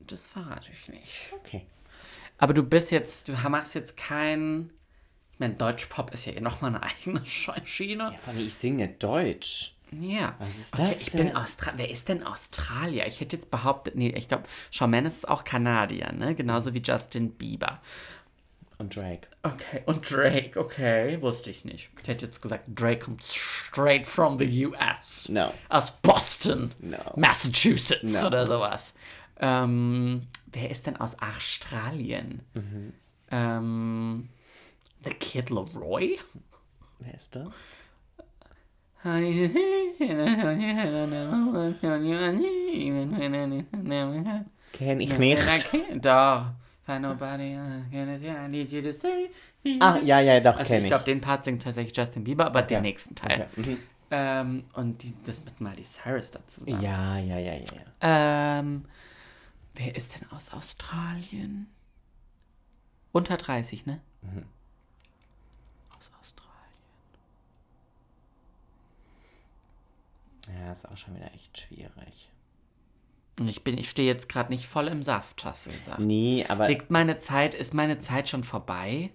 [0.00, 1.34] das verrate ich nicht.
[1.34, 1.66] Okay.
[2.38, 4.70] Aber du bist jetzt, du machst jetzt kein,
[5.38, 8.10] ich meine, Deutschpop ist ja eh nochmal eine eigene Sch- Schiene.
[8.12, 9.74] Ja, Fanny, ich singe Deutsch.
[9.92, 10.34] Ja.
[10.40, 11.36] Was ist okay, das ich bin denn?
[11.36, 13.06] Austra Wer ist denn Australier?
[13.06, 16.34] Ich hätte jetzt behauptet, nee, ich glaube, Shawn Mendes ist auch Kanadier, ne?
[16.34, 17.80] Genauso wie Justin Bieber.
[18.78, 19.28] Und Drake.
[19.44, 21.90] Okay, und Drake, okay, wusste ich nicht.
[22.02, 25.28] Ich hätte jetzt gesagt, Drake kommt straight from the US.
[25.30, 25.54] No.
[25.68, 26.98] Aus Boston, No.
[27.16, 28.26] Massachusetts No.
[28.26, 28.94] oder sowas.
[29.40, 32.42] Ähm, wer ist denn aus Australien?
[32.54, 32.92] Mhm.
[33.30, 34.28] Ähm,
[35.04, 36.18] The Kid Leroy?
[36.98, 37.76] Wer ist das?
[44.72, 45.74] Kenn ich nicht.
[46.04, 46.46] Doch.
[47.00, 49.30] Nobody I need you to say.
[49.80, 50.88] Ah, ja, ja, doch, Also kenn ich ich.
[50.88, 52.80] glaube, den Part singt tatsächlich Justin Bieber, aber den Ja.
[52.80, 53.46] nächsten Teil.
[53.58, 53.60] Okay.
[53.70, 53.78] Mhm.
[54.10, 57.60] Ähm, und die, das mit Miley Cyrus dazu ja, ja, ja, ja.
[58.00, 58.86] Ähm,
[59.74, 61.66] wer ist denn aus Australien?
[63.12, 64.00] Unter 30, ne?
[64.22, 64.44] Mhm.
[65.90, 66.78] Aus Australien.
[70.54, 72.30] Ja, ist auch schon wieder echt schwierig.
[73.38, 76.00] Und ich bin, ich stehe jetzt gerade nicht voll im Saft, hast du gesagt.
[76.00, 79.10] Nee, aber Liegt meine Zeit, ist meine Zeit schon vorbei?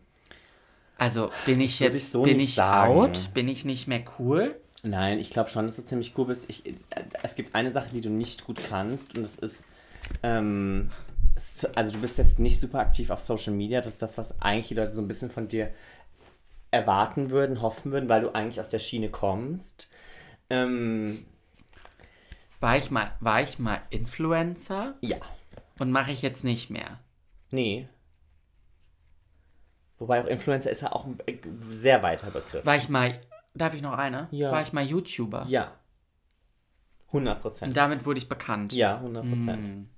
[0.98, 3.00] Also bin ich jetzt, ich so bin ich sagen.
[3.00, 3.34] out?
[3.34, 4.56] Bin ich nicht mehr cool?
[4.84, 6.44] nein, ich glaube schon, dass du ziemlich cool bist.
[6.48, 6.74] Ich, äh,
[7.24, 9.66] es gibt eine Sache, die du nicht gut kannst und das ist,
[10.22, 10.90] ähm,
[11.36, 13.80] so- also du bist jetzt nicht super aktiv auf Social Media.
[13.80, 15.72] Das ist das, was eigentlich die Leute so ein bisschen von dir
[16.72, 19.88] erwarten würden, hoffen würden, weil du eigentlich aus der Schiene kommst.
[20.50, 21.26] Ähm,
[22.60, 25.18] War ich mal, war ich mal Influencer ja.
[25.80, 27.00] und mache ich jetzt nicht mehr?
[27.52, 27.88] Nee.
[30.00, 31.38] Wobei auch Influencer ist ja auch ein äh,
[31.72, 32.66] sehr weiter Begriff.
[32.66, 33.20] War ich mal,
[33.54, 34.28] darf ich noch eine?
[34.32, 34.52] Ja.
[34.52, 35.46] War ich mal YouTuber?
[35.48, 35.72] Ja.
[37.12, 38.74] 100% Und damit wurde ich bekannt.
[38.74, 39.68] Ja, 100 Prozent.
[39.68, 39.90] Hm.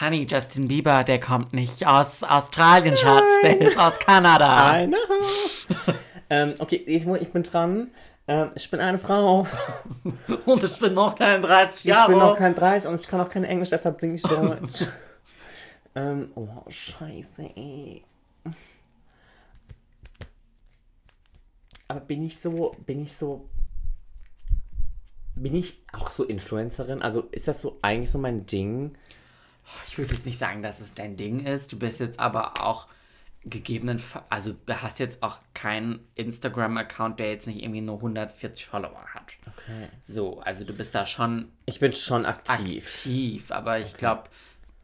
[0.00, 4.82] Honey, Justin Bieber, der kommt nicht aus Australien, Schatz, der ist aus Kanada.
[4.82, 4.96] I know.
[6.30, 7.88] ähm, okay, ich, ich bin dran.
[8.26, 9.46] Ähm, ich bin eine Frau.
[10.46, 13.20] Und ich bin noch kein 30 Ich Jahre bin noch kein 30 und ich kann
[13.20, 14.86] auch kein Englisch, deshalb singe ich Deutsch.
[15.94, 18.04] ähm, oh, scheiße, ey.
[21.88, 23.48] Aber bin ich so, bin ich so,
[25.34, 27.00] bin ich auch so Influencerin?
[27.00, 28.98] Also ist das so eigentlich so mein Ding?
[29.86, 31.72] Ich würde jetzt nicht sagen, dass es dein Ding ist.
[31.72, 32.88] Du bist jetzt aber auch
[33.50, 39.04] gegebenenfalls, also du hast jetzt auch keinen Instagram-Account, der jetzt nicht irgendwie nur 140 Follower
[39.14, 39.36] hat.
[39.46, 39.88] Okay.
[40.04, 42.84] So, also du bist da schon Ich bin schon aktiv.
[42.84, 44.24] aktiv, aber ich glaube,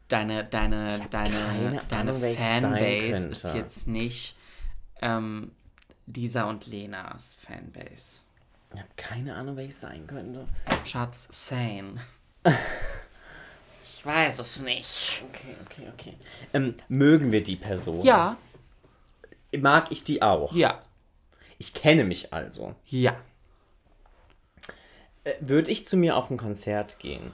[0.07, 4.35] deine, deine, deine, Ahnung, Fanbase ist jetzt nicht
[5.01, 5.51] ähm,
[6.07, 8.21] Lisa und Lenas Fanbase.
[8.73, 10.47] Ich habe keine Ahnung, wer ich sein könnte.
[10.83, 11.95] Schatz, sane.
[13.83, 15.23] ich weiß es nicht.
[15.29, 16.13] Okay, okay, okay.
[16.53, 18.03] Ähm, mögen wir die Person?
[18.03, 18.37] Ja,
[19.57, 20.53] Mag ich die auch?
[20.53, 20.81] ja,
[21.57, 22.75] Ich kenne mich also.
[22.85, 23.15] ja.
[25.23, 27.31] Äh, Würde ich zu mir auf ein Konzert gehen?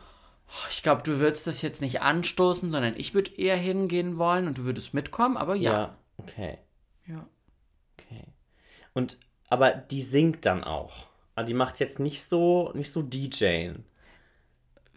[0.70, 4.58] Ich glaube, du würdest das jetzt nicht anstoßen, sondern ich würde eher hingehen wollen und
[4.58, 5.96] du würdest mitkommen, aber ja.
[6.18, 6.58] okay.
[7.08, 7.26] Ja.
[8.94, 9.18] Und,
[9.50, 11.08] aber die singt dann auch.
[11.36, 13.86] Aber die macht jetzt nicht so, nicht so DJen.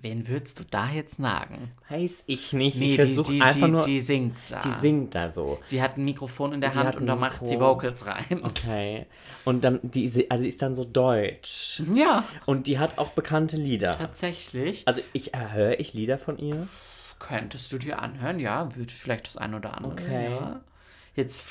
[0.05, 1.71] Wen würdest du da jetzt sagen?
[1.89, 2.77] Weiß ich nicht.
[2.79, 3.81] Nee, ich die, versuche die, einfach die, nur.
[3.81, 4.61] die singt da.
[4.61, 5.59] die singt da so.
[5.71, 7.59] Die hat ein Mikrofon in der Die Hand und da macht sie.
[7.59, 8.45] Vocals rein.
[8.45, 9.07] Okay.
[9.47, 11.83] Und dann, die, ist- also die ist dann so deutsch.
[11.95, 13.93] Ja, Und die hat auch bekannte Lieder.
[13.93, 14.87] tatsächlich.
[14.87, 16.69] Also ich höre ich Lieder von ihr.
[17.19, 19.93] Könntest du dir anhören, ja, würde vielleicht das ein oder andere.
[19.93, 20.31] Okay.
[20.33, 20.61] Ja.
[21.17, 21.45] Jetzt,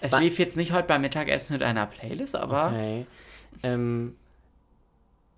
[0.00, 3.06] es Wa- lief jetzt nicht heute beim Mittagessen mit einer Playlist, aber Okay.
[3.64, 4.14] Ähm,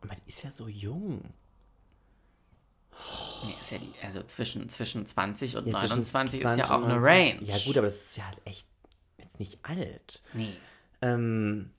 [0.03, 1.23] aber die ist ja so jung.
[3.45, 6.77] Nee, ist ja die, also zwischen, zwischen 20 und Ja, zwischen 29 ist 20 ja
[6.77, 7.41] auch eine 29.
[7.41, 7.51] Range.
[7.51, 8.67] Ja gut, aber das ist ja halt echt
[9.19, 10.23] jetzt nicht alt.
[10.33, 10.55] Nee.
[11.03, 11.71] Ähm,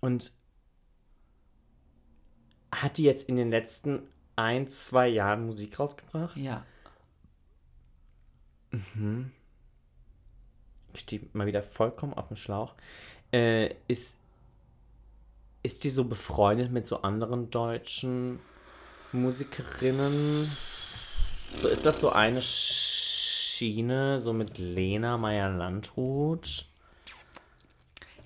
[0.00, 0.32] und
[2.72, 4.02] hat die jetzt in den letzten
[4.36, 6.36] ein, zwei Jahren Musik rausgebracht?
[6.36, 6.64] Ja.
[10.92, 12.74] Ich stehe mal wieder vollkommen auf dem Schlauch.
[13.32, 14.20] Äh, ist,
[15.62, 18.40] ist die so befreundet mit so anderen deutschen
[19.12, 20.50] Musikerinnen?
[21.56, 26.66] So ist das so eine Schiene, so mit Lena Meyer-Landrut?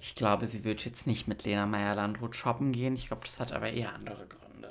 [0.00, 2.94] Ich glaube, sie wird jetzt nicht mit Lena Meyer-Landrut shoppen gehen.
[2.94, 4.70] Ich glaube, das hat aber eher andere Gründe.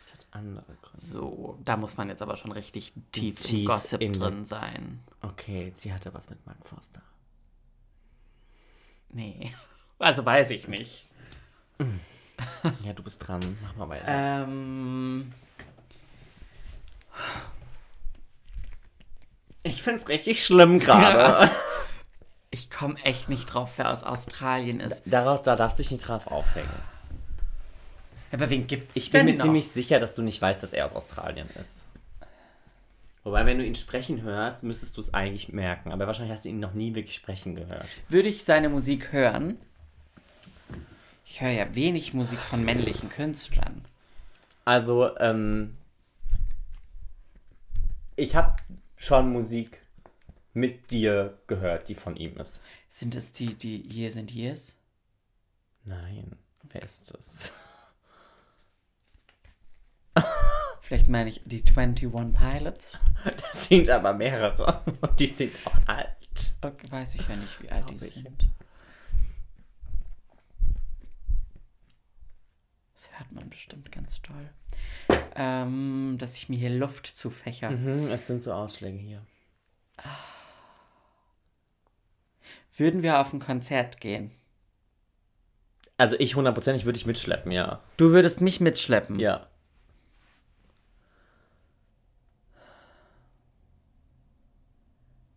[0.00, 1.04] Das hat andere Gründe.
[1.04, 5.00] So, da muss man jetzt aber schon richtig tief, Tief im Gossip in- drin sein.
[5.22, 7.02] Okay, sie hatte was mit Mark Forster.
[9.10, 9.52] Nee.
[10.00, 11.06] Also weiß ich nicht.
[12.84, 13.40] Ja, du bist dran.
[13.64, 14.44] Mach mal weiter.
[14.44, 15.32] Ähm.
[19.62, 21.50] Ich find's richtig schlimm gerade.
[22.50, 25.02] Ich komme echt nicht drauf, wer aus Australien ist.
[25.04, 26.72] Darauf, da darfst du dich nicht drauf aufhängen.
[28.32, 29.42] Aber wen gibt's Ich bin mir noch?
[29.42, 31.84] ziemlich sicher, dass du nicht weißt, dass er aus Australien ist.
[33.22, 35.92] Wobei, wenn du ihn sprechen hörst, müsstest du es eigentlich merken.
[35.92, 37.86] Aber wahrscheinlich hast du ihn noch nie wirklich sprechen gehört.
[38.08, 39.58] Würde ich seine Musik hören?
[41.26, 43.84] Ich höre ja wenig Musik von männlichen Künstlern.
[44.64, 45.76] Also, ähm,
[48.18, 48.56] ich habe
[48.96, 49.80] schon Musik
[50.52, 52.60] mit dir gehört, die von ihm ist.
[52.88, 54.76] Sind es die, die Years and Years?
[55.84, 57.52] Nein, wer ist das?
[60.80, 63.00] Vielleicht meine ich die 21 Pilots.
[63.24, 64.82] Das sind aber mehrere.
[65.00, 66.08] Und die sind auch alt.
[66.60, 68.14] Okay, weiß ich ja nicht, wie alt die Glaub ich.
[68.14, 68.50] sind.
[72.94, 74.50] Das hört man bestimmt ganz toll.
[75.40, 77.70] Ähm, dass ich mir hier Luft zufächer.
[77.70, 79.22] Mhm, es sind so Ausschläge hier.
[82.76, 84.32] Würden wir auf ein Konzert gehen?
[85.96, 87.80] Also ich hundertprozentig würde ich mitschleppen, ja.
[87.96, 89.20] Du würdest mich mitschleppen.
[89.20, 89.46] Ja.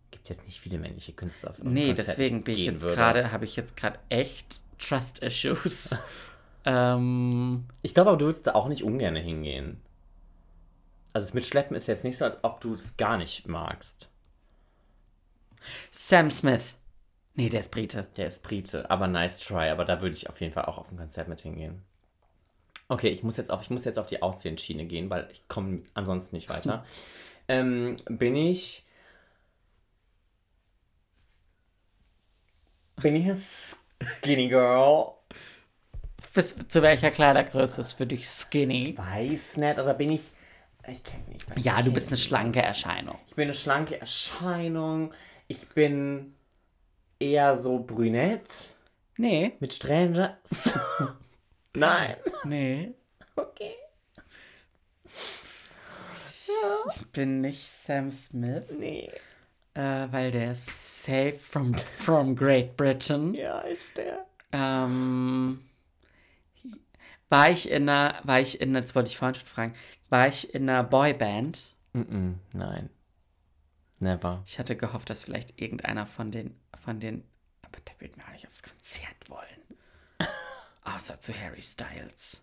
[0.10, 1.52] Gibt jetzt nicht viele männliche Künstler.
[1.52, 5.96] auf Nee, Konzert, deswegen bin ich jetzt gerade, habe ich jetzt gerade echt Trust Issues.
[6.66, 9.80] ähm, Ich glaube aber, du würdest da auch nicht ungern hingehen.
[11.14, 14.10] Also das Mitschleppen ist jetzt nicht so, als ob du es gar nicht magst.
[15.92, 16.76] Sam Smith.
[17.36, 18.08] Nee, der ist Brite.
[18.18, 19.70] Der ist Brite, aber nice try.
[19.70, 21.82] Aber da würde ich auf jeden Fall auch auf ein Konzert mit hingehen.
[22.88, 25.84] Okay, ich muss jetzt auf, ich muss jetzt auf die Aussehenschiene gehen, weil ich komme
[25.94, 26.86] ansonsten nicht weiter.
[27.48, 28.86] ähm, bin ich.
[33.02, 35.14] Bin ich eine Skinny Girl?
[36.34, 38.96] Bis, zu welcher Kleidergröße ist für dich skinny?
[38.98, 40.32] Weiß nicht, oder bin ich.
[40.88, 41.64] Ich kenne mich.
[41.64, 43.18] Ja, du bist eine schlanke Erscheinung.
[43.28, 45.14] Ich bin eine schlanke Erscheinung.
[45.48, 46.36] Ich bin
[47.20, 48.70] eher so brünett
[49.18, 49.54] Nee.
[49.60, 50.74] mit Strangers.
[51.76, 52.16] Nein.
[52.44, 52.94] Nee.
[53.36, 53.76] Okay.
[56.96, 59.10] Ich bin nicht Sam Smith, Nee.
[59.74, 63.34] äh, weil der ist safe from, from Great Britain.
[63.34, 64.26] Ja, ist der.
[64.52, 65.62] Ähm,
[67.32, 69.74] war ich in einer, war ich in, das wollte ich vorhin schon fragen,
[70.10, 71.74] war ich in einer Boyband?
[71.96, 72.90] Mm-mm, nein.
[74.00, 74.44] Never.
[74.46, 77.24] Ich hatte gehofft, dass vielleicht irgendeiner von den, von den,
[77.62, 79.78] aber der wird mir auch nicht aufs Konzert wollen.
[80.84, 82.42] Außer zu Harry Styles.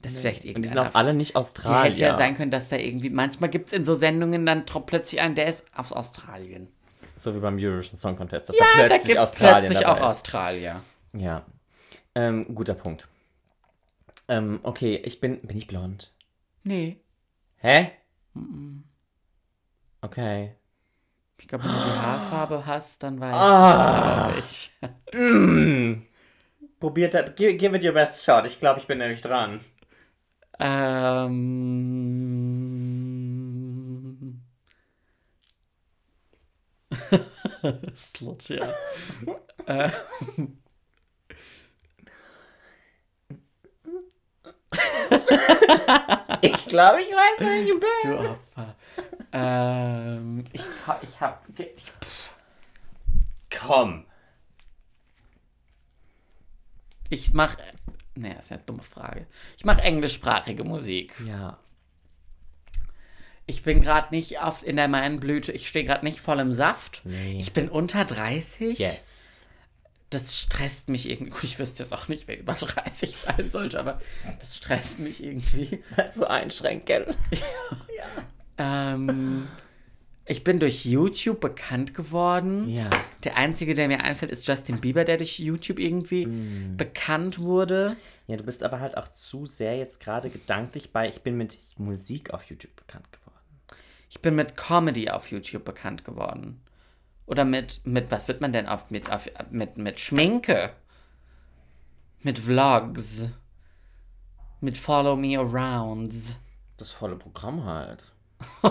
[0.00, 0.82] Das ist vielleicht Und die irgendeiner.
[0.84, 1.84] sind auch alle nicht Die Australier.
[1.90, 5.20] hätte ja sein können, dass da irgendwie, manchmal gibt es in so Sendungen dann plötzlich
[5.20, 6.68] einen, der ist aus Australien.
[7.16, 8.48] So wie beim Eurovision Song Contest.
[8.48, 10.02] Dass Ja, da da plötzlich gibt es Australien plötzlich auch ist.
[10.02, 10.82] Australier.
[11.12, 11.46] Ja.
[12.14, 13.08] Ähm, guter Punkt.
[14.28, 15.40] Ähm, okay, ich bin.
[15.42, 16.12] Bin ich blond?
[16.64, 17.00] Nee,
[17.58, 17.92] Hä?
[20.02, 20.54] Okay.
[21.38, 24.30] ich glaube, wenn du die Haarfarbe hast, dann weiß Ah.
[24.38, 25.98] ich das, glaub ich.
[26.80, 27.34] Probiert das.
[27.36, 28.46] Give, give it your best shot.
[28.46, 29.60] Ich glaube, ich bin nämlich dran.
[30.58, 31.34] Ähm.
[37.96, 38.66] Slut, ja.
[39.66, 39.88] Äh,
[46.40, 48.04] Ich glaube, ich weiß, welche Band.
[48.04, 48.74] du Opfer.
[49.32, 50.62] ähm, ich,
[51.02, 51.42] ich hab.
[51.58, 51.92] Ich,
[53.58, 54.04] Komm.
[57.08, 57.56] ich mach.
[58.14, 59.26] Naja, ist ja eine dumme Frage.
[59.56, 61.14] Ich mach englischsprachige Musik.
[61.26, 61.58] Ja.
[63.46, 65.52] Ich bin gerade nicht auf, in der meinen Blüte.
[65.52, 67.02] Ich stehe gerade nicht voll im Saft.
[67.04, 67.38] Nee.
[67.38, 68.78] Ich bin unter 30.
[68.78, 69.33] Yes.
[70.14, 71.46] Das stresst mich irgendwie.
[71.46, 74.00] Ich wüsste jetzt auch nicht, wer über 30 sein sollte, aber
[74.38, 75.82] das stresst mich irgendwie.
[76.14, 77.04] So einschränken.
[78.58, 79.48] Ähm,
[80.26, 82.68] ich bin durch YouTube bekannt geworden.
[82.68, 82.88] Ja.
[83.24, 86.26] Der einzige, der mir einfällt, ist Justin Bieber, der durch YouTube irgendwie
[86.76, 87.96] bekannt wurde.
[88.26, 91.58] Ja, du bist aber halt auch zu sehr jetzt gerade gedanklich bei, ich bin mit
[91.76, 93.24] Musik auf YouTube bekannt geworden.
[94.08, 96.60] Ich bin mit Comedy auf YouTube bekannt geworden.
[97.26, 100.70] Oder mit, mit was wird man denn auf, mit, auf, mit, mit Schminke?
[102.22, 103.28] Mit Vlogs.
[104.60, 106.36] Mit Follow Me Arounds.
[106.76, 108.12] Das volle Programm halt.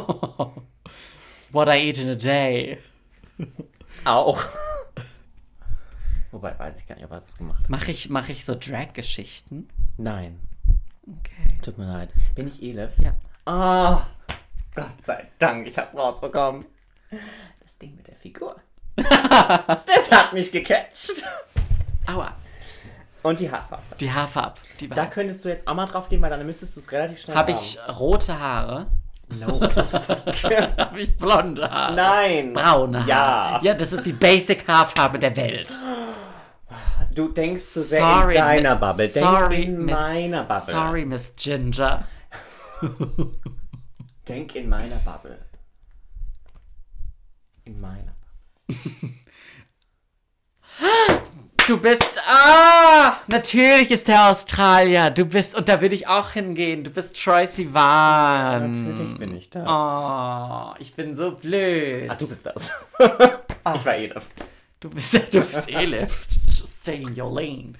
[1.51, 2.79] What I eat in a day.
[4.05, 4.43] Auch.
[6.31, 7.69] Wobei, weiß ich gar nicht, ob er das gemacht hat.
[7.69, 9.69] Mache ich, mach ich so Drag-Geschichten?
[9.97, 10.39] Nein.
[11.07, 11.59] Okay.
[11.61, 12.09] Tut mir leid.
[12.33, 12.97] Bin ich Elif?
[12.97, 13.15] Ja.
[13.45, 14.07] Ah.
[14.73, 16.65] Gott sei Dank, ich hab's rausbekommen.
[17.63, 18.55] Das Ding mit der Figur.
[18.95, 21.23] das hat mich gecatcht.
[22.05, 22.35] Aua.
[23.23, 23.83] Und die Haarfarbe.
[23.99, 24.59] Die Haarfarbe.
[24.79, 27.21] Die Da könntest du jetzt auch mal drauf gehen, weil dann müsstest du es relativ
[27.21, 28.87] schnell Habe ich rote Haare?
[29.39, 29.61] No.
[29.71, 31.95] Habe ich blonde Haare?
[31.95, 32.53] Nein.
[32.53, 33.09] Braune Haare.
[33.09, 33.59] Ja.
[33.63, 35.71] Ja, das ist die Basic Haarfarbe der Welt.
[37.15, 39.07] Du denkst zu sehr Sorry, in deiner Bubble.
[39.07, 40.73] Denk sorry, in Miss- meiner Bubble.
[40.73, 42.07] Sorry, Miss Ginger.
[44.27, 45.37] Denk in meiner Bubble.
[47.65, 48.15] In meiner.
[51.67, 52.19] Du bist.
[52.27, 53.19] Ah!
[53.27, 55.09] Natürlich ist der Australier.
[55.09, 55.55] Du bist.
[55.55, 56.83] Und da würde ich auch hingehen.
[56.83, 58.71] Du bist Troy Sivan.
[58.71, 59.65] Natürlich bin ich das.
[59.65, 62.09] Oh, ich bin so blöd.
[62.09, 62.71] Ach, du bist das.
[62.99, 64.23] ich war Edith.
[64.81, 66.27] Du bist, du bist Elif.
[66.47, 67.75] Just stay in your lane.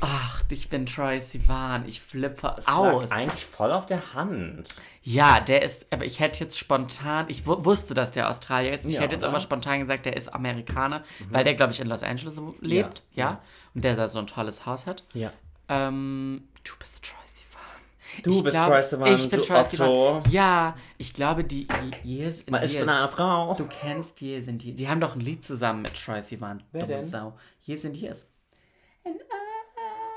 [0.00, 1.86] Ach, ich bin Troy Sivan.
[1.88, 3.08] Ich flippe Das aus.
[3.10, 4.74] lag eigentlich voll auf der Hand.
[5.02, 8.84] Ja, der ist, aber ich hätte jetzt spontan, ich wu- wusste, dass der Australier ist.
[8.84, 9.30] Ich Ja, hätte jetzt oder?
[9.30, 13.24] aber spontan gesagt, der ist Amerikaner, weil der, glaube ich, in Los Angeles lebt, ja.
[13.30, 13.40] ja.
[13.74, 15.02] Und der da so ein tolles Haus hat.
[15.14, 15.32] Ja.
[15.68, 18.22] Ähm, du bist Troy Sivan.
[18.22, 19.64] Du Ich bist glaub- Troye Sivan, Ich bin Troy.
[19.64, 20.22] Sivan.
[20.30, 21.66] Ja, ich glaube, die
[22.04, 23.54] Years in Ich bin eine Frau.
[23.54, 24.76] Du kennst Years in Years.
[24.76, 26.62] Die haben doch ein Lied zusammen mit Troy Sivan.
[26.72, 27.02] Wer denn?
[27.02, 27.34] Sau.
[27.64, 28.28] Years in Years.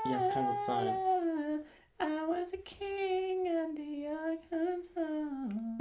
[0.04, 0.86] Ja, das kann gut sein.
[2.02, 4.06] I was a king and the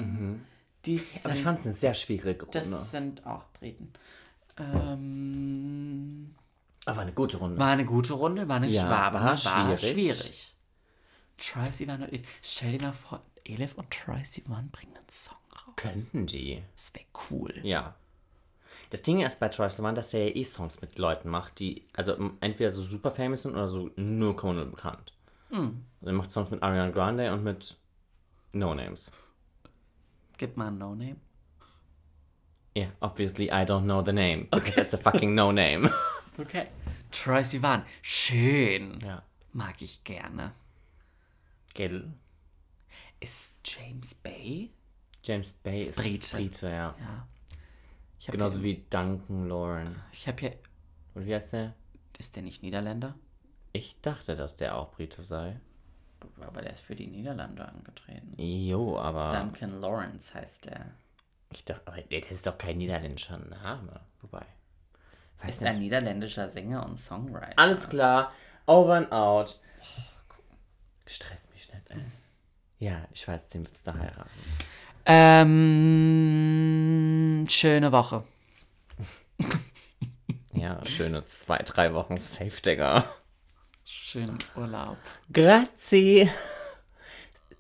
[0.02, 0.46] Mhm.
[0.86, 2.60] Die Aber ich sind, fand es eine sehr schwierige Runde.
[2.60, 3.92] das sind auch Briten.
[4.58, 6.36] Ähm,
[6.86, 7.58] Aber eine gute Runde.
[7.60, 9.38] war eine gute Runde, war eine Ja, Schwabe, war war
[9.78, 9.92] schwierig.
[9.92, 10.56] schwierig.
[11.72, 12.40] Sivan und Elif.
[12.42, 15.74] Stell dir mal vor, Elif und Troy Sivan bringen einen Song raus.
[15.78, 16.62] Könnten die.
[16.76, 17.54] Das wäre cool.
[17.64, 17.96] Ja.
[18.90, 21.86] Das Ding ist bei Troy Sivan, dass er ja eh Songs mit Leuten macht, die
[21.94, 25.14] also entweder so super famous sind oder so 0,0 bekannt.
[25.50, 25.84] Hm.
[26.02, 27.78] Also er macht Songs mit Ariana Grande und mit
[28.54, 29.12] No Names.
[30.38, 31.18] Gib mal ein No-Name.
[32.76, 34.48] Yeah, obviously I don't know the name.
[34.52, 35.90] Because it's a fucking no name.
[36.40, 36.68] Okay.
[37.12, 37.84] Troy Sivan.
[38.02, 39.02] Schön.
[39.02, 39.24] ja.
[39.52, 40.54] Mag ich gerne.
[41.74, 42.14] Gell?
[43.20, 44.70] Ist James Bay?
[45.22, 46.38] James Bay ist Brite.
[46.38, 46.96] Brite, ja.
[46.98, 47.28] Ja.
[48.28, 49.96] Genauso ja, wie Duncan Lauren.
[50.12, 50.52] Ich habe ja.
[51.16, 51.74] Und wie heißt der?
[52.18, 53.16] Ist der nicht Niederländer?
[53.74, 55.60] Ich dachte, dass der auch Brite sei.
[56.42, 58.34] Aber der ist für die Niederlande angetreten.
[58.38, 60.86] Jo, aber Duncan Lawrence heißt der.
[61.52, 64.02] ich dachte, aber der ist doch kein niederländischer Name.
[64.22, 64.46] Wobei.
[65.42, 65.70] Weiß Ist nicht.
[65.70, 67.58] ein niederländischer Sänger und Songwriter.
[67.58, 68.34] Alles klar.
[68.66, 69.62] Over and out.
[71.06, 72.02] Stresst mich nicht, ey.
[72.80, 74.30] Ja, ich weiß, den willst du heiraten.
[75.12, 75.46] Ähm.
[77.50, 78.24] Schöne Woche.
[80.54, 83.06] Ja, schöne zwei, drei Wochen Safe, Digga.
[83.86, 84.98] Schönen Urlaub.
[85.32, 86.30] Grazie.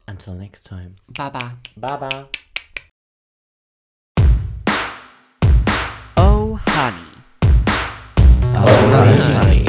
[0.06, 0.96] Until next time.
[1.08, 1.54] Baba.
[1.78, 2.28] Baba.
[6.18, 7.08] Oh, honey.
[8.54, 9.66] honey.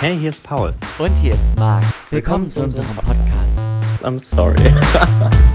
[0.00, 0.72] Hey, hier ist Paul.
[0.98, 1.84] Und hier ist Marc.
[2.10, 3.58] Willkommen zu unserem Podcast.
[4.04, 4.72] I'm sorry.